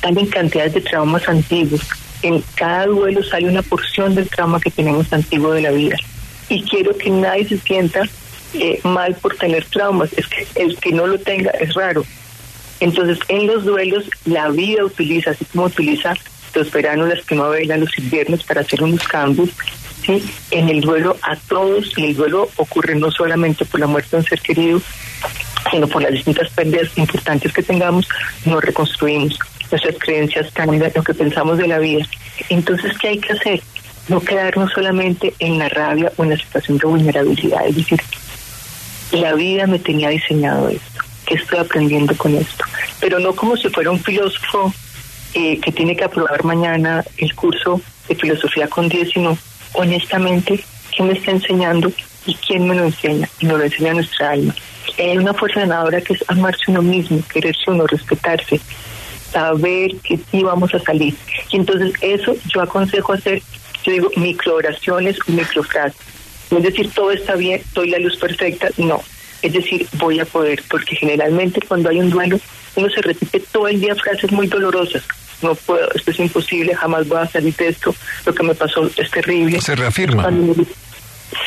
salen 0.00 0.26
cantidades 0.26 0.74
de 0.74 0.80
traumas 0.80 1.28
antiguos. 1.28 1.80
En 2.22 2.42
cada 2.54 2.86
duelo 2.86 3.22
sale 3.22 3.48
una 3.48 3.62
porción 3.62 4.14
del 4.14 4.28
trauma 4.28 4.60
que 4.60 4.70
tenemos 4.70 5.12
antiguo 5.12 5.52
de 5.52 5.62
la 5.62 5.70
vida. 5.70 5.96
Y 6.48 6.62
quiero 6.62 6.96
que 6.96 7.10
nadie 7.10 7.48
se 7.48 7.58
sienta 7.58 8.02
eh, 8.54 8.80
mal 8.84 9.14
por 9.16 9.36
tener 9.36 9.64
traumas. 9.66 10.12
Es 10.14 10.26
que 10.26 10.46
el 10.54 10.76
que 10.78 10.92
no 10.92 11.06
lo 11.06 11.18
tenga 11.18 11.50
es 11.50 11.74
raro. 11.74 12.04
Entonces, 12.80 13.18
en 13.28 13.46
los 13.46 13.64
duelos, 13.64 14.04
la 14.24 14.48
vida 14.50 14.84
utiliza, 14.84 15.30
así 15.30 15.44
como 15.46 15.64
utiliza 15.64 16.14
los 16.54 16.70
veranos, 16.70 17.08
las 17.08 17.24
primaveras, 17.24 17.78
los 17.78 17.98
inviernos 17.98 18.42
para 18.44 18.62
hacer 18.62 18.82
unos 18.82 19.06
cambios, 19.06 19.50
en 20.08 20.68
el 20.68 20.80
duelo 20.80 21.16
a 21.22 21.36
todos, 21.36 21.92
y 21.96 22.06
el 22.06 22.16
duelo 22.16 22.48
ocurre 22.56 22.94
no 22.94 23.10
solamente 23.10 23.64
por 23.64 23.80
la 23.80 23.86
muerte 23.86 24.10
de 24.12 24.16
un 24.18 24.24
ser 24.24 24.40
querido, 24.40 24.80
sino 25.70 25.88
por 25.88 26.02
las 26.02 26.12
distintas 26.12 26.50
pérdidas 26.50 26.96
importantes 26.96 27.52
que 27.52 27.62
tengamos, 27.62 28.08
nos 28.44 28.62
reconstruimos. 28.62 29.38
Nuestras 29.70 29.96
creencias 29.98 30.50
cambian, 30.52 30.92
lo 30.94 31.02
que 31.02 31.14
pensamos 31.14 31.58
de 31.58 31.66
la 31.66 31.78
vida. 31.78 32.06
Entonces, 32.48 32.96
¿qué 32.98 33.08
hay 33.08 33.18
que 33.18 33.32
hacer? 33.32 33.60
No 34.08 34.20
quedarnos 34.20 34.70
solamente 34.72 35.34
en 35.40 35.58
la 35.58 35.68
rabia 35.68 36.12
o 36.16 36.22
en 36.22 36.30
la 36.30 36.36
situación 36.36 36.78
de 36.78 36.86
vulnerabilidad. 36.86 37.66
Es 37.66 37.74
decir, 37.74 38.00
la 39.10 39.34
vida 39.34 39.66
me 39.66 39.80
tenía 39.80 40.10
diseñado 40.10 40.68
esto. 40.68 41.02
¿Qué 41.26 41.34
estoy 41.34 41.58
aprendiendo 41.58 42.16
con 42.16 42.36
esto? 42.36 42.64
Pero 43.00 43.18
no 43.18 43.34
como 43.34 43.56
si 43.56 43.68
fuera 43.68 43.90
un 43.90 43.98
filósofo 43.98 44.72
eh, 45.34 45.58
que 45.60 45.72
tiene 45.72 45.96
que 45.96 46.04
aprobar 46.04 46.44
mañana 46.44 47.04
el 47.18 47.34
curso 47.34 47.80
de 48.08 48.14
filosofía 48.14 48.68
con 48.68 48.88
10, 48.88 49.10
sino 49.10 49.36
honestamente, 49.72 50.64
¿qué 50.96 51.02
me 51.02 51.12
está 51.12 51.30
enseñando 51.30 51.92
y 52.26 52.34
quién 52.34 52.68
me 52.68 52.74
lo 52.74 52.84
enseña? 52.84 53.28
Y 53.40 53.46
nos 53.46 53.58
lo 53.58 53.64
enseña 53.64 53.94
nuestra 53.94 54.30
alma. 54.30 54.54
Hay 54.98 55.18
una 55.18 55.34
fuerza 55.34 55.60
ganadora 55.60 56.00
que 56.00 56.14
es 56.14 56.24
amarse 56.28 56.64
uno 56.68 56.82
mismo, 56.82 57.22
quererse 57.32 57.70
uno, 57.70 57.86
respetarse, 57.86 58.60
saber 59.30 59.96
que 60.02 60.18
sí 60.30 60.42
vamos 60.42 60.74
a 60.74 60.78
salir. 60.78 61.14
Y 61.50 61.56
entonces 61.56 61.92
eso 62.00 62.34
yo 62.52 62.62
aconsejo 62.62 63.12
hacer, 63.12 63.42
yo 63.84 63.92
digo, 63.92 64.10
microoraciones 64.16 65.18
o 65.28 65.32
microfrases. 65.32 66.00
No 66.50 66.58
es 66.58 66.64
decir, 66.64 66.90
todo 66.92 67.10
está 67.10 67.34
bien, 67.34 67.60
doy 67.74 67.90
la 67.90 67.98
luz 67.98 68.16
perfecta, 68.16 68.68
no. 68.76 69.02
Es 69.42 69.52
decir, 69.52 69.86
voy 69.94 70.20
a 70.20 70.24
poder, 70.24 70.62
porque 70.70 70.96
generalmente 70.96 71.60
cuando 71.66 71.90
hay 71.90 72.00
un 72.00 72.10
duelo, 72.10 72.38
uno 72.76 72.88
se 72.88 73.02
repite 73.02 73.40
todo 73.40 73.68
el 73.68 73.80
día 73.80 73.94
frases 73.94 74.32
muy 74.32 74.46
dolorosas 74.46 75.02
no 75.42 75.54
puedo, 75.54 75.90
esto 75.92 76.10
es 76.10 76.20
imposible, 76.20 76.74
jamás 76.74 77.06
voy 77.08 77.18
a 77.18 77.26
salir 77.26 77.54
de 77.56 77.68
esto, 77.68 77.94
lo 78.24 78.34
que 78.34 78.42
me 78.42 78.54
pasó 78.54 78.88
es 78.96 79.10
terrible. 79.10 79.60
Se 79.60 79.74
reafirma. 79.74 80.30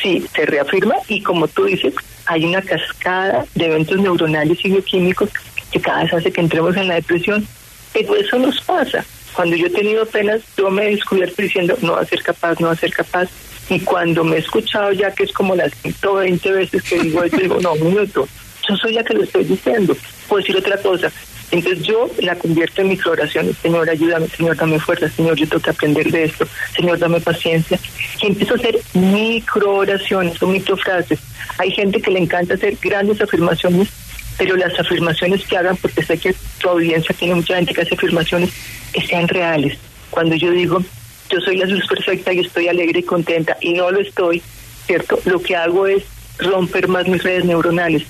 Sí, 0.02 0.26
se 0.34 0.46
reafirma 0.46 0.96
y 1.08 1.22
como 1.22 1.48
tú 1.48 1.66
dices, 1.66 1.94
hay 2.26 2.46
una 2.46 2.62
cascada 2.62 3.46
de 3.56 3.66
eventos 3.66 3.98
neuronales 4.00 4.64
y 4.64 4.70
bioquímicos 4.70 5.30
que 5.72 5.80
cada 5.80 6.04
vez 6.04 6.14
hace 6.14 6.32
que 6.32 6.42
entremos 6.42 6.76
en 6.78 6.88
la 6.88 6.96
depresión, 6.96 7.48
pero 7.94 8.16
eso 8.16 8.38
nos 8.38 8.60
pasa. 8.62 9.04
Cuando 9.34 9.56
yo 9.56 9.68
he 9.68 9.70
tenido 9.70 10.06
penas, 10.06 10.42
yo 10.58 10.70
me 10.70 10.88
he 10.88 10.96
descubierto 10.96 11.42
diciendo, 11.42 11.78
no 11.82 11.94
va 11.94 12.02
a 12.02 12.06
ser 12.06 12.22
capaz, 12.22 12.60
no 12.60 12.68
va 12.68 12.74
a 12.74 12.78
ser 12.78 12.92
capaz, 12.92 13.30
y 13.70 13.80
cuando 13.80 14.24
me 14.24 14.38
he 14.38 14.40
escuchado 14.40 14.92
ya 14.92 15.12
que 15.14 15.24
es 15.24 15.32
como 15.32 15.56
las 15.56 15.74
120 15.76 16.52
veces 16.52 16.84
que 16.84 17.00
digo 17.00 17.24
esto, 17.24 17.38
digo, 17.38 17.60
no, 17.62 17.74
un 17.74 17.88
minuto, 17.88 18.28
yo 18.70 18.78
soy 18.78 18.94
la 18.94 19.04
que 19.04 19.14
lo 19.14 19.24
estoy 19.24 19.44
diciendo. 19.44 19.96
Puedo 20.28 20.42
decir 20.42 20.56
otra 20.56 20.78
cosa, 20.78 21.12
entonces 21.52 21.84
yo 21.84 22.10
la 22.20 22.36
convierto 22.36 22.82
en 22.82 22.90
microoraciones. 22.90 23.58
Señor, 23.58 23.90
ayúdame, 23.90 24.28
Señor, 24.28 24.56
dame 24.56 24.80
fuerza, 24.80 25.10
Señor, 25.10 25.36
yo 25.36 25.48
tengo 25.48 25.62
que 25.62 25.70
aprender 25.72 26.12
de 26.12 26.26
esto. 26.26 26.48
Señor, 26.76 27.00
dame 27.00 27.20
paciencia. 27.20 27.80
Y 28.22 28.28
empiezo 28.28 28.54
a 28.54 28.58
hacer 28.58 28.80
microoraciones 28.94 30.42
o 30.44 30.48
microfrases. 30.48 31.20
Hay 31.58 31.72
gente 31.72 32.02
que 32.02 32.12
le 32.12 32.20
encanta 32.20 32.54
hacer 32.54 32.78
grandes 32.80 33.20
afirmaciones, 33.20 33.90
pero 34.38 34.56
las 34.56 34.78
afirmaciones 34.80 35.46
que 35.46 35.58
hagan, 35.58 35.76
porque 35.78 36.04
sé 36.04 36.18
que 36.18 36.36
tu 36.60 36.70
audiencia 36.70 37.16
tiene 37.18 37.36
mucha 37.36 37.56
gente 37.56 37.74
que 37.74 37.82
hace 37.82 37.96
afirmaciones, 37.96 38.52
que 38.94 39.02
sean 39.02 39.28
reales. 39.28 39.78
Cuando 40.12 40.36
yo 40.36 40.52
digo, 40.52 40.82
yo 41.30 41.40
soy 41.42 41.58
la 41.58 41.66
luz 41.66 41.86
perfecta 41.88 42.32
y 42.32 42.40
estoy 42.40 42.68
alegre 42.68 43.00
y 43.00 43.04
contenta, 43.04 43.58
y 43.60 43.74
no 43.74 43.92
lo 43.92 44.00
estoy, 44.00 44.42
¿cierto? 44.86 45.20
Lo 45.26 45.42
que 45.42 45.56
hago 45.56 45.88
es 45.88 46.04
romper 46.40 46.88
más 46.88 47.08
mis 47.08 47.22
redes 47.22 47.46
neuronales 47.46 48.06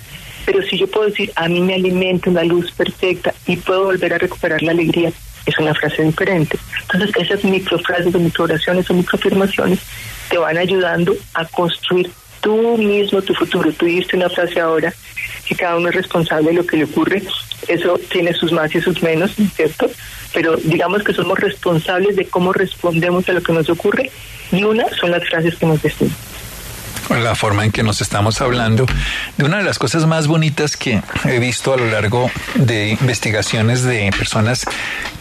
pero 0.51 0.63
si 0.63 0.79
yo 0.79 0.87
puedo 0.87 1.05
decir, 1.05 1.31
a 1.35 1.47
mí 1.47 1.61
me 1.61 1.75
alimenta 1.75 2.27
una 2.27 2.43
luz 2.43 2.71
perfecta 2.71 3.31
y 3.45 3.55
puedo 3.55 3.83
volver 3.83 4.15
a 4.15 4.17
recuperar 4.17 4.63
la 4.63 4.71
alegría, 4.71 5.11
es 5.45 5.59
una 5.59 5.75
frase 5.75 6.01
diferente. 6.01 6.57
Entonces, 6.91 7.11
esas 7.17 7.43
microfrases 7.43 8.15
o 8.15 8.19
microoraciones 8.19 8.89
o 8.89 8.95
microafirmaciones 8.95 9.77
te 10.27 10.39
van 10.39 10.57
ayudando 10.57 11.15
a 11.35 11.45
construir 11.45 12.09
tú 12.41 12.79
mismo 12.79 13.21
tu 13.21 13.35
futuro. 13.35 13.71
Tú 13.73 13.85
diste 13.85 14.17
una 14.17 14.27
frase 14.27 14.59
ahora 14.59 14.91
que 15.47 15.55
cada 15.55 15.77
uno 15.77 15.89
es 15.89 15.95
responsable 15.95 16.49
de 16.49 16.55
lo 16.55 16.65
que 16.65 16.77
le 16.77 16.85
ocurre. 16.85 17.21
Eso 17.67 17.99
tiene 18.09 18.33
sus 18.33 18.51
más 18.51 18.73
y 18.73 18.81
sus 18.81 19.03
menos, 19.03 19.35
¿cierto? 19.55 19.87
Pero 20.33 20.55
digamos 20.57 21.03
que 21.03 21.13
somos 21.13 21.37
responsables 21.37 22.15
de 22.15 22.25
cómo 22.25 22.53
respondemos 22.53 23.29
a 23.29 23.33
lo 23.33 23.43
que 23.43 23.53
nos 23.53 23.69
ocurre 23.69 24.09
y 24.51 24.63
una 24.63 24.89
son 24.99 25.11
las 25.11 25.23
frases 25.29 25.55
que 25.57 25.67
nos 25.67 25.79
decimos 25.79 26.38
la 27.09 27.35
forma 27.35 27.65
en 27.65 27.71
que 27.71 27.83
nos 27.83 28.01
estamos 28.01 28.39
hablando 28.41 28.85
de 29.37 29.45
una 29.45 29.57
de 29.57 29.63
las 29.63 29.79
cosas 29.79 30.05
más 30.05 30.27
bonitas 30.27 30.77
que 30.77 31.01
he 31.25 31.39
visto 31.39 31.73
a 31.73 31.77
lo 31.77 31.87
largo 31.87 32.29
de 32.55 32.89
investigaciones 32.89 33.83
de 33.83 34.11
personas 34.17 34.65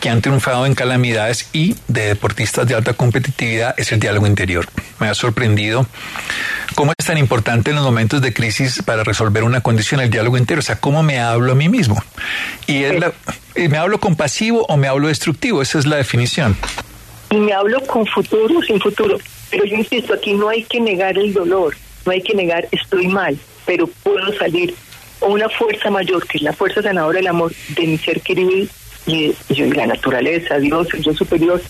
que 0.00 0.10
han 0.10 0.20
triunfado 0.20 0.66
en 0.66 0.74
calamidades 0.74 1.48
y 1.52 1.74
de 1.88 2.06
deportistas 2.08 2.66
de 2.68 2.74
alta 2.74 2.92
competitividad 2.92 3.74
es 3.78 3.90
el 3.92 4.00
diálogo 4.00 4.26
interior. 4.26 4.66
Me 5.00 5.08
ha 5.08 5.14
sorprendido 5.14 5.86
cómo 6.74 6.92
es 6.96 7.06
tan 7.06 7.18
importante 7.18 7.70
en 7.70 7.76
los 7.76 7.84
momentos 7.84 8.20
de 8.20 8.32
crisis 8.32 8.82
para 8.84 9.02
resolver 9.02 9.44
una 9.44 9.60
condición 9.60 10.00
el 10.00 10.10
diálogo 10.10 10.36
interior, 10.36 10.60
o 10.60 10.62
sea, 10.62 10.80
cómo 10.80 11.02
me 11.02 11.18
hablo 11.20 11.52
a 11.52 11.54
mí 11.54 11.68
mismo. 11.68 12.02
Y 12.66 12.84
es 12.84 13.00
la, 13.00 13.12
me 13.56 13.78
hablo 13.78 13.98
compasivo 13.98 14.66
o 14.68 14.76
me 14.76 14.88
hablo 14.88 15.08
destructivo, 15.08 15.62
esa 15.62 15.78
es 15.78 15.86
la 15.86 15.96
definición. 15.96 16.56
Y 17.30 17.36
me 17.36 17.52
hablo 17.52 17.80
con 17.86 18.06
futuro 18.06 18.60
sin 18.62 18.80
futuro. 18.80 19.18
Pero 19.50 19.64
yo 19.64 19.76
insisto, 19.76 20.14
aquí 20.14 20.32
no 20.34 20.48
hay 20.48 20.62
que 20.64 20.80
negar 20.80 21.18
el 21.18 21.32
dolor, 21.32 21.74
no 22.04 22.12
hay 22.12 22.22
que 22.22 22.34
negar 22.34 22.68
estoy 22.70 23.08
mal, 23.08 23.38
pero 23.66 23.86
puedo 23.86 24.32
salir. 24.38 24.74
O 25.20 25.32
una 25.32 25.48
fuerza 25.48 25.90
mayor, 25.90 26.26
que 26.26 26.38
es 26.38 26.42
la 26.42 26.52
fuerza 26.52 26.80
sanadora 26.80 27.18
del 27.18 27.26
amor 27.26 27.52
de 27.70 27.86
mi 27.86 27.98
ser 27.98 28.20
querido 28.20 28.52
y, 29.06 29.34
y 29.48 29.62
la 29.72 29.86
naturaleza, 29.86 30.58
Dios, 30.58 30.86
el 30.94 31.02
yo 31.02 31.12
superior, 31.14 31.60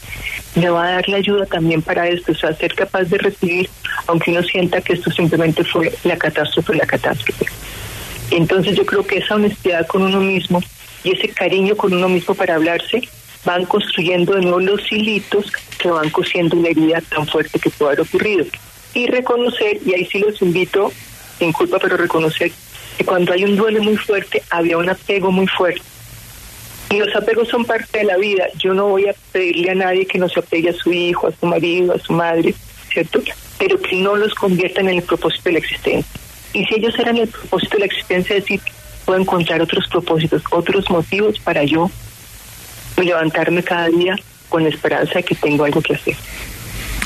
me 0.55 0.69
va 0.69 0.87
a 0.87 0.91
dar 0.93 1.09
la 1.09 1.17
ayuda 1.19 1.47
también 1.47 1.81
para 1.81 2.09
esto, 2.09 2.33
o 2.33 2.35
sea, 2.35 2.53
ser 2.53 2.75
capaz 2.75 3.05
de 3.05 3.19
recibir, 3.19 3.71
aunque 4.07 4.33
uno 4.33 4.43
sienta 4.43 4.81
que 4.81 4.95
esto 4.95 5.11
simplemente 5.11 5.65
fue 5.65 5.93
la 6.05 6.19
catástrofe, 6.19 6.75
la 6.75 6.87
catástrofe. 6.87 7.47
Entonces 8.31 8.77
yo 8.77 8.85
creo 8.85 9.07
que 9.07 9.19
esa 9.19 9.37
honestidad 9.37 9.87
con 9.87 10.03
uno 10.03 10.21
mismo 10.21 10.63
y 11.05 11.13
ese 11.13 11.29
cariño 11.29 11.77
con 11.77 11.95
uno 11.95 12.09
mismo 12.09 12.35
para 12.35 12.57
hablarse 12.57 13.09
van 13.45 13.65
construyendo 13.65 14.35
de 14.35 14.43
nuevo 14.43 14.61
los 14.61 14.93
hilitos 14.93 15.51
que 15.79 15.89
van 15.89 16.11
cosiendo 16.11 16.57
una 16.57 16.69
herida 16.69 17.01
tan 17.01 17.27
fuerte 17.27 17.59
que 17.59 17.71
puede 17.71 17.93
haber 17.93 18.01
ocurrido. 18.03 18.45
Y 18.95 19.07
reconocer, 19.07 19.79
y 19.85 19.95
ahí 19.95 20.07
sí 20.07 20.19
los 20.19 20.41
invito, 20.43 20.93
sin 21.39 21.53
culpa, 21.53 21.79
pero 21.79 21.97
reconocer 21.97 22.51
que 22.97 23.05
cuando 23.05 23.33
hay 23.33 23.45
un 23.45 23.57
duelo 23.57 23.83
muy 23.83 23.97
fuerte, 23.97 24.43
había 24.51 24.77
un 24.77 24.89
apego 24.89 25.31
muy 25.31 25.47
fuerte. 25.47 25.83
Y 26.91 26.99
los 26.99 27.15
apegos 27.15 27.49
son 27.49 27.65
parte 27.65 27.99
de 27.99 28.05
la 28.05 28.17
vida. 28.17 28.47
Yo 28.57 28.73
no 28.73 28.89
voy 28.89 29.09
a 29.09 29.15
pedirle 29.31 29.71
a 29.71 29.75
nadie 29.75 30.07
que 30.07 30.19
no 30.19 30.29
se 30.29 30.41
apegue 30.41 30.71
a 30.71 30.73
su 30.73 30.93
hijo, 30.93 31.29
a 31.29 31.33
su 31.33 31.47
marido, 31.47 31.95
a 31.95 31.99
su 31.99 32.15
madre, 32.15 32.55
¿cierto? 32.91 33.23
Pero 33.59 33.79
que 33.81 33.97
no 33.97 34.17
los 34.17 34.35
conviertan 34.35 34.89
en 34.89 34.97
el 34.97 35.03
propósito 35.03 35.45
de 35.45 35.53
la 35.53 35.59
existencia. 35.59 36.21
Y 36.55 36.65
si 36.65 36.75
ellos 36.77 36.99
eran 36.99 37.19
el 37.19 37.29
propósito 37.29 37.75
de 37.75 37.81
la 37.81 37.87
existencia, 37.87 38.37
es 38.37 38.43
decir, 38.43 38.61
puedo 39.05 39.21
encontrar 39.21 39.61
otros 39.61 39.87
propósitos, 39.89 40.43
otros 40.51 40.89
motivos 40.91 41.39
para 41.41 41.63
yo 41.65 41.91
levantarme 43.05 43.63
cada 43.63 43.89
día 43.89 44.17
con 44.49 44.63
la 44.63 44.69
esperanza 44.69 45.15
de 45.15 45.23
que 45.23 45.35
tengo 45.35 45.65
algo 45.65 45.81
que 45.81 45.95
hacer. 45.95 46.17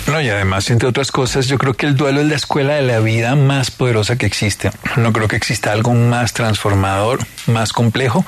No, 0.07 0.21
y 0.21 0.29
además, 0.29 0.69
entre 0.71 0.89
otras 0.89 1.13
cosas, 1.13 1.47
yo 1.47 1.59
creo 1.59 1.75
que 1.75 1.87
el 1.87 1.97
duelo 1.97 2.21
es 2.21 2.27
la 2.27 2.35
escuela 2.35 2.75
de 2.75 2.83
la 2.83 2.99
vida 2.99 3.37
más 3.37 3.71
poderosa 3.71 4.17
que 4.17 4.27
existe. 4.27 4.71
No 4.97 5.13
creo 5.13 5.29
que 5.29 5.37
exista 5.37 5.71
algo 5.71 5.95
más 5.95 6.33
transformador, 6.33 7.21
más 7.47 7.73
complejo. 7.73 8.25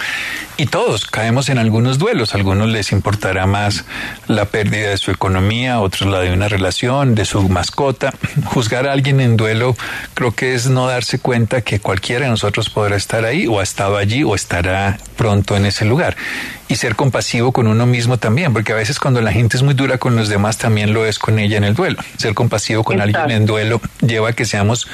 Y 0.57 0.67
todos 0.67 1.07
caemos 1.07 1.49
en 1.49 1.59
algunos 1.59 1.99
duelos. 1.99 2.33
A 2.33 2.39
algunos 2.39 2.69
les 2.69 2.93
importará 2.93 3.47
más 3.47 3.85
la 4.29 4.45
pérdida 4.45 4.91
de 4.91 4.99
su 4.99 5.11
economía, 5.11 5.81
otros 5.81 6.09
la 6.09 6.21
de 6.21 6.33
una 6.33 6.49
relación, 6.49 7.17
de 7.17 7.25
su 7.25 7.49
mascota. 7.49 8.15
Juzgar 8.45 8.87
a 8.87 8.93
alguien 8.93 9.21
en 9.21 9.37
duelo 9.37 9.77
creo 10.15 10.31
que 10.31 10.55
es 10.55 10.69
no 10.69 10.87
darse 10.87 11.19
cuenta 11.19 11.63
que 11.63 11.81
cualquiera 11.81 12.27
de 12.27 12.31
nosotros 12.31 12.71
podrá 12.71 12.95
estar 12.95 13.25
ahí, 13.25 13.49
o 13.49 13.59
ha 13.59 13.65
estado 13.65 13.97
allí, 13.97 14.23
o 14.23 14.37
estará 14.37 14.97
pronto 15.17 15.57
en 15.57 15.67
ese 15.67 15.85
lugar 15.85 16.17
y 16.69 16.77
ser 16.77 16.97
compasivo 16.97 17.53
con 17.53 17.67
uno 17.67 17.87
mismo 17.87 18.19
también, 18.19 18.53
porque 18.53 18.73
a 18.73 18.77
veces 18.77 18.99
cuando 18.99 19.21
la 19.21 19.33
gente 19.33 19.57
es 19.57 19.63
muy 19.63 19.75
dura 19.75 19.99
con 19.99 20.17
los 20.17 20.29
demás 20.29 20.59
también 20.59 20.95
lo 20.95 21.05
es 21.05 21.19
con 21.19 21.39
ella 21.39 21.61
en 21.65 21.71
el 21.71 21.75
duelo. 21.75 21.99
Ser 22.17 22.35
compasivo 22.35 22.85
con 22.85 23.01
alguien 23.01 23.31
en 23.31 23.47
duelo 23.47 23.81
lleva 24.01 24.31
a 24.31 24.33
que 24.33 24.45
seamos 24.45 24.87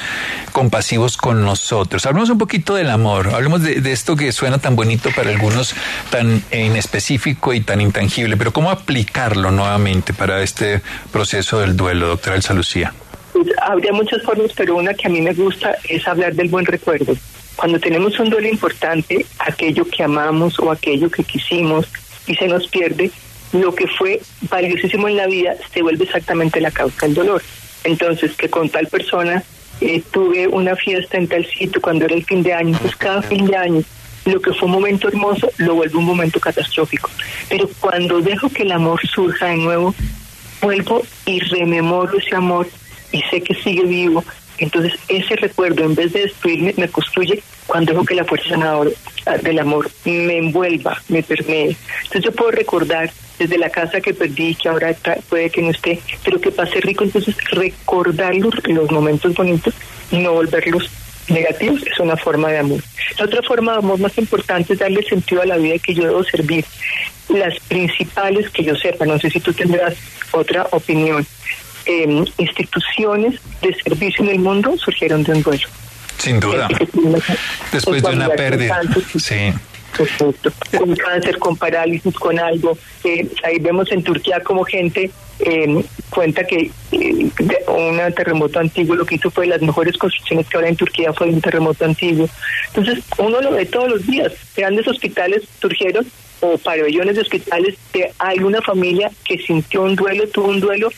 compasivos 0.52 1.16
con 1.16 1.44
nosotros. 1.44 2.06
Hablemos 2.06 2.30
un 2.30 2.38
poquito 2.38 2.74
del 2.74 2.90
amor, 2.90 3.34
hablemos 3.34 3.62
de, 3.62 3.80
de 3.80 3.92
esto 3.92 4.16
que 4.16 4.32
suena 4.32 4.58
tan 4.58 4.76
bonito 4.76 5.10
para 5.14 5.30
algunos, 5.30 5.74
tan 6.10 6.42
inespecífico 6.52 7.52
y 7.52 7.60
tan 7.60 7.80
intangible, 7.80 8.36
pero 8.36 8.52
¿cómo 8.52 8.70
aplicarlo 8.70 9.50
nuevamente 9.50 10.12
para 10.12 10.42
este 10.42 10.80
proceso 11.12 11.60
del 11.60 11.76
duelo, 11.76 12.08
doctora 12.08 12.36
Elsa 12.36 12.54
Lucía? 12.54 12.92
Pues, 13.32 13.46
habría 13.62 13.92
muchas 13.92 14.22
formas, 14.22 14.50
pero 14.56 14.76
una 14.76 14.94
que 14.94 15.06
a 15.06 15.10
mí 15.10 15.20
me 15.20 15.32
gusta 15.32 15.76
es 15.88 16.06
hablar 16.06 16.34
del 16.34 16.48
buen 16.48 16.66
recuerdo. 16.66 17.14
Cuando 17.56 17.78
tenemos 17.78 18.18
un 18.18 18.30
duelo 18.30 18.48
importante, 18.48 19.26
aquello 19.38 19.84
que 19.84 20.02
amamos 20.02 20.58
o 20.58 20.70
aquello 20.70 21.10
que 21.10 21.24
quisimos 21.24 21.86
y 22.26 22.34
se 22.34 22.48
nos 22.48 22.66
pierde, 22.68 23.10
lo 23.52 23.74
que 23.74 23.86
fue 23.86 24.20
valiosísimo 24.42 25.08
en 25.08 25.16
la 25.16 25.26
vida 25.26 25.56
se 25.72 25.82
vuelve 25.82 26.04
exactamente 26.04 26.60
la 26.60 26.70
causa 26.70 27.06
del 27.06 27.14
dolor. 27.14 27.42
Entonces, 27.84 28.36
que 28.36 28.48
con 28.48 28.68
tal 28.68 28.86
persona 28.86 29.42
eh, 29.80 30.02
tuve 30.10 30.46
una 30.46 30.76
fiesta 30.76 31.16
en 31.16 31.28
tal 31.28 31.44
sitio 31.46 31.80
cuando 31.80 32.04
era 32.04 32.14
el 32.14 32.24
fin 32.24 32.42
de 32.42 32.52
año, 32.52 32.78
pues 32.80 32.94
cada 32.96 33.22
fin 33.22 33.46
de 33.46 33.56
año 33.56 33.82
lo 34.26 34.40
que 34.40 34.52
fue 34.52 34.66
un 34.66 34.72
momento 34.72 35.08
hermoso 35.08 35.50
lo 35.56 35.74
vuelve 35.74 35.96
un 35.96 36.04
momento 36.04 36.38
catastrófico. 36.40 37.10
Pero 37.48 37.68
cuando 37.80 38.20
dejo 38.20 38.48
que 38.50 38.62
el 38.62 38.72
amor 38.72 39.00
surja 39.06 39.46
de 39.46 39.56
nuevo, 39.56 39.94
vuelvo 40.60 41.02
y 41.24 41.40
rememoro 41.40 42.18
ese 42.18 42.36
amor 42.36 42.68
y 43.12 43.22
sé 43.22 43.40
que 43.40 43.54
sigue 43.54 43.84
vivo 43.84 44.24
entonces, 44.60 44.92
ese 45.08 45.36
recuerdo, 45.36 45.84
en 45.84 45.94
vez 45.94 46.12
de 46.12 46.20
destruirme, 46.20 46.74
me 46.76 46.88
construye 46.88 47.42
cuando 47.66 47.92
dejo 47.92 48.04
que 48.04 48.14
la 48.14 48.24
fuerza 48.24 48.50
sanadora 48.50 48.90
ah, 49.26 49.38
del 49.38 49.58
amor 49.58 49.90
me 50.04 50.36
envuelva, 50.36 51.00
me 51.08 51.22
permee. 51.22 51.76
Entonces, 52.02 52.24
yo 52.24 52.32
puedo 52.32 52.50
recordar 52.50 53.10
desde 53.38 53.56
la 53.56 53.70
casa 53.70 54.02
que 54.02 54.12
perdí, 54.12 54.54
que 54.54 54.68
ahora 54.68 54.94
puede 55.28 55.48
que 55.48 55.62
no 55.62 55.70
esté, 55.70 55.98
pero 56.22 56.38
que 56.40 56.50
pase 56.50 56.80
rico. 56.80 57.04
Entonces, 57.04 57.34
recordar 57.52 58.34
los, 58.34 58.54
los 58.68 58.90
momentos 58.90 59.34
bonitos 59.34 59.74
y 60.10 60.18
no 60.18 60.34
volverlos 60.34 60.90
negativos 61.28 61.82
es 61.86 61.98
una 61.98 62.16
forma 62.16 62.50
de 62.50 62.58
amor. 62.58 62.82
La 63.18 63.24
otra 63.24 63.42
forma 63.42 63.72
de 63.72 63.78
amor 63.78 63.98
más 63.98 64.16
importante 64.18 64.74
es 64.74 64.78
darle 64.78 65.02
sentido 65.02 65.40
a 65.40 65.46
la 65.46 65.56
vida 65.56 65.78
que 65.78 65.94
yo 65.94 66.04
debo 66.04 66.22
servir. 66.24 66.66
Las 67.30 67.58
principales 67.60 68.50
que 68.50 68.64
yo 68.64 68.74
sepa, 68.76 69.06
no 69.06 69.18
sé 69.18 69.30
si 69.30 69.40
tú 69.40 69.52
tendrás 69.52 69.94
otra 70.32 70.66
opinión, 70.72 71.26
eh, 71.90 72.24
instituciones 72.38 73.40
de 73.60 73.74
servicio 73.74 74.24
en 74.24 74.30
el 74.30 74.38
mundo 74.38 74.76
surgieron 74.78 75.22
de 75.24 75.32
un 75.32 75.42
duelo. 75.42 75.66
Sin 76.18 76.38
duda. 76.38 76.68
Después 77.72 78.02
de 78.02 78.10
una 78.10 78.28
pérdida. 78.28 78.80
Sí. 79.18 79.52
Con 80.78 80.94
cáncer, 80.94 81.38
con 81.38 81.56
parálisis, 81.56 82.14
con 82.14 82.38
algo. 82.38 82.78
Eh, 83.02 83.26
ahí 83.42 83.58
vemos 83.58 83.90
en 83.90 84.02
Turquía 84.02 84.40
como 84.40 84.64
gente 84.64 85.10
eh, 85.40 85.82
cuenta 86.10 86.44
que 86.44 86.70
eh, 86.92 87.30
un 87.66 88.14
terremoto 88.14 88.60
antiguo 88.60 88.94
lo 88.94 89.06
que 89.06 89.16
hizo 89.16 89.30
fue 89.30 89.46
las 89.46 89.62
mejores 89.62 89.96
construcciones 89.96 90.46
que 90.48 90.56
ahora 90.56 90.68
en 90.68 90.76
Turquía 90.76 91.12
fue 91.12 91.28
un 91.28 91.40
terremoto 91.40 91.84
antiguo. 91.84 92.28
Entonces, 92.68 93.02
uno 93.18 93.40
lo 93.40 93.52
ve 93.52 93.66
todos 93.66 93.88
los 93.88 94.06
días. 94.06 94.32
Grandes 94.56 94.86
hospitales 94.86 95.42
surgieron 95.60 96.06
o 96.40 96.56
pabellones 96.58 97.16
de 97.16 97.22
hospitales 97.22 97.76
de 97.92 98.12
alguna 98.18 98.60
familia 98.62 99.10
que 99.24 99.38
sintió 99.38 99.82
un 99.82 99.96
duelo, 99.96 100.28
tuvo 100.28 100.48
un 100.48 100.60
duelo 100.60 100.90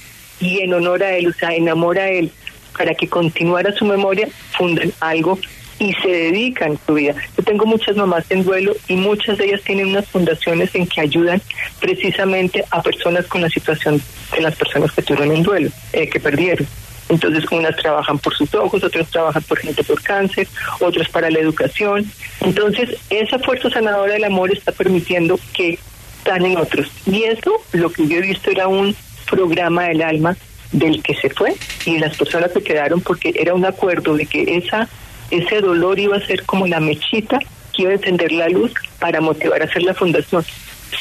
y 0.42 0.60
en 0.60 0.74
honor 0.74 1.02
a 1.02 1.16
él, 1.16 1.28
o 1.28 1.32
sea, 1.32 1.54
en 1.54 1.68
amor 1.68 1.98
a 1.98 2.10
él, 2.10 2.30
para 2.76 2.94
que 2.94 3.08
continuara 3.08 3.72
su 3.72 3.84
memoria, 3.84 4.28
fundan 4.56 4.92
algo 5.00 5.38
y 5.78 5.92
se 5.94 6.08
dedican 6.08 6.78
su 6.84 6.94
vida. 6.94 7.14
Yo 7.36 7.44
tengo 7.44 7.64
muchas 7.64 7.96
mamás 7.96 8.24
en 8.30 8.44
duelo 8.44 8.74
y 8.88 8.96
muchas 8.96 9.38
de 9.38 9.46
ellas 9.46 9.62
tienen 9.62 9.88
unas 9.88 10.06
fundaciones 10.08 10.74
en 10.74 10.86
que 10.86 11.00
ayudan 11.00 11.40
precisamente 11.80 12.64
a 12.70 12.82
personas 12.82 13.26
con 13.26 13.40
la 13.40 13.48
situación 13.48 14.02
de 14.34 14.42
las 14.42 14.56
personas 14.56 14.92
que 14.92 15.02
tuvieron 15.02 15.34
en 15.34 15.42
duelo, 15.42 15.70
eh, 15.92 16.08
que 16.08 16.18
perdieron. 16.20 16.66
Entonces, 17.08 17.44
unas 17.50 17.76
trabajan 17.76 18.18
por 18.18 18.34
sus 18.34 18.54
ojos, 18.54 18.82
otras 18.82 19.10
trabajan 19.10 19.42
por 19.42 19.58
gente 19.58 19.84
por 19.84 20.02
cáncer, 20.02 20.48
otras 20.80 21.08
para 21.08 21.30
la 21.30 21.38
educación. 21.38 22.10
Entonces, 22.40 22.96
esa 23.10 23.38
fuerza 23.38 23.70
sanadora 23.70 24.14
del 24.14 24.24
amor 24.24 24.52
está 24.52 24.72
permitiendo 24.72 25.38
que 25.52 25.78
están 26.18 26.56
otros. 26.56 26.88
Y 27.06 27.24
eso, 27.24 27.60
lo 27.72 27.90
que 27.92 28.06
yo 28.06 28.18
he 28.18 28.22
visto 28.22 28.50
era 28.50 28.68
un 28.68 28.94
programa 29.32 29.84
del 29.84 30.02
alma 30.02 30.36
del 30.72 31.02
que 31.02 31.14
se 31.14 31.30
fue 31.30 31.54
y 31.86 31.98
las 31.98 32.16
personas 32.16 32.52
que 32.52 32.62
quedaron 32.62 33.00
porque 33.00 33.32
era 33.34 33.54
un 33.54 33.64
acuerdo 33.64 34.14
de 34.14 34.26
que 34.26 34.58
esa 34.58 34.88
ese 35.30 35.60
dolor 35.60 35.98
iba 35.98 36.16
a 36.16 36.26
ser 36.26 36.44
como 36.44 36.66
la 36.66 36.78
mechita 36.78 37.38
que 37.72 37.82
iba 37.82 37.92
a 37.92 37.94
encender 37.94 38.32
la 38.32 38.48
luz 38.50 38.72
para 38.98 39.22
motivar 39.22 39.62
a 39.62 39.64
hacer 39.64 39.82
la 39.82 39.94
fundación. 39.94 40.44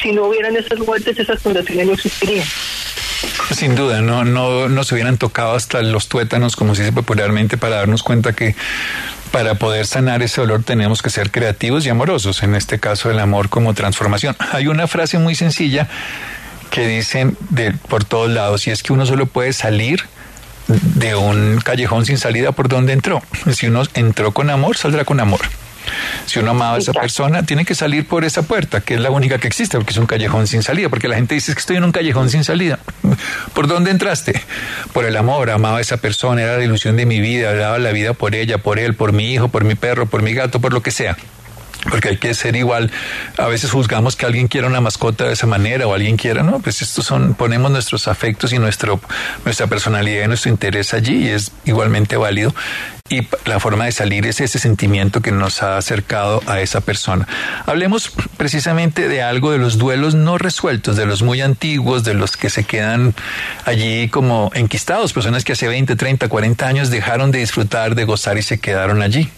Si 0.02 0.10
no 0.12 0.24
hubieran 0.24 0.56
esas 0.56 0.78
muertes, 0.78 1.18
esas 1.18 1.42
fundaciones 1.42 1.86
no 1.86 1.92
existirían. 1.92 2.46
Sin 3.54 3.76
duda, 3.76 4.00
no, 4.00 4.24
no, 4.24 4.70
no 4.70 4.84
se 4.84 4.94
hubieran 4.94 5.18
tocado 5.18 5.54
hasta 5.54 5.82
los 5.82 6.08
tuétanos, 6.08 6.56
como 6.56 6.74
se 6.74 6.82
dice 6.82 6.94
popularmente, 6.94 7.58
para 7.58 7.76
darnos 7.76 8.02
cuenta 8.02 8.32
que 8.32 8.56
para 9.32 9.56
poder 9.56 9.86
sanar 9.86 10.22
ese 10.22 10.40
dolor 10.40 10.64
tenemos 10.64 11.02
que 11.02 11.10
ser 11.10 11.30
creativos 11.30 11.84
y 11.84 11.90
amorosos, 11.90 12.42
en 12.42 12.54
este 12.54 12.80
caso 12.80 13.10
el 13.10 13.18
amor 13.18 13.50
como 13.50 13.74
transformación. 13.74 14.34
Hay 14.52 14.66
una 14.66 14.86
frase 14.86 15.18
muy 15.18 15.34
sencilla 15.34 15.88
que 16.72 16.88
dicen 16.88 17.36
de, 17.50 17.72
por 17.72 18.02
todos 18.02 18.30
lados, 18.30 18.66
y 18.66 18.70
es 18.70 18.82
que 18.82 18.94
uno 18.94 19.04
solo 19.04 19.26
puede 19.26 19.52
salir 19.52 20.04
de 20.68 21.14
un 21.14 21.60
callejón 21.62 22.06
sin 22.06 22.16
salida 22.16 22.52
por 22.52 22.68
donde 22.68 22.94
entró. 22.94 23.22
Si 23.52 23.66
uno 23.66 23.82
entró 23.92 24.32
con 24.32 24.48
amor, 24.48 24.78
saldrá 24.78 25.04
con 25.04 25.20
amor. 25.20 25.40
Si 26.24 26.38
uno 26.38 26.52
amaba 26.52 26.76
a 26.76 26.78
esa 26.78 26.94
persona, 26.94 27.42
tiene 27.42 27.66
que 27.66 27.74
salir 27.74 28.06
por 28.08 28.24
esa 28.24 28.42
puerta, 28.42 28.80
que 28.80 28.94
es 28.94 29.00
la 29.00 29.10
única 29.10 29.36
que 29.36 29.48
existe, 29.48 29.76
porque 29.76 29.90
es 29.90 29.98
un 29.98 30.06
callejón 30.06 30.46
sin 30.46 30.62
salida. 30.62 30.88
Porque 30.88 31.08
la 31.08 31.16
gente 31.16 31.34
dice 31.34 31.52
que 31.52 31.60
estoy 31.60 31.76
en 31.76 31.84
un 31.84 31.92
callejón 31.92 32.30
sin 32.30 32.42
salida. 32.42 32.78
¿Por 33.52 33.66
dónde 33.66 33.90
entraste? 33.90 34.40
Por 34.94 35.04
el 35.04 35.16
amor, 35.18 35.50
amaba 35.50 35.76
a 35.78 35.80
esa 35.82 35.98
persona, 35.98 36.40
era 36.40 36.56
la 36.56 36.64
ilusión 36.64 36.96
de 36.96 37.04
mi 37.04 37.20
vida, 37.20 37.52
daba 37.54 37.78
la 37.78 37.92
vida 37.92 38.14
por 38.14 38.34
ella, 38.34 38.58
por 38.58 38.78
él, 38.78 38.94
por 38.94 39.12
mi 39.12 39.34
hijo, 39.34 39.48
por 39.48 39.64
mi 39.64 39.74
perro, 39.74 40.06
por 40.06 40.22
mi 40.22 40.32
gato, 40.32 40.58
por 40.58 40.72
lo 40.72 40.82
que 40.82 40.90
sea 40.90 41.18
porque 41.90 42.10
hay 42.10 42.16
que 42.16 42.34
ser 42.34 42.56
igual. 42.56 42.90
A 43.38 43.46
veces 43.46 43.70
juzgamos 43.70 44.16
que 44.16 44.26
alguien 44.26 44.48
quiera 44.48 44.66
una 44.66 44.80
mascota 44.80 45.24
de 45.24 45.32
esa 45.32 45.46
manera 45.46 45.86
o 45.86 45.94
alguien 45.94 46.16
quiera, 46.16 46.42
no, 46.42 46.60
pues 46.60 46.82
estos 46.82 47.04
son, 47.04 47.34
ponemos 47.34 47.70
nuestros 47.70 48.08
afectos 48.08 48.52
y 48.52 48.58
nuestro, 48.58 49.00
nuestra 49.44 49.66
personalidad 49.66 50.24
y 50.24 50.28
nuestro 50.28 50.50
interés 50.50 50.94
allí 50.94 51.24
y 51.24 51.28
es 51.28 51.52
igualmente 51.64 52.16
válido. 52.16 52.54
Y 53.08 53.26
la 53.44 53.60
forma 53.60 53.84
de 53.84 53.92
salir 53.92 54.26
es 54.26 54.40
ese 54.40 54.58
sentimiento 54.58 55.20
que 55.20 55.32
nos 55.32 55.62
ha 55.62 55.76
acercado 55.76 56.40
a 56.46 56.60
esa 56.60 56.80
persona. 56.80 57.26
Hablemos 57.66 58.10
precisamente 58.38 59.06
de 59.08 59.22
algo 59.22 59.52
de 59.52 59.58
los 59.58 59.76
duelos 59.76 60.14
no 60.14 60.38
resueltos, 60.38 60.96
de 60.96 61.04
los 61.04 61.22
muy 61.22 61.42
antiguos, 61.42 62.04
de 62.04 62.14
los 62.14 62.38
que 62.38 62.48
se 62.48 62.64
quedan 62.64 63.14
allí 63.66 64.08
como 64.08 64.50
enquistados, 64.54 65.12
personas 65.12 65.44
que 65.44 65.52
hace 65.52 65.68
20, 65.68 65.94
30, 65.94 66.28
40 66.28 66.66
años 66.66 66.90
dejaron 66.90 67.32
de 67.32 67.40
disfrutar, 67.40 67.94
de 67.94 68.04
gozar 68.04 68.38
y 68.38 68.42
se 68.42 68.58
quedaron 68.58 69.02
allí. 69.02 69.30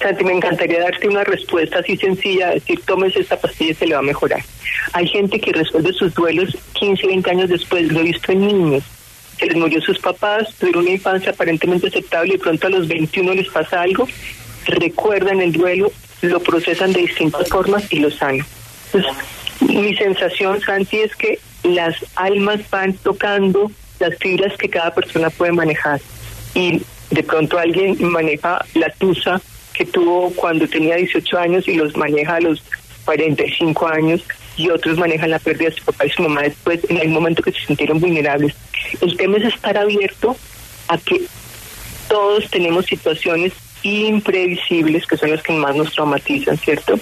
Santi, 0.00 0.24
me 0.24 0.32
encantaría 0.32 0.80
darte 0.80 1.08
una 1.08 1.24
respuesta 1.24 1.80
así 1.80 1.96
sencilla, 1.96 2.50
decir, 2.50 2.80
tomes 2.86 3.16
esta 3.16 3.36
pastilla 3.36 3.72
y 3.72 3.74
se 3.74 3.86
le 3.86 3.94
va 3.94 4.00
a 4.00 4.02
mejorar. 4.02 4.40
Hay 4.92 5.08
gente 5.08 5.40
que 5.40 5.52
resuelve 5.52 5.92
sus 5.92 6.14
duelos 6.14 6.56
15, 6.74 7.06
20 7.06 7.30
años 7.30 7.48
después, 7.48 7.90
lo 7.90 8.00
he 8.00 8.04
visto 8.04 8.32
en 8.32 8.46
niños. 8.46 8.84
Se 9.38 9.46
les 9.46 9.56
murió 9.56 9.80
sus 9.80 9.98
papás, 9.98 10.54
tuvieron 10.58 10.82
una 10.82 10.92
infancia 10.92 11.32
aparentemente 11.32 11.88
aceptable 11.88 12.34
y 12.34 12.38
pronto 12.38 12.66
a 12.66 12.70
los 12.70 12.86
21 12.88 13.34
les 13.34 13.48
pasa 13.48 13.82
algo, 13.82 14.08
recuerdan 14.66 15.40
el 15.40 15.52
duelo, 15.52 15.92
lo 16.22 16.40
procesan 16.40 16.92
de 16.92 17.00
distintas 17.00 17.48
formas 17.48 17.92
y 17.92 18.00
lo 18.00 18.10
sanan. 18.10 18.44
Entonces, 18.92 19.12
mi 19.60 19.94
sensación, 19.96 20.60
Santi, 20.60 20.98
es 20.98 21.14
que 21.16 21.38
las 21.64 21.96
almas 22.14 22.60
van 22.70 22.92
tocando 22.94 23.70
las 23.98 24.16
fibras 24.18 24.56
que 24.56 24.68
cada 24.68 24.94
persona 24.94 25.30
puede 25.30 25.52
manejar. 25.52 26.00
Y 26.54 26.82
de 27.10 27.22
pronto 27.22 27.58
alguien 27.58 27.96
maneja 28.00 28.64
la 28.74 28.90
tusa 28.90 29.40
que 29.78 29.86
tuvo 29.86 30.30
cuando 30.34 30.66
tenía 30.66 30.96
18 30.96 31.38
años 31.38 31.68
y 31.68 31.74
los 31.74 31.96
maneja 31.96 32.34
a 32.34 32.40
los 32.40 32.60
45 33.04 33.86
años 33.86 34.24
y 34.56 34.68
otros 34.70 34.98
manejan 34.98 35.30
la 35.30 35.38
pérdida 35.38 35.70
de 35.70 35.76
su 35.76 35.84
papá 35.84 36.04
y 36.04 36.10
su 36.10 36.22
mamá 36.22 36.42
después 36.42 36.80
en 36.88 36.96
el 36.96 37.10
momento 37.10 37.44
que 37.44 37.52
se 37.52 37.64
sintieron 37.64 38.00
vulnerables. 38.00 38.56
El 39.00 39.16
tema 39.16 39.36
es 39.36 39.44
estar 39.44 39.78
abierto 39.78 40.36
a 40.88 40.98
que 40.98 41.22
todos 42.08 42.50
tenemos 42.50 42.86
situaciones 42.86 43.52
imprevisibles 43.84 45.06
que 45.06 45.16
son 45.16 45.30
las 45.30 45.44
que 45.44 45.52
más 45.52 45.76
nos 45.76 45.92
traumatizan, 45.92 46.58
¿cierto? 46.58 46.98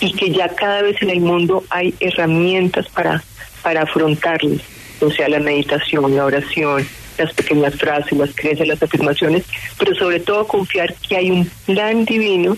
Y 0.00 0.14
que 0.14 0.32
ya 0.32 0.48
cada 0.48 0.82
vez 0.82 1.00
en 1.00 1.10
el 1.10 1.20
mundo 1.20 1.62
hay 1.70 1.94
herramientas 2.00 2.88
para, 2.88 3.22
para 3.62 3.82
afrontarlos, 3.82 4.62
o 5.00 5.10
sea, 5.12 5.28
la 5.28 5.38
meditación, 5.38 6.16
la 6.16 6.24
oración, 6.24 6.84
las 7.18 7.32
pequeñas 7.34 7.74
frases, 7.74 8.12
las 8.18 8.34
creencias, 8.34 8.68
las 8.68 8.82
afirmaciones, 8.82 9.44
pero 9.78 9.94
sobre 9.94 10.20
todo 10.20 10.46
confiar 10.46 10.94
que 10.94 11.16
hay 11.16 11.30
un 11.30 11.50
plan 11.66 12.04
divino, 12.04 12.56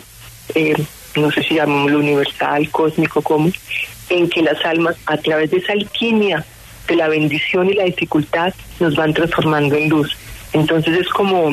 eh, 0.55 0.75
no 1.17 1.31
sé 1.31 1.43
si 1.43 1.55
llamámoslo 1.55 1.99
universal, 1.99 2.69
cósmico, 2.71 3.23
como, 3.23 3.51
en 4.09 4.29
que 4.29 4.43
las 4.43 4.65
almas, 4.65 4.97
a 5.07 5.17
través 5.17 5.51
de 5.51 5.59
esa 5.59 5.73
alquimia 5.73 6.45
de 6.87 6.97
la 6.97 7.09
bendición 7.09 7.69
y 7.69 7.75
la 7.75 7.85
dificultad, 7.85 8.55
nos 8.79 8.95
van 8.97 9.13
transformando 9.13 9.77
en 9.77 9.89
luz. 9.89 10.17
Entonces 10.53 10.97
es 10.99 11.09
como, 11.09 11.53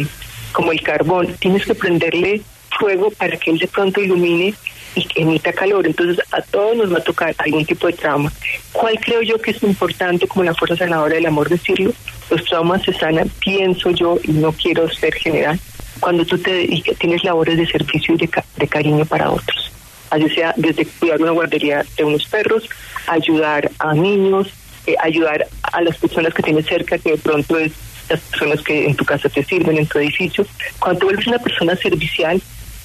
como 0.51 0.71
el 0.71 0.81
carbón, 0.81 1.35
tienes 1.39 1.65
que 1.65 1.75
prenderle 1.75 2.41
fuego 2.77 3.11
para 3.11 3.37
que 3.37 3.51
él 3.51 3.57
de 3.57 3.67
pronto 3.67 4.01
ilumine 4.01 4.53
y 4.95 5.05
que 5.05 5.23
emita 5.23 5.53
calor. 5.53 5.85
Entonces 5.85 6.23
a 6.31 6.41
todos 6.41 6.77
nos 6.77 6.93
va 6.93 6.97
a 6.99 7.03
tocar 7.03 7.35
algún 7.37 7.65
tipo 7.65 7.87
de 7.87 7.93
trauma. 7.93 8.31
¿Cuál 8.71 8.99
creo 8.99 9.21
yo 9.21 9.39
que 9.39 9.51
es 9.51 9.63
importante 9.63 10.27
como 10.27 10.43
la 10.43 10.53
fuerza 10.53 10.77
sanadora 10.77 11.15
del 11.15 11.25
amor 11.25 11.49
decirlo? 11.49 11.93
Los 12.29 12.43
traumas 12.45 12.81
se 12.83 12.93
sanan, 12.93 13.29
pienso 13.39 13.91
yo, 13.91 14.17
y 14.23 14.31
no 14.31 14.51
quiero 14.51 14.89
ser 14.89 15.13
general, 15.13 15.59
cuando 15.99 16.25
tú 16.25 16.37
te 16.37 16.67
tienes 16.99 17.23
labores 17.23 17.57
de 17.57 17.67
servicio 17.67 18.15
y 18.15 18.17
de, 18.17 18.29
de 18.57 18.67
cariño 18.67 19.05
para 19.05 19.31
otros. 19.31 19.71
Así 20.09 20.29
sea 20.29 20.53
desde 20.57 20.85
cuidar 20.85 21.21
una 21.21 21.31
guardería 21.31 21.85
de 21.97 22.03
unos 22.03 22.25
perros, 22.25 22.69
ayudar 23.07 23.71
a 23.79 23.93
niños, 23.93 24.47
eh, 24.85 24.95
ayudar 24.99 25.47
a 25.63 25.81
las 25.81 25.97
personas 25.97 26.33
que 26.33 26.43
tienes 26.43 26.65
cerca, 26.65 26.97
que 26.97 27.11
de 27.11 27.17
pronto 27.17 27.57
es 27.57 27.71
las 28.09 28.19
personas 28.19 28.61
que 28.61 28.85
en 28.85 28.95
tu 28.95 29.05
casa 29.05 29.29
te 29.29 29.43
sirven, 29.43 29.77
en 29.77 29.87
tu 29.87 29.99
edificio. 29.99 30.45
Cuando 30.79 30.99
te 30.99 31.05
vuelves 31.05 31.27
una 31.27 31.39
persona 31.39 31.75
servicial, 31.75 32.41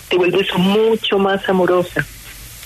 te 0.09 0.16
vuelves 0.16 0.47
mucho 0.57 1.18
más 1.18 1.47
amorosa. 1.49 2.07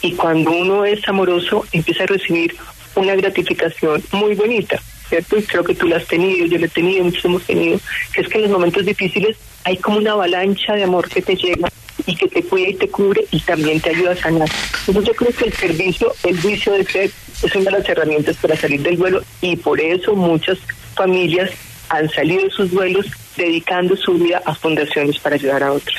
Y 0.03 0.13
cuando 0.13 0.51
uno 0.51 0.85
es 0.85 1.07
amoroso, 1.09 1.65
empieza 1.73 2.05
a 2.05 2.07
recibir 2.07 2.55
una 2.95 3.15
gratificación 3.15 4.03
muy 4.13 4.35
bonita, 4.35 4.81
¿cierto? 5.13 5.37
Y 5.37 5.43
creo 5.43 5.63
que 5.63 5.75
tú 5.75 5.87
la 5.87 5.99
has 5.99 6.07
tenido, 6.07 6.47
yo 6.47 6.59
la 6.59 6.65
he 6.65 6.71
tenido, 6.71 7.05
muchos 7.05 7.23
hemos 7.27 7.43
tenido, 7.43 7.79
que 8.15 8.23
es 8.23 8.29
que 8.29 8.39
en 8.39 8.43
los 8.45 8.51
momentos 8.51 8.87
difíciles 8.87 9.37
hay 9.65 9.77
como 9.77 9.99
una 9.99 10.13
avalancha 10.13 10.73
de 10.73 10.85
amor 10.85 11.07
que 11.07 11.21
te 11.21 11.37
llega 11.37 11.69
y 12.07 12.17
que 12.17 12.29
te 12.29 12.43
cuida 12.43 12.71
y 12.71 12.75
te 12.75 12.89
cubre 12.89 13.27
y 13.31 13.39
también 13.41 13.79
te 13.79 13.91
ayuda 13.91 14.13
a 14.13 14.17
sanar. 14.17 14.49
Entonces 14.87 15.13
yo 15.13 15.15
creo 15.15 15.33
que 15.37 15.45
el 15.45 15.53
servicio, 15.53 16.15
el 16.23 16.41
juicio 16.41 16.73
de 16.73 16.85
ser 16.85 17.11
es 17.43 17.55
una 17.55 17.67
de 17.67 17.71
las 17.73 17.89
herramientas 17.91 18.37
para 18.39 18.57
salir 18.57 18.81
del 18.81 18.97
duelo 18.97 19.23
y 19.43 19.55
por 19.57 19.79
eso 19.83 20.15
muchas 20.15 20.59
familias 20.95 21.51
han 21.91 22.09
salido 22.09 22.45
de 22.45 22.51
sus 22.51 22.71
duelos 22.71 23.07
dedicando 23.37 23.95
su 23.97 24.15
vida 24.15 24.41
a 24.47 24.55
fundaciones 24.55 25.19
para 25.19 25.35
ayudar 25.35 25.63
a 25.63 25.73
otros. 25.73 25.97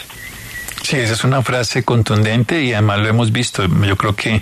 Sí, 0.81 0.97
esa 0.97 1.13
es 1.13 1.23
una 1.23 1.43
frase 1.43 1.83
contundente 1.83 2.63
y 2.63 2.73
además 2.73 2.99
lo 2.99 3.07
hemos 3.07 3.31
visto. 3.31 3.63
Yo 3.65 3.95
creo 3.95 4.15
que 4.15 4.41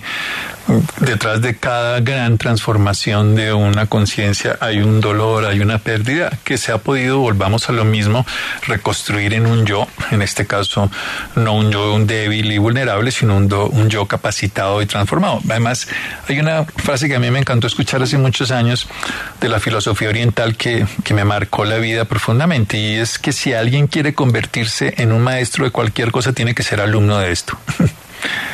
detrás 1.00 1.42
de 1.42 1.56
cada 1.56 2.00
gran 2.00 2.38
transformación 2.38 3.34
de 3.34 3.52
una 3.52 3.86
conciencia 3.86 4.56
hay 4.60 4.78
un 4.78 5.00
dolor, 5.00 5.44
hay 5.44 5.60
una 5.60 5.78
pérdida 5.78 6.30
que 6.44 6.58
se 6.58 6.72
ha 6.72 6.78
podido, 6.78 7.18
volvamos 7.18 7.68
a 7.68 7.72
lo 7.72 7.84
mismo, 7.84 8.26
reconstruir 8.66 9.34
en 9.34 9.46
un 9.46 9.66
yo, 9.66 9.86
en 10.10 10.22
este 10.22 10.46
caso 10.46 10.90
no 11.36 11.54
un 11.54 11.70
yo 11.70 11.94
un 11.94 12.06
débil 12.06 12.52
y 12.52 12.58
vulnerable, 12.58 13.10
sino 13.10 13.36
un, 13.36 13.52
un 13.52 13.88
yo 13.88 14.06
capacitado 14.06 14.80
y 14.82 14.86
transformado. 14.86 15.40
Además, 15.48 15.88
hay 16.28 16.38
una 16.38 16.64
frase 16.64 17.08
que 17.08 17.16
a 17.16 17.18
mí 17.18 17.30
me 17.30 17.38
encantó 17.38 17.66
escuchar 17.66 18.02
hace 18.02 18.18
muchos 18.18 18.50
años 18.50 18.88
de 19.40 19.48
la 19.48 19.60
filosofía 19.60 20.08
oriental 20.08 20.56
que, 20.56 20.86
que 21.04 21.14
me 21.14 21.24
marcó 21.24 21.64
la 21.64 21.78
vida 21.78 22.04
profundamente 22.04 22.78
y 22.78 22.94
es 22.94 23.18
que 23.18 23.32
si 23.32 23.52
alguien 23.52 23.86
quiere 23.86 24.14
convertirse 24.14 24.94
en 24.98 25.12
un 25.12 25.22
maestro 25.22 25.64
de 25.64 25.70
cualquier 25.70 26.10
cosa, 26.10 26.32
tiene 26.32 26.54
que 26.54 26.62
ser 26.62 26.80
alumno 26.80 27.18
de 27.18 27.32
esto. 27.32 27.58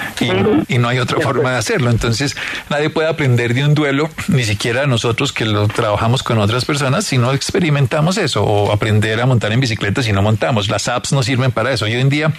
y, 0.68 0.78
no 0.78 0.88
hay 0.88 0.98
otra 0.98 1.20
forma 1.20 1.52
de 1.52 1.58
hacerlo. 1.58 1.90
Entonces, 1.90 2.36
nadie 2.70 2.90
puede 2.90 3.08
aprender 3.08 3.54
de 3.54 3.64
un 3.64 3.74
duelo, 3.74 4.10
ni 4.28 4.44
siquiera 4.44 4.86
nosotros 4.86 5.32
que 5.32 5.44
lo 5.44 5.68
trabajamos 5.68 6.22
con 6.22 6.38
otras 6.38 6.64
personas, 6.64 7.04
si 7.04 7.18
no 7.18 7.32
experimentamos 7.32 8.16
eso, 8.18 8.44
o 8.44 8.72
aprender 8.72 9.20
a 9.20 9.26
montar 9.26 9.52
en 9.52 9.60
bicicleta 9.60 10.02
si 10.02 10.12
no 10.12 10.22
montamos. 10.22 10.68
Las 10.68 10.88
apps 10.88 11.12
no 11.12 11.22
sirven 11.22 11.52
para 11.52 11.72
eso. 11.72 11.84
Hoy 11.84 11.94
en 11.94 12.08
día, 12.08 12.32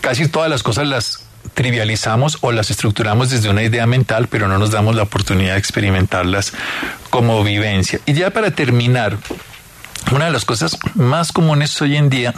casi 0.00 0.28
todas 0.28 0.50
las 0.50 0.62
cosas 0.62 0.86
las 0.86 1.24
trivializamos 1.54 2.38
o 2.40 2.52
las 2.52 2.70
estructuramos 2.70 3.30
desde 3.30 3.50
una 3.50 3.62
idea 3.62 3.86
mental, 3.86 4.28
pero 4.28 4.48
no 4.48 4.58
nos 4.58 4.70
damos 4.70 4.94
la 4.94 5.02
oportunidad 5.02 5.52
de 5.52 5.58
experimentarlas 5.58 6.52
como 7.10 7.42
vivencia. 7.44 8.00
Y 8.06 8.14
ya 8.14 8.30
para 8.30 8.52
terminar, 8.52 9.18
una 10.10 10.26
de 10.26 10.30
las 10.30 10.44
cosas 10.44 10.78
más 10.94 11.32
comunes 11.32 11.80
hoy 11.80 11.96
en 11.96 12.10
día 12.10 12.34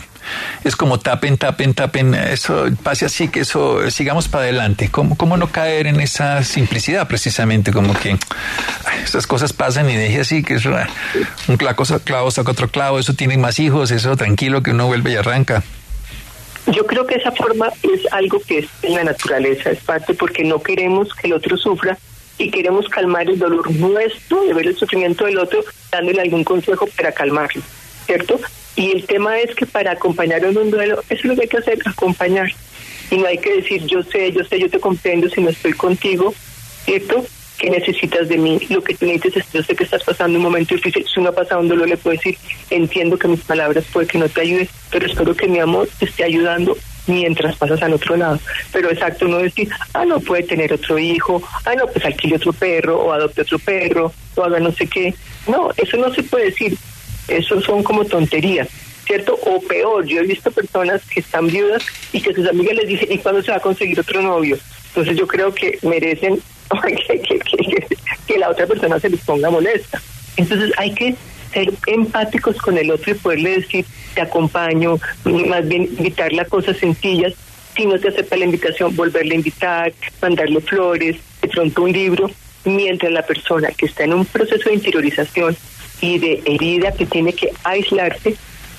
es 0.65 0.77
como 0.77 0.99
tapen, 0.99 1.37
tapen, 1.37 1.75
tapen, 1.75 2.15
eso 2.15 2.67
pase 2.83 3.05
así, 3.07 3.29
que 3.29 3.41
eso 3.41 3.91
sigamos 3.91 4.29
para 4.29 4.45
adelante. 4.45 4.89
¿Cómo, 4.91 5.17
cómo 5.17 5.37
no 5.37 5.49
caer 5.49 5.87
en 5.87 6.01
esa 6.01 6.43
simplicidad 6.45 7.07
precisamente? 7.09 7.73
Como 7.73 7.95
que 7.95 8.17
esas 9.05 9.27
cosas 9.27 9.53
pasan 9.53 9.91
y 9.91 9.97
deje 9.97 10.21
así, 10.21 10.43
que 10.43 10.55
es 10.55 10.65
un 10.65 11.57
clavo, 11.57 11.85
clavo 12.05 12.31
saca 12.31 12.51
otro 12.51 12.69
clavo, 12.69 12.99
eso 12.99 13.15
tiene 13.15 13.37
más 13.37 13.59
hijos, 13.59 13.91
eso 13.91 14.17
tranquilo 14.17 14.62
que 14.62 14.71
uno 14.71 14.87
vuelve 14.87 15.12
y 15.12 15.17
arranca. 15.17 15.62
Yo 16.67 16.87
creo 16.87 17.07
que 17.07 17.17
esa 17.17 17.31
forma 17.33 17.69
es 17.83 18.11
algo 18.12 18.41
que 18.41 18.61
es 18.61 18.67
en 18.83 18.95
la 18.95 19.05
naturaleza, 19.05 19.71
es 19.71 19.81
parte 19.81 20.15
porque 20.15 20.45
no 20.45 20.62
queremos 20.62 21.15
que 21.15 21.27
el 21.27 21.35
otro 21.35 21.59
sufra 21.59 21.99
y 22.39 22.51
queremos 22.51 22.89
calmar 22.89 23.28
el 23.28 23.39
dolor 23.39 23.70
nuestro 23.72 24.45
de 24.45 24.55
ver 24.55 24.66
el 24.66 24.76
sufrimiento 24.76 25.24
del 25.24 25.39
otro, 25.39 25.64
dándole 25.91 26.20
algún 26.20 26.45
consejo 26.45 26.87
para 26.97 27.12
calmarlo, 27.12 27.62
¿cierto? 28.07 28.41
Y 28.76 28.91
el 28.91 29.07
tema 29.07 29.39
es 29.39 29.55
que 29.55 29.66
para 29.66 29.93
acompañar 29.93 30.45
en 30.45 30.57
un 30.57 30.70
duelo, 30.70 31.01
eso 31.09 31.14
es 31.14 31.24
lo 31.24 31.35
que 31.37 31.43
hay 31.43 31.49
que 31.49 31.59
hacer, 31.59 31.78
acompañar. 31.85 32.51
Y 33.11 33.18
no 33.18 33.26
hay 33.26 33.39
que 33.39 33.57
decir, 33.57 33.87
yo 33.87 34.03
sé, 34.03 34.32
yo 34.32 34.43
sé, 34.45 34.59
yo 34.59 34.68
te 34.68 34.80
comprendo 34.80 35.28
si 35.28 35.41
no 35.41 35.51
estoy 35.51 35.74
contigo, 35.74 36.35
¿cierto? 36.85 37.24
¿Qué 37.59 37.70
necesitas 37.70 38.28
de 38.28 38.37
mí? 38.37 38.59
Lo 38.68 38.82
que 38.82 38.95
tú 38.95 39.07
necesitas 39.07 39.47
es, 39.47 39.53
yo 39.53 39.62
sé 39.62 39.76
que 39.76 39.85
estás 39.85 40.03
pasando 40.03 40.39
un 40.39 40.45
momento 40.45 40.74
difícil, 40.74 41.07
si 41.07 41.20
uno 41.20 41.28
ha 41.28 41.35
pasado 41.35 41.61
un 41.61 41.68
dolor 41.68 41.89
le 41.89 41.97
puedo 41.97 42.16
decir, 42.16 42.37
entiendo 42.70 43.16
que 43.16 43.28
mis 43.28 43.41
palabras 43.43 43.85
puede 43.93 44.09
que 44.09 44.18
no 44.18 44.28
te 44.28 44.41
ayuden, 44.41 44.68
pero 44.91 45.07
espero 45.07 45.37
que 45.37 45.47
mi 45.47 45.61
amor 45.61 45.89
te 45.99 46.07
esté 46.07 46.24
ayudando 46.24 46.76
mientras 47.07 47.57
pasas 47.57 47.83
al 47.83 47.95
otro 47.95 48.17
lado. 48.17 48.39
Pero 48.73 48.91
exacto, 48.91 49.27
no 49.27 49.39
decir, 49.39 49.69
ah, 49.93 50.05
no 50.05 50.21
puede 50.21 50.43
tener 50.45 50.73
otro 50.73 50.99
hijo, 50.99 51.43
ah, 51.65 51.75
no, 51.75 51.87
pues 51.87 52.05
alquile 52.05 52.37
otro 52.37 52.53
perro, 52.53 53.01
o 53.01 53.13
adopte 53.13 53.43
otro 53.43 53.59
perro, 53.59 54.13
o 54.35 54.43
haga 54.43 54.61
no 54.61 54.73
sé 54.73 54.87
qué. 54.87 55.15
No, 55.47 55.71
eso 55.77 55.97
no 55.97 56.13
se 56.13 56.23
puede 56.23 56.47
decir. 56.47 56.77
Eso 57.29 57.61
son 57.63 57.83
como 57.83 58.05
tonterías, 58.05 58.69
¿cierto? 59.07 59.39
O 59.47 59.61
peor, 59.61 60.05
yo 60.05 60.21
he 60.21 60.27
visto 60.27 60.51
personas 60.51 61.03
que 61.07 61.21
están 61.21 61.47
viudas 61.47 61.83
y 62.13 62.21
que 62.21 62.35
sus 62.35 62.47
amigas 62.47 62.77
les 62.77 62.89
dicen, 62.89 63.11
¿y 63.11 63.19
cuándo 63.19 63.43
se 63.43 63.51
va 63.51 63.57
a 63.57 63.61
conseguir 63.61 63.99
otro 63.99 64.21
novio? 64.21 64.59
Entonces 64.89 65.17
yo 65.17 65.27
creo 65.27 65.55
que 65.55 65.79
merecen 65.83 66.41
que, 68.27 68.39
la 68.39 68.51
otra 68.51 68.67
persona 68.67 69.01
se 69.01 69.09
les 69.09 69.21
ponga 69.21 69.51
molesta. 69.51 70.01
Entonces 70.37 70.73
hay 70.77 70.95
que 70.95 71.15
ser 71.53 71.73
empáticos 71.87 72.57
con 72.57 72.77
el 72.77 72.91
otro 72.91 73.13
y 73.13 73.15
poderle 73.15 73.61
decir, 73.61 73.87
te 74.15 74.21
acompaño, 74.21 74.99
más 75.25 75.67
bien 75.67 75.83
invitarle 75.83 76.41
a 76.41 76.45
cosas 76.45 76.77
sencillas. 76.77 77.35
Si 77.77 77.87
no 77.87 77.99
te 77.99 78.09
acepta 78.09 78.37
la 78.37 78.45
invitación, 78.45 78.95
volverle 78.95 79.33
a 79.33 79.39
invitar, 79.39 79.93
mandarle 80.23 80.61
flores, 80.61 81.17
de 81.43 81.49
pronto 81.49 81.83
un 81.83 81.93
libro, 81.93 82.31
mientras 82.65 83.12
la 83.12 83.23
persona 83.23 83.69
que 83.77 83.87
está 83.87 84.05
en 84.05 84.15
un 84.15 84.25
proceso 84.25 84.69
de 84.69 84.77
interiorización 84.77 85.57
y 86.01 86.19
de 86.19 86.43
herida 86.47 86.93
que 86.93 87.07
tiene 87.07 87.33
que 87.33 87.51
aislarse, 87.65 88.37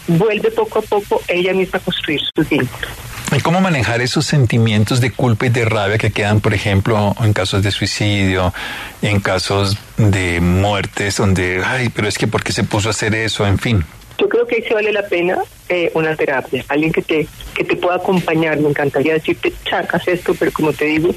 vuelve 0.08 0.52
poco 0.52 0.80
a 0.80 0.82
poco 0.82 1.22
ella 1.28 1.54
misma 1.54 1.80
a 1.80 1.82
construir 1.82 2.22
su 2.22 2.44
vínculo. 2.44 2.88
¿Y 3.36 3.40
cómo 3.42 3.60
manejar 3.60 4.02
esos 4.02 4.26
sentimientos 4.26 5.02
de 5.02 5.12
culpa 5.12 5.48
y 5.48 5.50
de 5.50 5.66
rabia 5.66 5.98
que 5.98 6.12
quedan, 6.12 6.40
por 6.40 6.54
ejemplo, 6.54 7.16
en 7.20 7.34
casos 7.34 7.64
de 7.64 7.72
suicidio, 7.72 8.54
en 9.02 9.20
casos 9.20 9.78
de 9.98 10.40
muertes, 10.40 11.18
donde, 11.18 11.62
ay, 11.66 11.90
pero 11.90 12.08
es 12.08 12.18
que 12.18 12.28
¿por 12.28 12.44
qué 12.44 12.54
se 12.54 12.64
puso 12.64 12.88
a 12.88 12.92
hacer 12.92 13.16
eso? 13.16 13.46
En 13.46 13.58
fin. 13.58 13.84
Yo 14.18 14.30
creo 14.30 14.48
que 14.48 14.56
ahí 14.56 14.64
se 14.64 14.74
vale 14.74 14.92
la 14.92 15.08
pena 15.08 15.40
eh, 15.70 15.92
una 15.94 16.16
terapia, 16.16 16.64
alguien 16.70 16.92
que 16.92 17.02
te, 17.02 17.28
que 17.54 17.64
te 17.64 17.76
pueda 17.76 17.96
acompañar. 17.96 18.60
Me 18.60 18.70
encantaría 18.70 19.14
decirte, 19.14 19.54
chacas 19.66 20.08
esto, 20.08 20.36
pero 20.36 20.52
como 20.52 20.74
te 20.74 20.86
digo, 20.86 21.14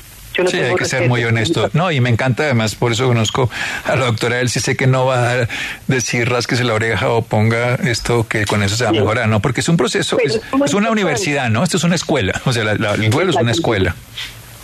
sí, 0.46 0.58
hay 0.58 0.74
que 0.74 0.84
ser 0.84 1.08
muy 1.08 1.24
honesto. 1.24 1.70
No, 1.72 1.90
y 1.90 2.00
me 2.00 2.10
encanta 2.10 2.44
además, 2.44 2.74
por 2.74 2.92
eso 2.92 3.06
conozco 3.06 3.50
a 3.84 3.96
la 3.96 4.06
doctora 4.06 4.40
él 4.40 4.48
sí 4.48 4.60
sé 4.60 4.76
que 4.76 4.86
no 4.86 5.06
va 5.06 5.32
a 5.32 5.48
decir 5.86 6.28
rasquese 6.28 6.64
la 6.64 6.74
oreja 6.74 7.10
o 7.10 7.22
ponga 7.22 7.74
esto 7.74 8.26
que 8.28 8.44
con 8.44 8.62
eso 8.62 8.76
se 8.76 8.84
va 8.84 8.90
a 8.90 8.92
mejorar, 8.92 9.28
¿no? 9.28 9.40
Porque 9.40 9.60
es 9.60 9.68
un 9.68 9.76
proceso, 9.76 10.18
es, 10.22 10.40
una 10.74 10.90
universidad, 10.90 11.50
¿no? 11.50 11.64
Esto 11.64 11.76
es 11.76 11.84
una 11.84 11.94
escuela, 11.94 12.40
o 12.44 12.52
sea, 12.52 12.70
el 12.70 13.10
duelo 13.10 13.30
es 13.30 13.36
una 13.36 13.52
escuela. 13.52 13.94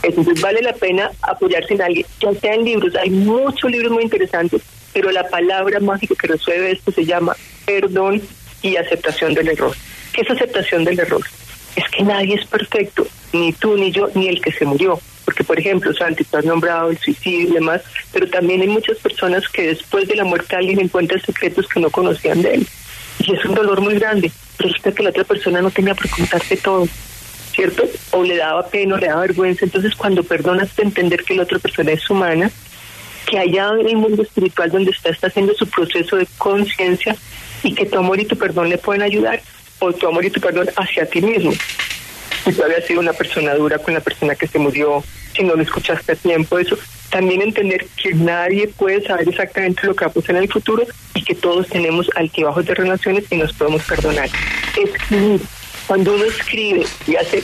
Entonces 0.03 0.41
vale 0.43 0.61
la 0.61 0.75
pena 0.75 1.11
apoyarse 1.23 1.75
en 1.75 1.83
alguien, 1.83 2.07
ya 2.21 2.35
sea 2.39 2.55
en 2.55 2.65
libros, 2.65 2.95
hay 2.95 3.09
muchos 3.11 3.71
libros 3.71 3.91
muy 3.91 4.03
interesantes, 4.03 4.61
pero 4.95 5.11
la 5.11 5.29
palabra 5.29 5.79
mágica 5.81 6.15
que 6.19 6.29
resuelve 6.29 6.73
esto 6.73 6.91
se 6.93 7.05
llama 7.05 7.37
perdón 7.67 8.23
y 8.63 8.77
aceptación 8.77 9.35
del 9.35 9.49
error. 9.49 9.77
¿Qué 10.15 10.23
es 10.23 10.31
aceptación 10.31 10.85
del 10.85 11.01
error? 11.01 11.23
es 11.77 11.85
que 11.91 12.03
nadie 12.03 12.35
es 12.35 12.47
perfecto, 12.47 13.07
ni 13.33 13.53
tú, 13.53 13.77
ni 13.77 13.91
yo, 13.91 14.09
ni 14.15 14.29
el 14.29 14.41
que 14.41 14.53
se 14.53 14.65
murió. 14.65 14.99
Porque, 15.25 15.43
por 15.43 15.59
ejemplo, 15.59 15.93
Santi, 15.95 16.25
tú 16.25 16.37
has 16.37 16.45
nombrado 16.45 16.91
el 16.91 16.99
suicidio 16.99 17.49
y 17.49 17.53
demás, 17.53 17.83
pero 18.13 18.29
también 18.29 18.61
hay 18.61 18.69
muchas 18.69 18.99
personas 18.99 19.49
que 19.49 19.69
después 19.69 20.07
de 20.07 20.17
la 20.17 20.25
muerte 20.25 20.55
alguien 20.55 20.81
encuentra 20.81 21.19
secretos 21.21 21.67
que 21.67 21.81
no 21.81 21.91
conocían 21.91 22.43
de 22.43 22.55
él. 22.55 22.67
Y 23.21 23.35
es 23.35 23.45
un 23.45 23.55
dolor 23.55 23.81
muy 23.81 23.95
grande, 23.95 24.31
resulta 24.59 24.93
que 24.93 25.03
la 25.03 25.11
otra 25.11 25.25
persona 25.25 25.63
no 25.63 25.71
tenía 25.71 25.95
por 25.95 26.11
contarte 26.11 26.57
todo, 26.59 26.87
¿cierto? 27.55 27.85
O 28.11 28.23
le 28.23 28.37
daba 28.37 28.67
pena, 28.67 28.97
o 28.97 28.99
le 28.99 29.07
daba 29.07 29.23
vergüenza. 29.23 29.65
Entonces, 29.65 29.95
cuando 29.95 30.23
perdonas 30.23 30.75
de 30.77 30.83
entender 30.83 31.25
que 31.25 31.35
la 31.35 31.45
otra 31.45 31.59
persona 31.59 31.93
es 31.93 32.09
humana, 32.11 32.51
que 33.27 33.39
allá 33.39 33.73
en 33.79 33.89
el 33.89 33.97
mundo 33.97 34.23
espiritual 34.23 34.71
donde 34.71 34.91
está, 34.91 35.11
está 35.11 35.29
haciendo 35.29 35.55
su 35.55 35.67
proceso 35.67 36.17
de 36.17 36.27
conciencia 36.39 37.17
y 37.63 37.75
que 37.75 37.87
tu 37.87 37.99
amor 37.99 38.21
y 38.21 38.27
tu 38.27 38.37
perdón 38.37 38.69
le 38.69 38.79
pueden 38.79 39.03
ayudar, 39.03 39.41
o 39.79 39.93
tu 39.93 40.07
amor 40.07 40.25
y 40.25 40.31
tu 40.31 40.41
perdón 40.41 40.69
hacia 40.77 41.07
ti 41.07 41.21
mismo. 41.21 41.53
Si 42.45 42.53
tú 42.53 42.63
habías 42.63 42.85
sido 42.85 43.01
una 43.01 43.13
persona 43.13 43.55
dura 43.55 43.79
con 43.79 43.95
la 43.95 44.01
persona 44.01 44.35
que 44.35 44.47
se 44.47 44.59
murió, 44.59 45.03
si 45.35 45.43
no 45.43 45.57
lo 45.57 45.63
escuchaste 45.63 46.13
a 46.13 46.17
tiempo, 46.17 46.59
eso. 46.59 46.77
También 47.11 47.43
entender 47.43 47.87
que 48.03 48.13
nadie 48.13 48.69
puede 48.69 49.03
saber 49.03 49.29
exactamente 49.29 49.87
lo 49.87 49.95
que 49.95 50.05
va 50.05 50.11
a 50.11 50.15
pasar 50.15 50.37
en 50.37 50.43
el 50.43 50.53
futuro 50.53 50.85
y 51.15 51.23
que 51.23 51.35
todos 51.35 51.69
tenemos 51.69 52.11
altibajos 52.17 52.67
de 52.67 52.75
relaciones 52.75 53.25
y 53.31 53.37
nos 53.37 53.53
podemos 53.53 53.83
perdonar. 53.85 54.29
Escribir. 54.77 55.41
Cuando 55.87 56.15
uno 56.15 56.25
escribe 56.25 56.87
y 57.07 57.17
hace, 57.17 57.43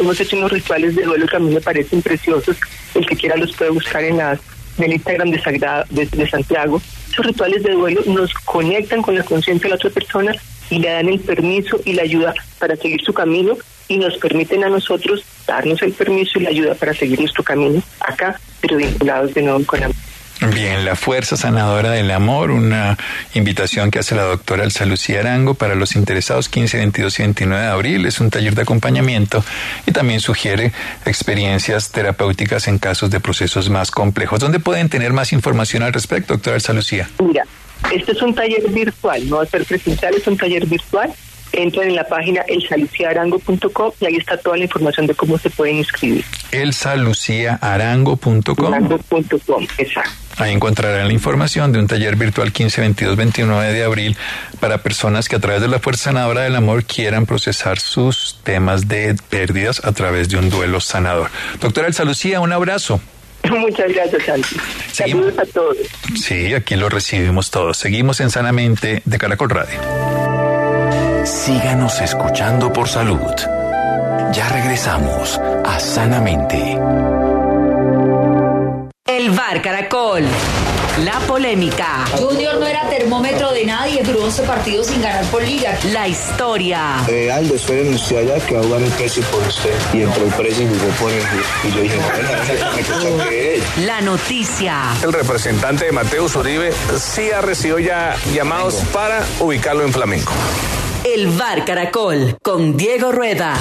hemos 0.00 0.20
hecho 0.20 0.36
unos 0.36 0.52
rituales 0.52 0.94
de 0.94 1.04
duelo 1.04 1.26
que 1.26 1.36
a 1.36 1.38
mí 1.38 1.54
me 1.54 1.60
parecen 1.60 2.02
preciosos. 2.02 2.56
El 2.94 3.06
que 3.06 3.16
quiera 3.16 3.36
los 3.36 3.52
puede 3.56 3.70
buscar 3.70 4.04
en, 4.04 4.18
las, 4.18 4.40
en 4.80 4.90
el 4.90 4.92
Instagram 4.94 5.30
de, 5.30 6.28
Santiago. 6.28 6.80
Esos 7.10 7.26
rituales 7.26 7.62
de 7.62 7.72
duelo 7.72 8.02
nos 8.06 8.32
conectan 8.34 9.02
con 9.02 9.14
la 9.14 9.24
conciencia 9.24 9.64
de 9.64 9.70
la 9.70 9.76
otra 9.76 9.90
persona 9.90 10.32
y 10.70 10.78
le 10.78 10.88
dan 10.88 11.08
el 11.08 11.20
permiso 11.20 11.80
y 11.84 11.92
la 11.92 12.02
ayuda 12.02 12.34
para 12.58 12.76
seguir 12.76 13.02
su 13.02 13.12
camino 13.12 13.56
y 13.88 13.98
nos 13.98 14.16
permiten 14.18 14.64
a 14.64 14.68
nosotros 14.68 15.24
darnos 15.46 15.82
el 15.82 15.92
permiso 15.92 16.38
y 16.38 16.42
la 16.42 16.50
ayuda 16.50 16.74
para 16.74 16.94
seguir 16.94 17.18
nuestro 17.18 17.42
camino 17.42 17.82
acá, 18.00 18.40
pero 18.60 18.76
vinculados 18.76 19.34
de 19.34 19.42
nuevo 19.42 19.64
con 19.66 19.82
amor. 19.82 20.09
Bien, 20.48 20.86
la 20.86 20.96
fuerza 20.96 21.36
sanadora 21.36 21.90
del 21.90 22.10
amor, 22.10 22.50
una 22.50 22.96
invitación 23.34 23.90
que 23.90 23.98
hace 23.98 24.14
la 24.14 24.22
doctora 24.22 24.64
Elsa 24.64 24.86
Lucía 24.86 25.20
Arango 25.20 25.52
para 25.52 25.74
los 25.74 25.96
interesados 25.96 26.48
15, 26.48 26.78
22 26.78 27.18
y 27.18 27.22
29 27.22 27.62
de 27.62 27.68
abril. 27.68 28.06
Es 28.06 28.20
un 28.20 28.30
taller 28.30 28.54
de 28.54 28.62
acompañamiento 28.62 29.44
y 29.86 29.92
también 29.92 30.20
sugiere 30.20 30.72
experiencias 31.04 31.92
terapéuticas 31.92 32.68
en 32.68 32.78
casos 32.78 33.10
de 33.10 33.20
procesos 33.20 33.68
más 33.68 33.90
complejos. 33.90 34.40
¿Dónde 34.40 34.60
pueden 34.60 34.88
tener 34.88 35.12
más 35.12 35.34
información 35.34 35.82
al 35.82 35.92
respecto, 35.92 36.32
doctora 36.32 36.56
Elsa 36.56 36.72
Lucía? 36.72 37.10
Mira, 37.22 37.44
este 37.92 38.12
es 38.12 38.22
un 38.22 38.34
taller 38.34 38.66
virtual, 38.70 39.28
no 39.28 39.36
va 39.36 39.42
a 39.42 39.46
ser 39.46 39.66
presencial, 39.66 40.14
es 40.14 40.26
un 40.26 40.38
taller 40.38 40.64
virtual. 40.64 41.12
Entran 41.52 41.88
en 41.88 41.96
la 41.96 42.04
página 42.04 42.42
elsaluciaarango.com 42.42 43.92
y 44.00 44.06
ahí 44.06 44.16
está 44.16 44.36
toda 44.36 44.56
la 44.56 44.64
información 44.64 45.06
de 45.06 45.14
cómo 45.14 45.38
se 45.38 45.50
pueden 45.50 45.76
inscribir. 45.76 46.24
elsaluciaarango.com. 46.52 48.66
Arango.com, 48.66 49.66
exacto. 49.78 50.10
Ahí 50.36 50.52
encontrarán 50.52 51.08
la 51.08 51.12
información 51.12 51.72
de 51.72 51.80
un 51.80 51.86
taller 51.86 52.16
virtual 52.16 52.52
15, 52.52 52.80
22, 52.80 53.16
29 53.16 53.72
de 53.72 53.84
abril 53.84 54.16
para 54.58 54.78
personas 54.78 55.28
que 55.28 55.36
a 55.36 55.38
través 55.38 55.60
de 55.60 55.68
la 55.68 55.80
fuerza 55.80 56.04
sanadora 56.04 56.40
del 56.42 56.56
amor 56.56 56.84
quieran 56.84 57.26
procesar 57.26 57.78
sus 57.78 58.38
temas 58.42 58.88
de 58.88 59.16
pérdidas 59.28 59.84
a 59.84 59.92
través 59.92 60.30
de 60.30 60.38
un 60.38 60.48
duelo 60.48 60.80
sanador. 60.80 61.30
Doctora 61.60 61.88
Elsa 61.88 62.04
Lucía, 62.04 62.40
un 62.40 62.52
abrazo. 62.52 63.00
Muchas 63.50 63.92
gracias, 63.92 64.22
Santi. 64.24 64.56
Saludos 64.92 65.38
a 65.38 65.44
todos. 65.46 65.76
Sí, 66.18 66.54
aquí 66.54 66.76
lo 66.76 66.88
recibimos 66.88 67.50
todos. 67.50 67.76
Seguimos 67.76 68.20
en 68.20 68.30
Sanamente 68.30 69.02
de 69.04 69.18
Caracol 69.18 69.50
Radio. 69.50 70.29
Síganos 71.30 72.00
escuchando 72.00 72.72
por 72.72 72.88
salud. 72.88 73.20
Ya 74.32 74.48
regresamos 74.48 75.38
a 75.64 75.78
Sanamente. 75.78 76.76
El 79.06 79.30
Bar 79.30 79.62
Caracol. 79.62 80.24
La 81.04 81.20
polémica. 81.28 82.04
Junior 82.18 82.58
no 82.58 82.66
era 82.66 82.88
termómetro 82.88 83.52
de 83.52 83.64
nadie, 83.64 84.02
duró 84.02 84.24
11 84.24 84.42
partidos 84.42 84.88
sin 84.88 85.00
ganar 85.00 85.24
por 85.26 85.44
liga. 85.44 85.78
La 85.92 86.08
historia. 86.08 86.96
Eh, 87.08 87.30
Aldo, 87.30 87.54
esperen 87.54 87.94
usted 87.94 88.28
allá 88.28 88.44
que 88.44 88.56
va 88.56 88.60
a 88.62 88.64
jugar 88.64 88.82
el 88.82 88.90
precio 88.90 89.22
por 89.30 89.40
usted. 89.46 89.74
Y 89.92 90.02
entró 90.02 90.24
el 90.24 90.32
precio 90.32 90.64
y 90.64 90.66
jugó 90.66 90.90
por 90.94 91.12
él. 91.12 91.22
Y 91.62 91.70
yo 91.70 91.82
dije, 91.82 91.96
bueno, 91.96 93.18
me 93.18 93.24
que 93.28 93.54
es. 93.54 93.78
La 93.78 94.00
noticia. 94.00 94.82
El 95.00 95.12
representante 95.12 95.84
de 95.84 95.92
Mateus 95.92 96.34
Uribe 96.34 96.72
sí 96.98 97.30
ha 97.30 97.40
recibido 97.40 97.78
ya 97.78 98.16
llamados 98.34 98.82
para 98.92 99.24
ubicarlo 99.38 99.84
en 99.84 99.92
Flamengo. 99.92 100.32
El 101.04 101.28
Bar 101.28 101.64
Caracol 101.64 102.36
con 102.42 102.76
Diego 102.76 103.10
Rueda. 103.10 103.54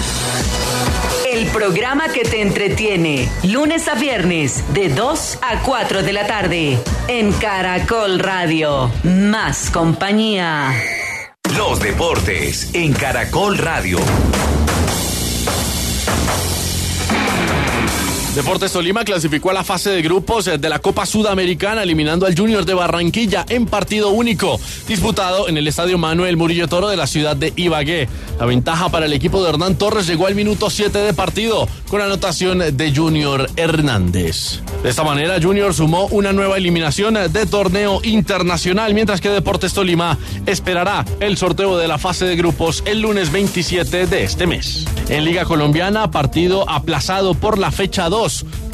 El 1.31 1.47
programa 1.47 2.09
que 2.09 2.23
te 2.23 2.41
entretiene, 2.41 3.29
lunes 3.43 3.87
a 3.87 3.95
viernes, 3.95 4.63
de 4.73 4.89
2 4.89 5.39
a 5.41 5.61
4 5.61 6.03
de 6.03 6.13
la 6.13 6.27
tarde, 6.27 6.77
en 7.07 7.31
Caracol 7.33 8.19
Radio. 8.19 8.91
Más 9.03 9.69
compañía. 9.69 10.73
Los 11.55 11.79
deportes 11.79 12.71
en 12.73 12.91
Caracol 12.93 13.57
Radio. 13.57 13.99
Deportes 18.35 18.71
Tolima 18.71 19.03
clasificó 19.03 19.49
a 19.49 19.53
la 19.53 19.63
fase 19.63 19.89
de 19.89 20.03
grupos 20.03 20.45
de 20.45 20.69
la 20.69 20.77
Copa 20.77 21.07
Sudamericana 21.07 21.81
eliminando 21.81 22.27
al 22.27 22.37
Junior 22.37 22.63
de 22.63 22.75
Barranquilla 22.75 23.43
en 23.49 23.65
partido 23.65 24.09
único, 24.09 24.59
disputado 24.87 25.49
en 25.49 25.57
el 25.57 25.67
Estadio 25.67 25.97
Manuel 25.97 26.37
Murillo 26.37 26.67
Toro 26.67 26.89
de 26.89 26.95
la 26.95 27.07
ciudad 27.07 27.35
de 27.35 27.51
Ibagué. 27.55 28.07
La 28.39 28.45
ventaja 28.45 28.89
para 28.89 29.07
el 29.07 29.13
equipo 29.13 29.43
de 29.43 29.49
Hernán 29.49 29.77
Torres 29.79 30.05
llegó 30.05 30.27
al 30.27 30.35
minuto 30.35 30.69
7 30.69 30.99
de 30.99 31.13
partido 31.15 31.67
con 31.89 32.01
anotación 32.01 32.59
de 32.59 32.95
Junior 32.95 33.49
Hernández. 33.55 34.61
De 34.83 34.89
esta 34.89 35.03
manera 35.03 35.41
Junior 35.41 35.73
sumó 35.73 36.05
una 36.05 36.31
nueva 36.31 36.57
eliminación 36.57 37.15
de 37.15 37.45
torneo 37.47 37.99
internacional 38.03 38.93
mientras 38.93 39.21
que 39.21 39.29
Deportes 39.29 39.73
Tolima 39.73 40.19
esperará 40.45 41.03
el 41.19 41.35
sorteo 41.35 41.79
de 41.79 41.87
la 41.87 41.97
fase 41.97 42.25
de 42.25 42.35
grupos 42.35 42.83
el 42.85 43.01
lunes 43.01 43.31
27 43.31 44.05
de 44.05 44.23
este 44.23 44.45
mes. 44.45 44.85
En 45.09 45.25
Liga 45.25 45.45
Colombiana, 45.45 46.11
partido 46.11 46.69
aplazado 46.69 47.33
por 47.33 47.57
la 47.57 47.71
fecha 47.71 48.07
2 48.07 48.18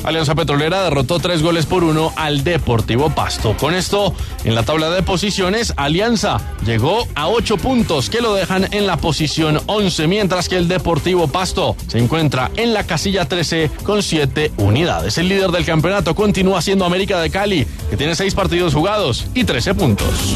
Alianza 0.03 0.33
Petrolera 0.33 0.83
derrotó 0.83 1.19
tres 1.19 1.43
goles 1.43 1.67
por 1.67 1.83
uno 1.83 2.11
al 2.15 2.43
Deportivo 2.43 3.11
Pasto. 3.11 3.55
Con 3.57 3.75
esto, 3.75 4.13
en 4.43 4.55
la 4.55 4.63
tabla 4.63 4.89
de 4.89 5.03
posiciones, 5.03 5.73
Alianza 5.77 6.41
llegó 6.65 7.07
a 7.13 7.27
ocho 7.27 7.57
puntos 7.57 8.09
que 8.09 8.21
lo 8.21 8.33
dejan 8.33 8.67
en 8.71 8.87
la 8.87 8.97
posición 8.97 9.59
11, 9.67 10.07
mientras 10.07 10.49
que 10.49 10.57
el 10.57 10.67
Deportivo 10.67 11.27
Pasto 11.27 11.75
se 11.87 11.99
encuentra 11.99 12.49
en 12.55 12.73
la 12.73 12.85
casilla 12.85 13.25
13 13.25 13.69
con 13.83 14.01
siete 14.01 14.51
unidades. 14.57 15.17
El 15.19 15.29
líder 15.29 15.51
del 15.51 15.65
campeonato 15.65 16.15
continúa 16.15 16.61
siendo 16.61 16.85
América 16.85 17.19
de 17.19 17.29
Cali, 17.29 17.67
que 17.89 17.97
tiene 17.97 18.15
seis 18.15 18.33
partidos 18.33 18.73
jugados 18.73 19.27
y 19.35 19.43
13 19.43 19.75
puntos. 19.75 20.35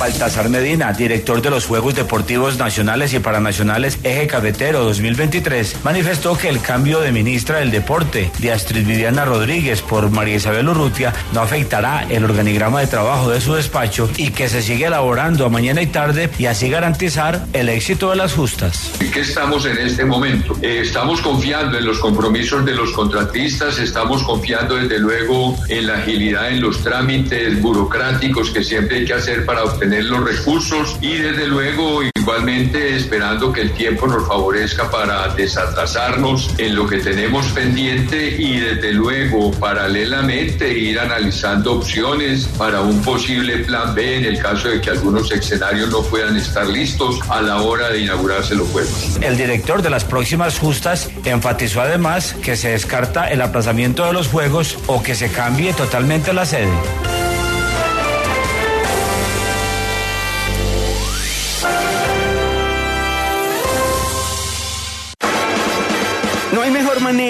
Baltasar 0.00 0.48
Medina, 0.48 0.94
director 0.94 1.42
de 1.42 1.50
los 1.50 1.66
Juegos 1.66 1.94
Deportivos 1.94 2.56
Nacionales 2.56 3.12
y 3.12 3.18
Paranacionales 3.18 3.98
Eje 4.02 4.26
Cafetero 4.26 4.82
2023, 4.82 5.76
manifestó 5.84 6.38
que 6.38 6.48
el 6.48 6.62
cambio 6.62 7.00
de 7.00 7.12
ministra 7.12 7.58
del 7.58 7.70
Deporte 7.70 8.30
de 8.38 8.50
Astrid 8.50 8.86
Viviana 8.86 9.26
Rodríguez 9.26 9.82
por 9.82 10.08
María 10.08 10.36
Isabel 10.36 10.70
Urrutia 10.70 11.12
no 11.34 11.42
afectará 11.42 12.06
el 12.08 12.24
organigrama 12.24 12.80
de 12.80 12.86
trabajo 12.86 13.30
de 13.30 13.42
su 13.42 13.52
despacho 13.52 14.08
y 14.16 14.30
que 14.30 14.48
se 14.48 14.62
sigue 14.62 14.86
elaborando 14.86 15.44
a 15.44 15.50
mañana 15.50 15.82
y 15.82 15.86
tarde 15.88 16.30
y 16.38 16.46
así 16.46 16.70
garantizar 16.70 17.44
el 17.52 17.68
éxito 17.68 18.08
de 18.08 18.16
las 18.16 18.32
justas. 18.32 18.92
¿En 19.00 19.10
qué 19.10 19.20
estamos 19.20 19.66
en 19.66 19.76
este 19.76 20.06
momento? 20.06 20.56
Eh, 20.62 20.80
estamos 20.80 21.20
confiando 21.20 21.76
en 21.76 21.84
los 21.84 21.98
compromisos 21.98 22.64
de 22.64 22.74
los 22.74 22.90
contratistas, 22.92 23.78
estamos 23.78 24.22
confiando 24.22 24.76
desde 24.76 24.98
luego 24.98 25.58
en 25.68 25.86
la 25.86 25.98
agilidad 25.98 26.50
en 26.50 26.62
los 26.62 26.82
trámites 26.82 27.60
burocráticos 27.60 28.48
que 28.48 28.64
siempre 28.64 29.00
hay 29.00 29.04
que 29.04 29.12
hacer 29.12 29.44
para 29.44 29.64
obtener 29.64 29.89
los 29.98 30.24
recursos 30.24 30.96
y 31.00 31.16
desde 31.16 31.48
luego 31.48 32.00
igualmente 32.16 32.96
esperando 32.96 33.52
que 33.52 33.62
el 33.62 33.72
tiempo 33.72 34.06
nos 34.06 34.26
favorezca 34.26 34.88
para 34.88 35.34
desatrasarnos 35.34 36.54
en 36.58 36.76
lo 36.76 36.86
que 36.86 36.98
tenemos 36.98 37.46
pendiente 37.48 38.36
y 38.38 38.60
desde 38.60 38.92
luego 38.92 39.50
paralelamente 39.52 40.72
ir 40.72 41.00
analizando 41.00 41.74
opciones 41.74 42.46
para 42.56 42.82
un 42.82 43.02
posible 43.02 43.58
plan 43.64 43.94
B 43.94 44.18
en 44.18 44.24
el 44.26 44.38
caso 44.38 44.68
de 44.68 44.80
que 44.80 44.90
algunos 44.90 45.30
escenarios 45.32 45.90
no 45.90 46.02
puedan 46.02 46.36
estar 46.36 46.66
listos 46.68 47.18
a 47.28 47.42
la 47.42 47.60
hora 47.62 47.90
de 47.90 48.00
inaugurarse 48.00 48.54
los 48.54 48.68
Juegos. 48.68 49.18
El 49.20 49.36
director 49.36 49.82
de 49.82 49.90
las 49.90 50.04
próximas 50.04 50.58
justas 50.58 51.10
enfatizó 51.24 51.80
además 51.80 52.36
que 52.42 52.56
se 52.56 52.68
descarta 52.68 53.28
el 53.28 53.42
aplazamiento 53.42 54.06
de 54.06 54.12
los 54.12 54.28
Juegos 54.28 54.78
o 54.86 55.02
que 55.02 55.16
se 55.16 55.30
cambie 55.30 55.72
totalmente 55.72 56.32
la 56.32 56.46
sede. 56.46 56.70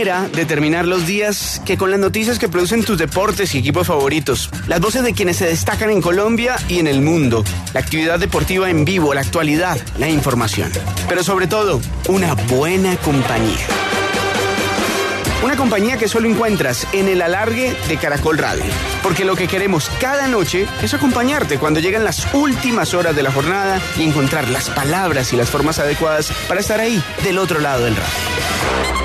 Manera 0.01 0.31
de 0.35 0.47
terminar 0.47 0.87
los 0.87 1.07
días 1.07 1.61
que 1.67 1.77
con 1.77 1.91
las 1.91 2.01
noticias 2.01 2.39
que 2.39 2.49
producen 2.49 2.83
tus 2.85 2.97
deportes 2.97 3.55
y 3.55 3.59
equipos 3.59 3.87
favoritos. 3.87 4.49
Las 4.67 4.81
voces 4.81 5.03
de 5.03 5.13
quienes 5.13 5.37
se 5.37 5.45
destacan 5.45 5.91
en 5.91 6.01
Colombia 6.01 6.57
y 6.69 6.79
en 6.79 6.87
el 6.87 7.03
mundo. 7.03 7.45
La 7.75 7.81
actividad 7.81 8.19
deportiva 8.19 8.71
en 8.71 8.87
vivo, 8.87 9.13
la 9.13 9.21
actualidad, 9.21 9.79
la 9.99 10.09
información. 10.09 10.73
Pero 11.07 11.23
sobre 11.23 11.49
todo, 11.49 11.83
una 12.09 12.33
buena 12.35 12.97
compañía. 12.97 13.67
Una 15.45 15.57
compañía 15.57 15.99
que 15.99 16.09
solo 16.09 16.31
encuentras 16.31 16.87
en 16.95 17.07
el 17.09 17.21
alargue 17.21 17.77
de 17.87 17.97
Caracol 17.99 18.39
Radio. 18.39 18.65
Porque 19.03 19.27
lo 19.27 19.37
que 19.37 19.49
queremos 19.49 19.91
cada 20.01 20.29
noche 20.29 20.67
es 20.83 20.95
acompañarte 20.95 21.59
cuando 21.59 21.81
llegan 21.81 22.05
las 22.05 22.27
últimas 22.33 22.95
horas 22.95 23.15
de 23.15 23.23
la 23.23 23.33
jornada 23.33 23.83
y 23.99 24.05
encontrar 24.05 24.49
las 24.49 24.71
palabras 24.71 25.35
y 25.35 25.37
las 25.37 25.51
formas 25.51 25.79
adecuadas 25.79 26.33
para 26.49 26.61
estar 26.61 26.81
ahí, 26.81 27.03
del 27.23 27.37
otro 27.37 27.61
lado 27.61 27.85
del 27.85 27.97
radio. 27.97 29.00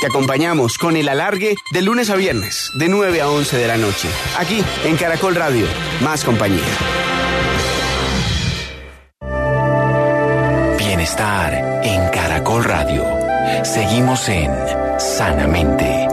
Te 0.00 0.06
acompañamos 0.06 0.78
con 0.78 0.96
el 0.96 1.10
alargue 1.10 1.56
de 1.72 1.82
lunes 1.82 2.08
a 2.08 2.16
viernes, 2.16 2.70
de 2.74 2.88
9 2.88 3.20
a 3.20 3.28
11 3.28 3.58
de 3.58 3.66
la 3.66 3.76
noche. 3.76 4.08
Aquí, 4.38 4.64
en 4.86 4.96
Caracol 4.96 5.34
Radio. 5.34 5.66
Más 6.00 6.24
compañía. 6.24 6.64
Bienestar 10.78 11.82
en 11.84 12.08
Caracol 12.08 12.64
Radio. 12.64 13.04
Seguimos 13.62 14.26
en 14.30 14.50
Sanamente. 14.98 16.08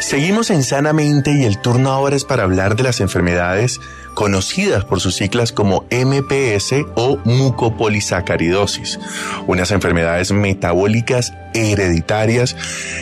Seguimos 0.00 0.50
en 0.50 0.64
Sanamente 0.64 1.32
y 1.32 1.44
el 1.44 1.60
turno 1.60 1.92
ahora 1.92 2.16
es 2.16 2.24
para 2.24 2.42
hablar 2.42 2.74
de 2.74 2.82
las 2.82 3.00
enfermedades 3.00 3.80
conocidas 4.14 4.84
por 4.84 5.00
sus 5.00 5.16
siglas 5.16 5.52
como 5.52 5.84
MPS 5.90 6.86
o 6.94 7.18
mucopolisacaridosis, 7.24 8.98
unas 9.46 9.70
enfermedades 9.70 10.32
metabólicas 10.32 11.32
hereditarias 11.54 12.56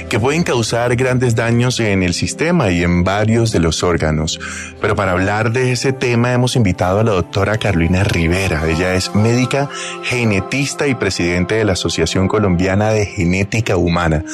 que 0.08 0.20
pueden 0.20 0.42
causar 0.42 0.94
grandes 0.94 1.34
daños 1.34 1.80
en 1.80 2.02
el 2.02 2.14
sistema 2.14 2.70
y 2.70 2.82
en 2.82 3.02
varios 3.02 3.50
de 3.50 3.60
los 3.60 3.82
órganos. 3.82 4.38
Pero 4.80 4.94
para 4.94 5.12
hablar 5.12 5.52
de 5.52 5.72
ese 5.72 5.92
tema 5.92 6.32
hemos 6.32 6.54
invitado 6.56 7.00
a 7.00 7.04
la 7.04 7.12
doctora 7.12 7.56
Carolina 7.58 8.04
Rivera. 8.04 8.68
Ella 8.68 8.94
es 8.94 9.14
médica 9.14 9.68
genetista 10.04 10.86
y 10.86 10.94
presidente 10.94 11.54
de 11.56 11.64
la 11.64 11.72
Asociación 11.72 12.28
Colombiana 12.28 12.90
de 12.90 13.06
Genética 13.06 13.76
Humana. 13.76 14.24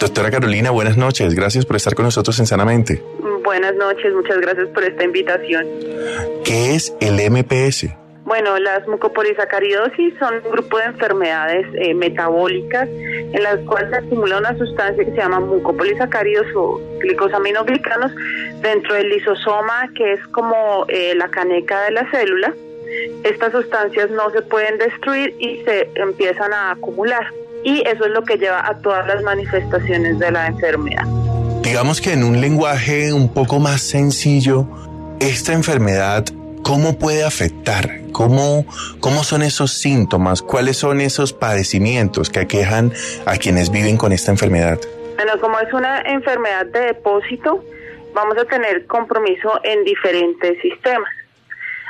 Doctora 0.00 0.30
Carolina, 0.30 0.70
buenas 0.70 0.96
noches. 0.96 1.34
Gracias 1.34 1.66
por 1.66 1.76
estar 1.76 1.94
con 1.94 2.04
nosotros 2.06 2.38
en 2.38 2.46
Sanamente. 2.46 3.02
Buenas 3.46 3.76
noches, 3.76 4.12
muchas 4.12 4.40
gracias 4.40 4.66
por 4.70 4.82
esta 4.82 5.04
invitación. 5.04 5.64
¿Qué 6.44 6.74
es 6.74 6.92
el 7.00 7.14
MPS? 7.30 7.86
Bueno, 8.24 8.58
las 8.58 8.88
mucopolisacaridosis 8.88 10.14
son 10.18 10.34
un 10.44 10.50
grupo 10.50 10.78
de 10.78 10.86
enfermedades 10.86 11.64
eh, 11.74 11.94
metabólicas 11.94 12.88
en 12.88 13.40
las 13.40 13.60
cuales 13.60 13.90
se 13.90 13.96
acumula 13.98 14.38
una 14.38 14.58
sustancia 14.58 15.04
que 15.04 15.12
se 15.12 15.16
llama 15.18 15.38
mucopolisacáridos 15.38 16.48
o 16.56 16.80
glicosaminoglicanos 16.98 18.10
dentro 18.62 18.94
del 18.94 19.10
lisosoma, 19.10 19.90
que 19.94 20.14
es 20.14 20.26
como 20.32 20.84
eh, 20.88 21.14
la 21.14 21.28
caneca 21.28 21.84
de 21.84 21.92
la 21.92 22.10
célula. 22.10 22.52
Estas 23.22 23.52
sustancias 23.52 24.10
no 24.10 24.28
se 24.30 24.42
pueden 24.42 24.76
destruir 24.78 25.36
y 25.38 25.62
se 25.62 25.88
empiezan 25.94 26.52
a 26.52 26.72
acumular. 26.72 27.32
Y 27.62 27.86
eso 27.86 28.06
es 28.06 28.10
lo 28.10 28.24
que 28.24 28.38
lleva 28.38 28.68
a 28.68 28.76
todas 28.82 29.06
las 29.06 29.22
manifestaciones 29.22 30.18
de 30.18 30.32
la 30.32 30.48
enfermedad. 30.48 31.06
Digamos 31.66 32.00
que 32.00 32.12
en 32.12 32.22
un 32.22 32.40
lenguaje 32.40 33.12
un 33.12 33.34
poco 33.34 33.58
más 33.58 33.80
sencillo, 33.80 34.68
esta 35.18 35.52
enfermedad, 35.52 36.24
¿cómo 36.62 36.96
puede 36.96 37.24
afectar? 37.24 38.02
¿Cómo, 38.12 38.64
¿Cómo 39.00 39.24
son 39.24 39.42
esos 39.42 39.72
síntomas? 39.72 40.42
¿Cuáles 40.42 40.76
son 40.76 41.00
esos 41.00 41.32
padecimientos 41.32 42.30
que 42.30 42.38
aquejan 42.38 42.92
a 43.26 43.36
quienes 43.36 43.72
viven 43.72 43.96
con 43.96 44.12
esta 44.12 44.30
enfermedad? 44.30 44.78
Bueno, 45.16 45.40
como 45.40 45.58
es 45.58 45.72
una 45.72 46.02
enfermedad 46.02 46.66
de 46.66 46.82
depósito, 46.82 47.64
vamos 48.14 48.38
a 48.38 48.44
tener 48.44 48.86
compromiso 48.86 49.58
en 49.64 49.82
diferentes 49.82 50.62
sistemas. 50.62 51.10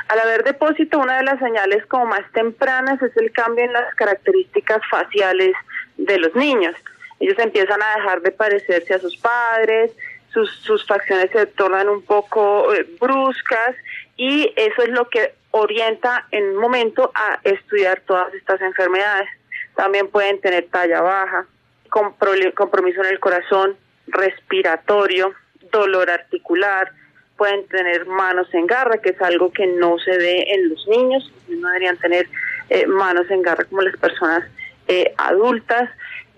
Al 0.07 0.19
haber 0.21 0.43
depósito, 0.43 0.97
una 0.97 1.17
de 1.17 1.23
las 1.23 1.37
señales 1.37 1.85
como 1.85 2.07
más 2.07 2.23
tempranas 2.33 2.99
es 3.03 3.15
el 3.15 3.31
cambio 3.31 3.65
en 3.65 3.73
las 3.73 3.93
características 3.93 4.81
faciales 4.89 5.53
de 5.97 6.17
los 6.17 6.35
niños 6.35 6.73
ellos 7.19 7.37
empiezan 7.39 7.81
a 7.81 7.95
dejar 7.95 8.21
de 8.21 8.31
parecerse 8.31 8.93
a 8.93 8.99
sus 8.99 9.17
padres, 9.17 9.91
sus, 10.33 10.51
sus 10.59 10.85
facciones 10.85 11.31
se 11.31 11.45
tornan 11.47 11.89
un 11.89 12.03
poco 12.03 12.73
eh, 12.73 12.85
bruscas 12.99 13.75
y 14.17 14.53
eso 14.55 14.83
es 14.83 14.89
lo 14.89 15.09
que 15.09 15.33
orienta 15.51 16.27
en 16.31 16.43
un 16.49 16.57
momento 16.57 17.11
a 17.15 17.39
estudiar 17.43 18.01
todas 18.01 18.33
estas 18.33 18.61
enfermedades. 18.61 19.27
También 19.75 20.07
pueden 20.07 20.39
tener 20.41 20.67
talla 20.69 21.01
baja, 21.01 21.45
compromiso 21.89 23.01
en 23.01 23.07
el 23.07 23.19
corazón, 23.19 23.75
respiratorio, 24.07 25.33
dolor 25.71 26.09
articular, 26.09 26.91
pueden 27.37 27.67
tener 27.67 28.05
manos 28.07 28.51
en 28.53 28.65
garra, 28.65 28.97
que 28.97 29.11
es 29.11 29.21
algo 29.21 29.51
que 29.51 29.67
no 29.67 29.97
se 29.99 30.17
ve 30.17 30.45
en 30.49 30.69
los 30.69 30.87
niños, 30.87 31.31
no 31.47 31.67
deberían 31.67 31.97
tener 31.97 32.27
eh, 32.69 32.87
manos 32.87 33.29
en 33.29 33.41
garra 33.41 33.63
como 33.65 33.81
las 33.81 33.95
personas 33.97 34.43
eh, 34.87 35.13
adultas, 35.17 35.89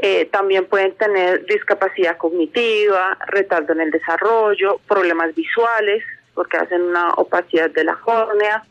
eh, 0.02 0.26
también 0.32 0.66
pueden 0.66 0.94
tener 0.94 1.46
discapacidad 1.46 2.18
cognitiva, 2.18 3.18
retardo 3.28 3.74
en 3.74 3.82
el 3.82 3.92
desarrollo, 3.92 4.80
problemas 4.88 5.36
visuales, 5.36 6.04
porque 6.34 6.56
hacen 6.56 6.82
una 6.84 7.10
opacidad 7.16 7.70
de 7.70 7.84
la 7.84 7.96
córnea. 7.96 8.64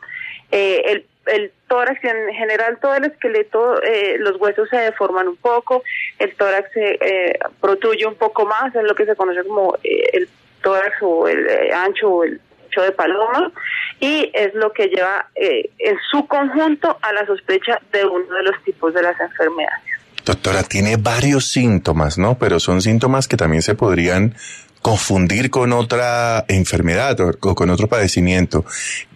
Eh, 0.50 0.82
el, 0.86 1.06
el 1.26 1.52
tórax, 1.66 2.02
en 2.02 2.32
general 2.32 2.78
todo 2.80 2.94
el 2.94 3.04
esqueleto, 3.04 3.82
eh, 3.82 4.16
los 4.18 4.40
huesos 4.40 4.70
se 4.70 4.78
deforman 4.78 5.28
un 5.28 5.36
poco, 5.36 5.82
el 6.18 6.34
tórax 6.34 6.72
se 6.72 6.98
eh, 6.98 7.38
protuye 7.60 8.06
un 8.06 8.14
poco 8.14 8.46
más, 8.46 8.74
es 8.74 8.84
lo 8.84 8.94
que 8.94 9.04
se 9.04 9.14
conoce 9.14 9.44
como 9.44 9.76
el 9.82 10.26
tórax 10.62 10.96
o 11.02 11.28
el 11.28 11.46
ancho 11.74 12.08
o 12.08 12.24
el 12.24 12.40
ancho 12.64 12.82
de 12.82 12.92
paloma, 12.92 13.52
y 14.00 14.30
es 14.32 14.54
lo 14.54 14.72
que 14.72 14.86
lleva 14.86 15.28
en 15.34 15.98
su 16.10 16.26
conjunto 16.26 16.96
a 17.02 17.12
la 17.12 17.26
sospecha 17.26 17.78
de 17.92 18.06
uno 18.06 18.34
de 18.34 18.44
los 18.44 18.62
tipos 18.64 18.94
de 18.94 19.02
las 19.02 19.20
enfermedades. 19.20 19.97
Doctora, 20.28 20.62
tiene 20.62 20.98
varios 20.98 21.46
síntomas, 21.46 22.18
¿no? 22.18 22.36
Pero 22.38 22.60
son 22.60 22.82
síntomas 22.82 23.26
que 23.26 23.38
también 23.38 23.62
se 23.62 23.74
podrían 23.74 24.34
confundir 24.82 25.48
con 25.48 25.72
otra 25.72 26.44
enfermedad 26.48 27.18
o 27.20 27.54
con 27.54 27.70
otro 27.70 27.88
padecimiento. 27.88 28.62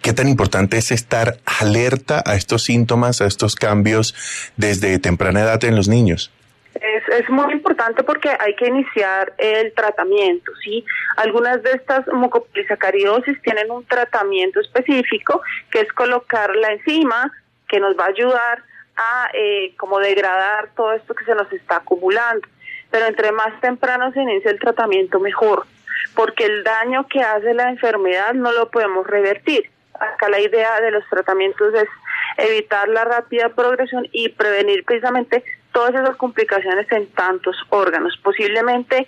¿Qué 0.01 0.15
tan 0.15 0.27
importante 0.27 0.79
es 0.79 0.91
estar 0.91 1.37
alerta 1.45 2.23
a 2.25 2.35
estos 2.35 2.63
síntomas, 2.63 3.21
a 3.21 3.27
estos 3.27 3.57
cambios 3.57 4.15
desde 4.57 4.99
temprana 4.99 5.43
edad 5.43 5.63
en 5.65 5.77
los 5.77 5.87
niños? 5.87 6.33
Es, 6.77 7.07
es, 7.21 7.29
muy 7.29 7.53
importante 7.53 8.03
porque 8.05 8.31
hay 8.31 8.57
que 8.57 8.69
iniciar 8.69 9.35
el 9.37 9.75
tratamiento, 9.75 10.51
¿sí? 10.65 10.83
Algunas 11.19 11.63
de 11.63 11.73
estas 11.73 12.07
mucopolisacaridosis 12.07 13.43
tienen 13.43 13.71
un 13.71 13.85
tratamiento 13.85 14.61
específico 14.61 15.43
que 15.71 15.81
es 15.81 15.93
colocar 15.93 16.57
la 16.57 16.73
enzima 16.73 17.31
que 17.69 17.81
nos 17.81 17.99
va 17.99 18.07
a 18.07 18.09
ayudar 18.09 18.72
a 18.97 19.31
eh, 19.33 19.75
como 19.77 19.99
degradar 19.99 20.71
todo 20.77 20.93
esto 20.93 21.15
que 21.15 21.25
se 21.25 21.35
nos 21.35 21.53
está 21.53 21.77
acumulando. 21.77 22.47
Pero 22.91 23.07
entre 23.07 23.33
más 23.33 23.59
temprano 23.61 24.13
se 24.13 24.21
inicia 24.21 24.51
el 24.51 24.59
tratamiento, 24.59 25.19
mejor, 25.19 25.67
porque 26.15 26.45
el 26.45 26.63
daño 26.63 27.07
que 27.09 27.21
hace 27.21 27.55
la 27.55 27.71
enfermedad 27.71 28.35
no 28.35 28.53
lo 28.53 28.71
podemos 28.71 29.07
revertir. 29.07 29.71
Acá 29.99 30.29
la 30.29 30.41
idea 30.41 30.81
de 30.81 30.91
los 30.91 31.05
tratamientos 31.09 31.73
es 31.75 31.89
evitar 32.37 32.89
la 32.89 33.05
rápida 33.05 33.51
progresión 33.51 34.07
y 34.13 34.29
prevenir 34.31 34.85
precisamente 34.85 35.45
todas 35.73 35.95
esas 35.95 36.17
complicaciones 36.17 36.91
en 36.93 37.07
tantos 37.13 37.57
órganos. 37.71 38.19
Posiblemente 38.23 39.07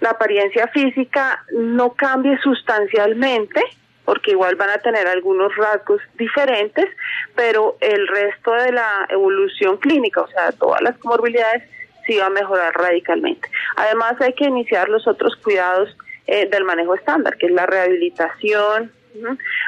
la 0.00 0.10
apariencia 0.10 0.68
física 0.68 1.44
no 1.52 1.94
cambie 1.94 2.38
sustancialmente, 2.38 3.62
porque 4.04 4.32
igual 4.32 4.56
van 4.56 4.70
a 4.70 4.78
tener 4.78 5.06
algunos 5.06 5.54
rasgos 5.56 6.00
diferentes, 6.14 6.86
pero 7.34 7.76
el 7.80 8.06
resto 8.06 8.52
de 8.52 8.72
la 8.72 9.06
evolución 9.08 9.78
clínica, 9.78 10.22
o 10.22 10.28
sea, 10.28 10.52
todas 10.52 10.82
las 10.82 10.96
comorbilidades, 10.98 11.62
sí 12.06 12.18
va 12.18 12.26
a 12.26 12.30
mejorar 12.30 12.74
radicalmente. 12.74 13.48
Además, 13.76 14.20
hay 14.20 14.34
que 14.34 14.44
iniciar 14.44 14.88
los 14.88 15.06
otros 15.06 15.36
cuidados 15.36 15.96
eh, 16.26 16.48
del 16.48 16.64
manejo 16.64 16.94
estándar, 16.94 17.36
que 17.36 17.46
es 17.46 17.52
la 17.52 17.66
rehabilitación, 17.66 18.92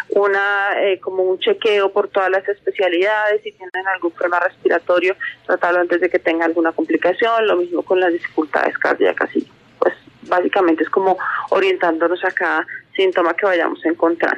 una 0.09 0.83
eh, 0.83 0.99
como 1.01 1.23
un 1.23 1.39
chequeo 1.39 1.93
por 1.93 2.09
todas 2.09 2.31
las 2.31 2.47
especialidades, 2.49 3.43
si 3.43 3.53
tienen 3.53 3.87
algún 3.95 4.11
problema 4.11 4.41
respiratorio, 4.41 5.17
tratarlo 5.47 5.81
antes 5.81 6.01
de 6.01 6.11
que 6.11 6.19
tenga 6.19 6.45
alguna 6.45 6.73
complicación, 6.73 7.47
lo 7.47 7.57
mismo 7.57 7.83
con 7.83 8.01
las 8.01 8.13
dificultades 8.13 8.77
cardíacas 8.79 9.35
y 9.37 9.47
pues 9.79 9.95
básicamente 10.23 10.83
es 10.83 10.91
como 10.91 11.17
orientándonos 11.51 12.25
a 12.25 12.31
cada 12.33 12.67
síntoma 12.97 13.35
que 13.35 13.47
vayamos 13.47 13.85
a 13.85 13.89
encontrar. 13.89 14.37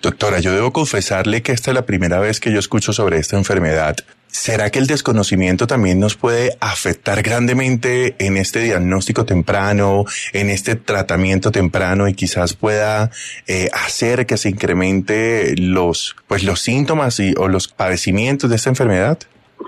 Doctora, 0.00 0.38
yo 0.38 0.52
debo 0.52 0.72
confesarle 0.72 1.42
que 1.42 1.52
esta 1.52 1.72
es 1.72 1.74
la 1.74 1.84
primera 1.84 2.20
vez 2.20 2.38
que 2.40 2.52
yo 2.52 2.58
escucho 2.58 2.92
sobre 2.92 3.18
esta 3.18 3.36
enfermedad. 3.36 3.96
¿Será 4.28 4.70
que 4.70 4.78
el 4.78 4.86
desconocimiento 4.86 5.66
también 5.66 5.98
nos 5.98 6.14
puede 6.14 6.56
afectar 6.60 7.22
grandemente 7.22 8.14
en 8.18 8.36
este 8.36 8.60
diagnóstico 8.60 9.24
temprano, 9.24 10.04
en 10.32 10.50
este 10.50 10.76
tratamiento 10.76 11.50
temprano 11.50 12.06
y 12.06 12.14
quizás 12.14 12.54
pueda 12.54 13.10
eh, 13.46 13.70
hacer 13.72 14.26
que 14.26 14.36
se 14.36 14.50
incremente 14.50 15.54
los, 15.58 16.14
pues 16.28 16.44
los 16.44 16.60
síntomas 16.60 17.18
y, 17.20 17.34
o 17.36 17.48
los 17.48 17.68
padecimientos 17.68 18.50
de 18.50 18.56
esta 18.56 18.68
enfermedad? 18.68 19.18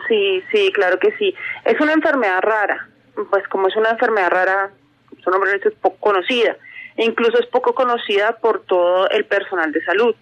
Sí, 0.07 0.43
sí, 0.53 0.71
claro 0.75 0.99
que 0.99 1.13
sí. 1.19 1.35
Es 1.65 1.81
una 1.81 1.95
enfermedad 1.95 2.41
rara, 2.43 2.89
pues 3.31 3.49
como 3.49 3.67
es 3.69 3.77
una 3.77 3.91
enfermedad 3.91 4.31
rara, 4.31 4.71
su 5.25 5.31
nombre 5.31 5.53
es 5.57 5.73
poco 5.81 5.97
conocida, 5.99 6.57
incluso 6.97 7.39
es 7.39 7.47
poco 7.47 7.75
conocida 7.75 8.37
por 8.41 8.63
todo 8.63 9.09
el 9.11 9.25
personal 9.25 9.73
de 9.73 9.85
salud. 9.85 10.15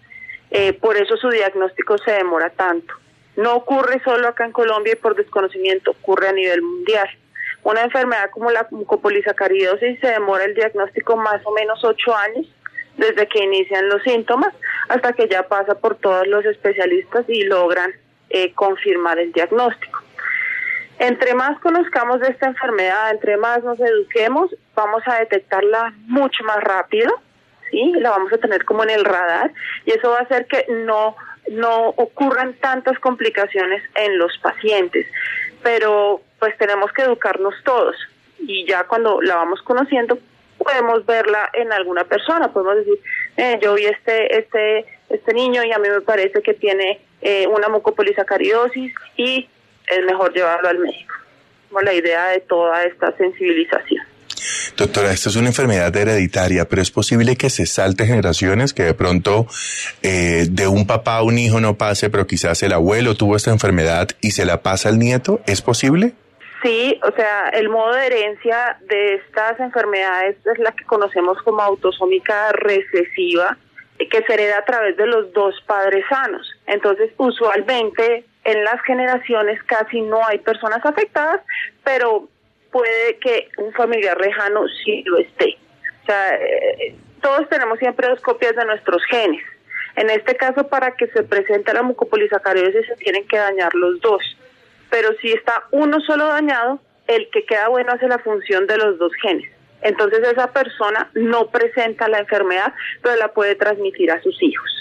Eh, 0.51 0.73
por 0.73 0.97
eso 0.97 1.15
su 1.17 1.29
diagnóstico 1.29 1.97
se 1.97 2.11
demora 2.11 2.49
tanto. 2.49 2.93
No 3.35 3.55
ocurre 3.55 4.01
solo 4.03 4.27
acá 4.27 4.45
en 4.45 4.51
Colombia 4.51 4.93
y 4.93 5.01
por 5.01 5.15
desconocimiento, 5.15 5.91
ocurre 5.91 6.29
a 6.29 6.33
nivel 6.33 6.61
mundial. 6.61 7.09
Una 7.63 7.81
enfermedad 7.81 8.29
como 8.31 8.51
la 8.51 8.67
mucopolisacaridosis 8.71 9.99
se 9.99 10.07
demora 10.07 10.45
el 10.45 10.55
diagnóstico 10.55 11.17
más 11.17 11.41
o 11.45 11.51
menos 11.51 11.83
ocho 11.83 12.15
años 12.15 12.47
desde 12.97 13.27
que 13.27 13.43
inician 13.43 13.87
los 13.89 14.01
síntomas 14.03 14.53
hasta 14.87 15.13
que 15.13 15.27
ya 15.27 15.47
pasa 15.47 15.75
por 15.75 15.95
todos 15.95 16.27
los 16.27 16.45
especialistas 16.45 17.25
y 17.27 17.43
logran 17.43 17.93
eh, 18.29 18.53
confirmar 18.53 19.19
el 19.19 19.31
diagnóstico. 19.31 19.98
Entre 20.99 21.33
más 21.33 21.57
conozcamos 21.59 22.19
de 22.19 22.27
esta 22.27 22.47
enfermedad, 22.47 23.11
entre 23.11 23.37
más 23.37 23.63
nos 23.63 23.79
eduquemos, 23.79 24.53
vamos 24.75 25.01
a 25.05 25.19
detectarla 25.19 25.93
mucho 26.07 26.43
más 26.43 26.57
rápido, 26.61 27.09
¿sí? 27.71 27.93
La 27.99 28.09
vamos 28.09 28.33
a 28.33 28.37
tener 28.37 28.65
como 28.65 28.83
en 28.83 28.89
el 28.89 29.05
radar 29.05 29.51
y 29.85 29.91
eso 29.91 30.09
va 30.09 30.19
a 30.19 30.23
hacer 30.23 30.45
que 30.47 30.65
no, 30.69 31.15
no 31.51 31.89
ocurran 31.95 32.53
tantas 32.55 32.99
complicaciones 32.99 33.81
en 33.95 34.17
los 34.17 34.37
pacientes. 34.39 35.07
Pero 35.63 36.21
pues 36.37 36.57
tenemos 36.57 36.91
que 36.91 37.03
educarnos 37.03 37.53
todos 37.63 37.95
y 38.37 38.65
ya 38.67 38.83
cuando 38.83 39.21
la 39.21 39.35
vamos 39.35 39.61
conociendo 39.61 40.19
podemos 40.57 41.05
verla 41.05 41.49
en 41.53 41.71
alguna 41.71 42.03
persona, 42.03 42.51
podemos 42.51 42.75
decir, 42.75 42.99
eh, 43.37 43.57
yo 43.61 43.73
vi 43.75 43.85
este, 43.85 44.37
este, 44.37 44.85
este 45.09 45.33
niño 45.33 45.63
y 45.63 45.71
a 45.71 45.79
mí 45.79 45.87
me 45.87 46.01
parece 46.01 46.41
que 46.41 46.53
tiene 46.53 46.99
eh, 47.21 47.47
una 47.47 47.69
mucopolisacaridosis 47.69 48.93
y 49.15 49.47
es 49.89 50.05
mejor 50.05 50.33
llevarlo 50.33 50.69
al 50.69 50.79
médico. 50.79 51.15
Como 51.69 51.81
la 51.81 51.93
idea 51.93 52.27
de 52.29 52.39
toda 52.41 52.83
esta 52.83 53.15
sensibilización. 53.17 54.03
Doctora, 54.77 55.11
esta 55.11 55.29
es 55.29 55.35
una 55.35 55.49
enfermedad 55.49 55.93
hereditaria, 55.95 56.65
pero 56.67 56.81
es 56.81 56.91
posible 56.91 57.35
que 57.35 57.49
se 57.49 57.65
salte 57.65 58.05
generaciones, 58.05 58.73
que 58.73 58.83
de 58.83 58.93
pronto 58.93 59.47
eh, 60.01 60.45
de 60.49 60.67
un 60.67 60.87
papá 60.87 61.17
a 61.17 61.23
un 61.23 61.37
hijo 61.37 61.59
no 61.59 61.77
pase, 61.77 62.09
pero 62.09 62.25
quizás 62.25 62.63
el 62.63 62.73
abuelo 62.73 63.15
tuvo 63.15 63.35
esta 63.35 63.51
enfermedad 63.51 64.07
y 64.21 64.31
se 64.31 64.45
la 64.45 64.63
pasa 64.63 64.89
al 64.89 64.97
nieto. 64.97 65.41
¿Es 65.45 65.61
posible? 65.61 66.13
Sí, 66.63 66.99
o 67.03 67.11
sea, 67.15 67.49
el 67.49 67.69
modo 67.69 67.93
de 67.93 68.05
herencia 68.05 68.77
de 68.87 69.15
estas 69.15 69.59
enfermedades 69.59 70.37
es 70.45 70.59
la 70.59 70.71
que 70.73 70.85
conocemos 70.85 71.37
como 71.43 71.61
autosómica 71.61 72.51
recesiva, 72.51 73.57
que 73.97 74.23
se 74.23 74.33
hereda 74.33 74.59
a 74.59 74.65
través 74.65 74.95
de 74.97 75.07
los 75.07 75.31
dos 75.33 75.55
padres 75.65 76.05
sanos. 76.09 76.49
Entonces, 76.67 77.11
usualmente 77.17 78.25
en 78.43 78.63
las 78.63 78.81
generaciones 78.81 79.61
casi 79.63 80.01
no 80.01 80.25
hay 80.25 80.39
personas 80.39 80.85
afectadas, 80.85 81.41
pero 81.83 82.27
puede 82.71 83.17
que 83.17 83.49
un 83.57 83.73
familiar 83.73 84.19
lejano 84.19 84.67
sí 84.83 85.03
lo 85.05 85.17
esté. 85.17 85.57
O 86.03 86.05
sea, 86.05 86.35
eh, 86.35 86.95
todos 87.21 87.47
tenemos 87.49 87.79
siempre 87.79 88.07
dos 88.07 88.21
copias 88.21 88.55
de 88.55 88.65
nuestros 88.65 89.03
genes. 89.05 89.43
En 89.95 90.09
este 90.09 90.35
caso, 90.35 90.67
para 90.67 90.91
que 90.95 91.07
se 91.07 91.23
presente 91.23 91.73
la 91.73 91.83
mucopolisacaridosis, 91.83 92.87
se 92.87 92.95
tienen 92.95 93.27
que 93.27 93.37
dañar 93.37 93.73
los 93.75 93.99
dos. 94.01 94.21
Pero 94.89 95.09
si 95.21 95.31
está 95.31 95.63
uno 95.71 95.99
solo 96.01 96.27
dañado, 96.27 96.79
el 97.07 97.29
que 97.31 97.43
queda 97.45 97.67
bueno 97.67 97.91
hace 97.91 98.07
la 98.07 98.19
función 98.19 98.67
de 98.67 98.77
los 98.77 98.97
dos 98.97 99.11
genes. 99.21 99.51
Entonces 99.81 100.19
esa 100.27 100.51
persona 100.51 101.09
no 101.13 101.47
presenta 101.47 102.07
la 102.07 102.19
enfermedad, 102.19 102.73
pero 103.01 103.15
la 103.15 103.29
puede 103.29 103.55
transmitir 103.55 104.11
a 104.11 104.21
sus 104.21 104.41
hijos. 104.41 104.78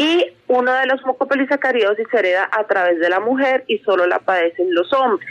Y 0.00 0.32
uno 0.46 0.72
de 0.72 0.86
los 0.86 1.04
mucopolisacaridosis 1.04 2.08
se 2.10 2.18
hereda 2.18 2.48
a 2.52 2.66
través 2.66 2.98
de 3.00 3.10
la 3.10 3.20
mujer 3.20 3.64
y 3.66 3.80
solo 3.80 4.06
la 4.06 4.18
padecen 4.18 4.74
los 4.74 4.90
hombres. 4.94 5.28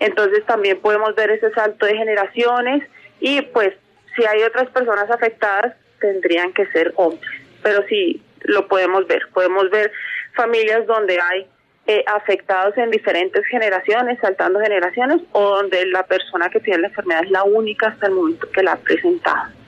Entonces 0.00 0.44
también 0.44 0.80
podemos 0.80 1.14
ver 1.14 1.30
ese 1.30 1.52
salto 1.52 1.86
de 1.86 1.96
generaciones 1.96 2.82
y 3.20 3.42
pues 3.42 3.74
si 4.16 4.24
hay 4.24 4.42
otras 4.42 4.68
personas 4.70 5.08
afectadas 5.08 5.76
tendrían 6.00 6.52
que 6.52 6.66
ser 6.72 6.92
hombres. 6.96 7.30
Pero 7.62 7.84
sí 7.88 8.20
lo 8.40 8.66
podemos 8.66 9.06
ver, 9.06 9.22
podemos 9.32 9.70
ver 9.70 9.92
familias 10.34 10.84
donde 10.88 11.20
hay 11.20 11.46
eh, 11.86 12.02
afectados 12.08 12.76
en 12.78 12.90
diferentes 12.90 13.46
generaciones, 13.46 14.18
saltando 14.20 14.58
generaciones, 14.58 15.22
o 15.30 15.58
donde 15.58 15.86
la 15.86 16.02
persona 16.02 16.50
que 16.50 16.58
tiene 16.58 16.80
la 16.80 16.88
enfermedad 16.88 17.22
es 17.22 17.30
la 17.30 17.44
única 17.44 17.86
hasta 17.86 18.08
el 18.08 18.14
momento 18.14 18.50
que 18.50 18.64
la 18.64 18.72
ha 18.72 18.76
presentado. 18.78 19.61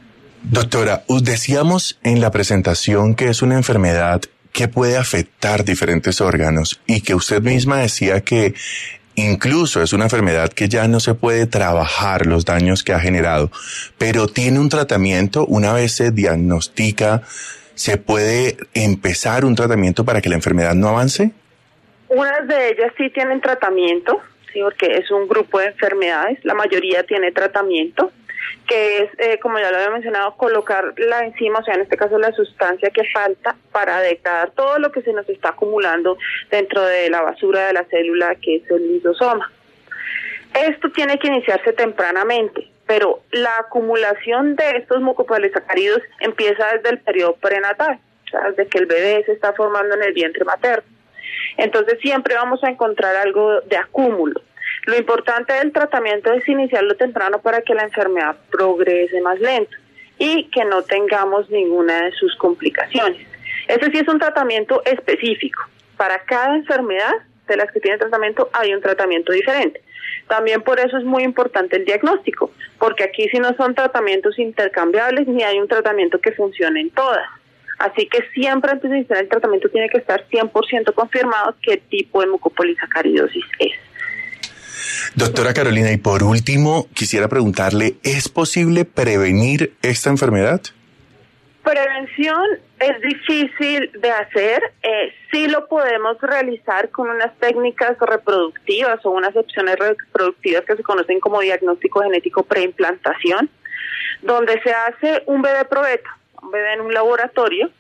Doctora, 0.51 1.05
decíamos 1.23 1.99
en 2.03 2.21
la 2.21 2.31
presentación 2.31 3.15
que 3.15 3.29
es 3.29 3.41
una 3.41 3.57
enfermedad 3.57 4.21
que 4.53 4.69
puede 4.69 4.99
afectar 4.99 5.65
diferentes 5.65 6.21
órganos 6.21 6.81
y 6.87 7.01
que 7.01 7.15
usted 7.15 7.43
misma 7.43 7.79
decía 7.79 8.21
que 8.21 8.55
incluso 9.17 9.83
es 9.83 9.95
una 9.95 10.05
enfermedad 10.05 10.51
que 10.51 10.69
ya 10.69 10.87
no 10.87 11.01
se 11.01 11.15
puede 11.15 11.47
trabajar 11.47 12.27
los 12.27 12.45
daños 12.45 12.83
que 12.83 12.93
ha 12.93 13.01
generado, 13.01 13.51
pero 13.97 14.27
tiene 14.27 14.61
un 14.61 14.69
tratamiento, 14.69 15.47
una 15.47 15.73
vez 15.73 15.93
se 15.93 16.11
diagnostica, 16.11 17.23
¿se 17.75 17.97
puede 17.97 18.59
empezar 18.75 19.47
un 19.47 19.55
tratamiento 19.55 20.05
para 20.05 20.21
que 20.21 20.29
la 20.29 20.37
enfermedad 20.37 20.75
no 20.75 20.89
avance? 20.89 21.33
Unas 22.09 22.47
de 22.47 22.69
ellas 22.69 22.93
sí 22.99 23.09
tienen 23.11 23.41
tratamiento, 23.41 24.21
sí, 24.53 24.61
porque 24.63 24.95
es 24.95 25.11
un 25.11 25.27
grupo 25.27 25.59
de 25.59 25.67
enfermedades, 25.69 26.39
la 26.45 26.55
mayoría 26.55 27.03
tiene 27.05 27.33
tratamiento, 27.33 28.13
que 28.67 28.99
es, 28.99 29.11
eh, 29.19 29.39
como 29.39 29.59
ya 29.59 29.71
lo 29.71 29.77
había 29.77 29.91
mencionado, 29.91 30.37
colocar 30.37 30.95
la 30.97 31.25
enzima, 31.25 31.59
o 31.59 31.65
sea, 31.65 31.75
en 31.75 31.83
este 31.83 31.97
caso 31.97 32.19
la 32.19 32.33
sustancia 32.33 32.91
que 32.91 33.05
falta 33.13 33.57
para 33.73 34.01
degradar 34.01 34.51
todo 34.53 34.79
lo 34.79 34.91
que 34.91 35.03
se 35.03 35.13
nos 35.13 35.29
está 35.29 35.51
acumulando 35.51 36.17
dentro 36.51 36.83
de 36.83 37.11
la 37.11 37.23
basura 37.23 37.67
de 37.67 37.73
la 37.75 37.85
célula 37.85 38.35
que 38.37 38.57
es 38.57 38.71
el 38.71 38.95
lisosoma. 38.95 39.51
Esto 40.55 40.91
tiene 40.91 41.19
que 41.19 41.29
iniciarse 41.29 41.73
tempranamente, 41.73 42.69
pero 42.87 43.23
la 43.33 43.59
acumulación 43.59 44.57
de 44.57 44.79
estos 44.79 45.01
mucopolisacáridos 45.01 46.01
empieza 46.21 46.67
desde 46.75 46.91
el 46.91 46.99
periodo 47.01 47.35
prenatal, 47.37 47.99
o 48.27 48.29
sea, 48.29 48.51
desde 48.51 48.69
que 48.69 48.79
el 48.79 48.87
bebé 48.87 49.25
se 49.27 49.33
está 49.33 49.53
formando 49.53 49.95
en 49.97 50.03
el 50.05 50.13
vientre 50.13 50.45
materno. 50.45 50.89
Entonces 51.57 51.99
siempre 52.01 52.35
vamos 52.35 52.63
a 52.65 52.71
encontrar 52.71 53.17
algo 53.17 53.61
de 53.63 53.77
acúmulo. 53.77 54.41
Lo 54.87 54.99
importante 54.99 55.53
del 55.55 55.73
tratamiento 55.73 56.33
es 56.33 56.47
iniciarlo 56.49 56.95
temprano 56.97 57.41
para 57.41 57.63
que 57.63 57.75
la 57.75 57.85
enfermedad 57.85 58.37
progrese 58.51 59.21
más 59.23 59.41
lento 59.41 59.77
y 60.19 60.45
que 60.51 60.65
no 60.65 60.83
tengamos 60.83 61.49
ninguna 61.51 62.05
de 62.05 62.13
sus 62.13 62.37
complicaciones. 62.37 63.27
Ese 63.67 63.91
sí 63.91 63.99
es 63.99 64.09
un 64.09 64.19
tratamiento 64.19 64.83
específico. 64.85 65.63
Para 65.97 66.19
cada 66.21 66.57
enfermedad 66.57 67.15
de 67.49 67.57
las 67.57 67.71
que 67.73 67.81
tiene 67.81 67.99
tratamiento 67.99 68.51
hay 68.53 68.75
un 68.75 68.83
tratamiento 68.83 69.33
diferente. 69.33 69.81
También 70.29 70.63
por 70.63 70.79
eso 70.81 70.97
es 70.99 71.05
muy 71.05 71.23
importante 71.23 71.77
el 71.77 71.85
diagnóstico, 71.85 72.51
porque 72.79 73.05
aquí 73.05 73.29
si 73.29 73.39
no 73.39 73.55
son 73.57 73.75
tratamientos 73.75 74.39
intercambiables 74.39 75.27
ni 75.29 75.43
hay 75.43 75.59
un 75.59 75.69
tratamiento 75.69 76.19
que 76.19 76.33
funcione 76.33 76.81
en 76.81 76.91
todas. 76.91 77.27
Así 77.79 78.07
que 78.07 78.23
siempre 78.35 78.71
antes 78.71 78.91
de 78.91 78.99
iniciar 78.99 79.19
el 79.19 79.29
tratamiento 79.29 79.69
tiene 79.69 79.89
que 79.89 79.99
estar 79.99 80.25
100% 80.29 80.95
confirmado 80.95 81.55
qué 81.63 81.79
tipo 81.79 82.21
de 82.21 82.29
mucopolisacaridosis 82.29 83.45
es. 83.59 83.73
Doctora 85.15 85.55
Carolina, 85.55 85.93
y 85.93 85.97
por 85.97 86.23
último, 86.23 86.89
quisiera 86.95 87.29
preguntarle, 87.29 87.97
¿es 88.03 88.29
posible 88.29 88.85
prevenir 88.85 89.75
esta 89.83 90.11
enfermedad? 90.11 90.61
Prevención 91.63 92.45
es 92.79 93.01
difícil 93.01 93.91
de 93.99 94.11
hacer, 94.11 94.63
eh, 94.83 95.15
sí 95.31 95.47
lo 95.47 95.67
podemos 95.67 96.21
realizar 96.21 96.91
con 96.91 97.09
unas 97.09 97.35
técnicas 97.39 97.97
reproductivas 97.99 99.05
o 99.07 99.11
unas 99.11 99.35
opciones 99.35 99.77
reproductivas 99.79 100.65
que 100.65 100.77
se 100.77 100.83
conocen 100.83 101.21
como 101.21 101.41
diagnóstico 101.41 102.03
genético 102.03 102.43
preimplantación, 102.43 103.49
donde 104.21 104.61
se 104.63 104.73
hace 104.73 105.23
un 105.27 105.41
bebé 105.41 105.65
probeta, 105.65 106.19
un 106.43 106.51
bebé 106.51 106.75
en 106.75 106.81
un 106.83 106.93
laboratorio, 106.93 107.71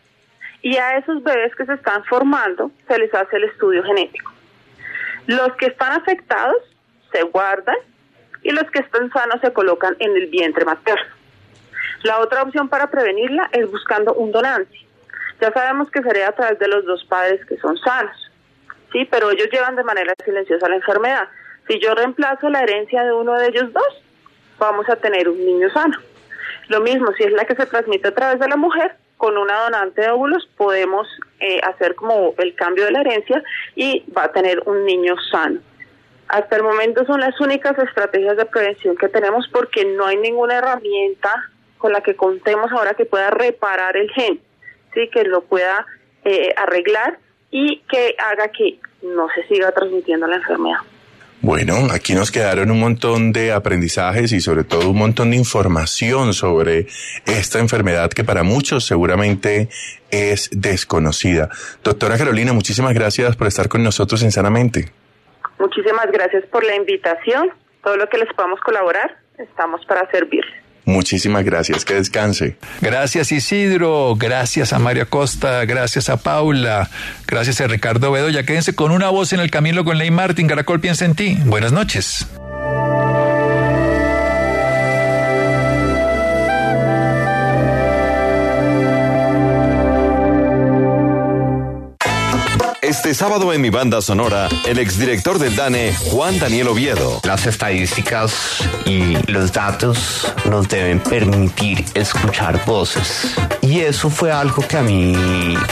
y 0.63 0.79
a 0.79 0.97
esos 0.97 1.23
bebés 1.23 1.55
que 1.55 1.67
se 1.67 1.75
están 1.75 2.05
formando 2.05 2.71
se 2.89 2.99
les 2.99 3.13
hace 3.13 3.37
el 3.37 3.45
estudio 3.45 3.83
genético. 3.83 4.33
Los 5.27 5.55
que 5.57 5.67
están 5.67 5.93
afectados 5.93 6.57
se 7.15 7.23
guardan 7.23 7.77
y 8.43 8.51
los 8.51 8.69
que 8.71 8.81
están 8.81 9.11
sanos 9.13 9.41
se 9.41 9.53
colocan 9.53 9.97
en 10.01 10.17
el 10.17 10.27
vientre 10.27 10.65
materno. 10.65 11.15
La 12.03 12.19
otra 12.19 12.43
opción 12.43 12.69
para 12.69 12.91
prevenirla 12.91 13.49
es 13.53 13.71
buscando 13.71 14.13
un 14.15 14.33
donante. 14.33 14.77
Ya 15.41 15.53
sabemos 15.53 15.91
que 15.91 16.03
sería 16.03 16.29
a 16.29 16.33
través 16.33 16.59
de 16.59 16.69
los 16.69 16.85
dos 16.85 17.05
padres 17.05 17.45
que 17.47 17.57
son 17.59 17.79
sanos, 17.79 18.31
sí, 18.93 19.07
pero 19.11 19.31
ellos 19.31 19.49
llevan 19.51 19.77
de 19.77 19.85
manera 19.85 20.13
silenciosa 20.25 20.69
la 20.69 20.77
enfermedad. 20.77 21.29
Si 21.69 21.79
yo 21.81 21.95
reemplazo 21.95 22.51
la 22.51 22.63
herencia 22.63 23.05
de 23.05 23.13
uno 23.13 23.35
de 23.35 23.49
ellos 23.49 23.73
dos, 23.73 24.03
vamos 24.59 24.89
a 24.89 24.97
tener 24.97 25.29
un 25.29 25.39
niño 25.39 25.71
sano. 25.71 25.99
Lo 26.69 26.81
mismo, 26.81 27.13
si 27.13 27.25
es 27.25 27.33
la 27.33 27.45
que 27.45 27.57
se 27.57 27.67
transmite 27.67 28.09
a 28.09 28.15
través 28.15 28.39
de 28.39 28.49
la 28.49 28.57
mujer, 28.57 28.97
con 29.17 29.39
una 29.39 29.63
donante 29.63 30.03
de 30.03 30.11
óvulos 30.11 30.49
podemos 30.57 31.09
eh, 31.41 31.61
hacer 31.63 31.95
como 31.95 32.35
el 32.39 32.55
cambio 32.55 32.85
de 32.85 32.91
la 32.91 33.01
herencia 33.01 33.43
y 33.75 34.05
va 34.17 34.25
a 34.25 34.33
tener 34.33 34.61
un 34.67 34.85
niño 34.85 35.15
sano. 35.31 35.61
Hasta 36.29 36.57
el 36.57 36.63
momento 36.63 37.05
son 37.05 37.21
las 37.21 37.39
únicas 37.41 37.79
estrategias 37.79 38.37
de 38.37 38.47
prevención 38.47 38.97
que 38.97 39.09
tenemos 39.09 39.47
porque 39.53 39.85
no 39.85 40.07
hay 40.07 40.17
ninguna 40.17 40.59
herramienta 40.59 41.51
con 41.79 41.93
la 41.93 42.01
que 42.01 42.17
contemos 42.17 42.73
ahora 42.73 42.95
que 42.95 43.05
pueda 43.05 43.31
reparar 43.31 43.97
el 43.97 44.11
gen, 44.11 44.41
sí, 44.95 45.09
que 45.13 45.25
lo 45.25 45.43
pueda 45.43 45.87
eh, 46.25 46.55
arreglar 46.57 47.19
y 47.51 47.83
que 47.91 48.17
haga 48.19 48.49
que 48.49 48.79
no 49.03 49.29
se 49.35 49.47
siga 49.47 49.71
transmitiendo 49.73 50.27
la 50.27 50.37
enfermedad. 50.37 50.79
Bueno, 51.43 51.89
aquí 51.93 52.15
nos 52.15 52.31
quedaron 52.31 52.71
un 52.71 52.81
montón 52.81 53.31
de 53.31 53.53
aprendizajes 53.53 54.33
y 54.33 54.41
sobre 54.41 54.65
todo 54.65 54.89
un 54.89 54.97
montón 54.97 55.31
de 55.31 55.37
información 55.37 56.33
sobre 56.33 56.87
esta 57.27 57.59
enfermedad 57.59 58.09
que 58.09 58.25
para 58.25 58.43
muchos 58.43 58.87
seguramente 58.87 59.69
es 60.11 60.49
desconocida. 60.53 61.51
Doctora 61.83 62.17
Carolina, 62.17 62.55
muchísimas 62.55 62.95
gracias 62.95 63.37
por 63.37 63.47
estar 63.47 63.69
con 63.69 63.83
nosotros 63.83 64.23
en 64.23 64.33
Sanamente. 64.33 64.91
Muchísimas 65.65 66.13
gracias 66.13 66.45
por 66.53 66.63
la 66.63 66.77
invitación. 66.77 67.51
Todo 67.83 67.97
lo 67.97 68.07
que 68.11 68.19
les 68.19 68.29
podamos 68.35 68.61
colaborar, 68.61 69.17
estamos 69.39 69.85
para 69.87 70.11
servirles. 70.11 70.55
Muchísimas 70.85 71.43
gracias, 71.43 71.87
que 71.87 71.95
descanse. 71.95 72.59
Gracias 72.83 73.33
Isidro, 73.33 74.15
gracias 74.17 74.75
a 74.75 74.79
María 74.79 75.07
Costa, 75.07 75.65
gracias 75.65 76.11
a 76.11 76.19
Paula, 76.19 76.91
gracias 77.27 77.63
a 77.63 77.67
Ricardo 77.67 78.13
Bedoya. 78.13 78.45
Quédense 78.45 78.75
con 78.75 78.93
una 78.93 79.09
voz 79.09 79.33
en 79.33 79.41
el 79.41 79.51
camino 79.51 79.85
con 79.85 79.97
Ley 79.97 80.11
Martín. 80.11 80.49
Caracol 80.49 80.81
piensa 80.81 81.07
en 81.07 81.15
ti. 81.15 81.39
Buenas 81.47 81.73
noches. 81.73 82.27
Este 92.97 93.13
sábado 93.13 93.53
en 93.53 93.61
mi 93.61 93.71
banda 93.71 94.01
sonora, 94.01 94.49
el 94.65 94.79
exdirector 94.79 95.41
del 95.41 95.57
DANE, 95.57 95.93
Juan 96.13 96.39
Daniel 96.39 96.69
Oviedo. 96.69 97.21
Las 97.25 97.45
estadísticas 97.45 98.63
y 98.87 99.17
los 99.31 99.53
datos 99.53 100.33
nos 100.49 100.69
deben 100.69 101.01
permitir 101.01 101.85
escuchar 101.95 102.65
voces. 102.65 103.35
Y 103.63 103.81
eso 103.81 104.11
fue 104.11 104.31
algo 104.31 104.67
que 104.67 104.77
a 104.77 104.83
mí 104.83 105.13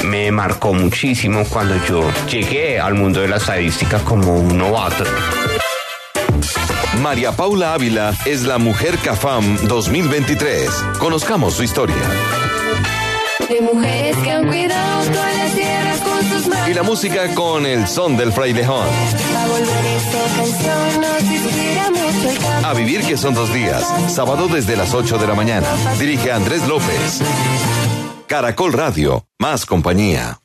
me 0.03 0.33
marcó 0.33 0.75
muchísimo 0.75 1.45
cuando 1.49 1.77
yo 1.87 2.11
llegué 2.29 2.81
al 2.81 2.95
mundo 2.95 3.20
de 3.20 3.29
la 3.29 3.37
estadística 3.37 4.01
como 4.01 4.35
un 4.35 4.59
novato. 4.59 5.05
María 7.01 7.31
Paula 7.31 7.73
Ávila 7.75 8.14
es 8.27 8.43
la 8.43 8.59
mujer 8.59 8.99
CAFAM 8.99 9.68
2023. 9.68 10.68
Conozcamos 10.99 11.55
su 11.55 11.62
historia. 11.62 12.03
De 13.49 13.61
mujeres 13.61 14.16
que 14.16 14.31
han 14.33 14.49
cuidado 14.49 15.05
toda 15.05 15.33
la 15.33 15.55
tierra. 15.55 15.82
Y 16.68 16.74
la 16.74 16.82
música 16.82 17.34
con 17.34 17.66
el 17.66 17.86
son 17.86 18.16
del 18.16 18.32
frailejón. 18.32 18.86
A 22.64 22.74
vivir 22.74 23.02
que 23.02 23.16
son 23.16 23.34
dos 23.34 23.52
días. 23.52 23.84
Sábado 24.08 24.48
desde 24.48 24.76
las 24.76 24.94
8 24.94 25.18
de 25.18 25.26
la 25.26 25.34
mañana. 25.34 25.66
Dirige 25.98 26.30
Andrés 26.32 26.66
López. 26.66 27.20
Caracol 28.26 28.72
Radio. 28.72 29.26
Más 29.38 29.66
compañía. 29.66 30.41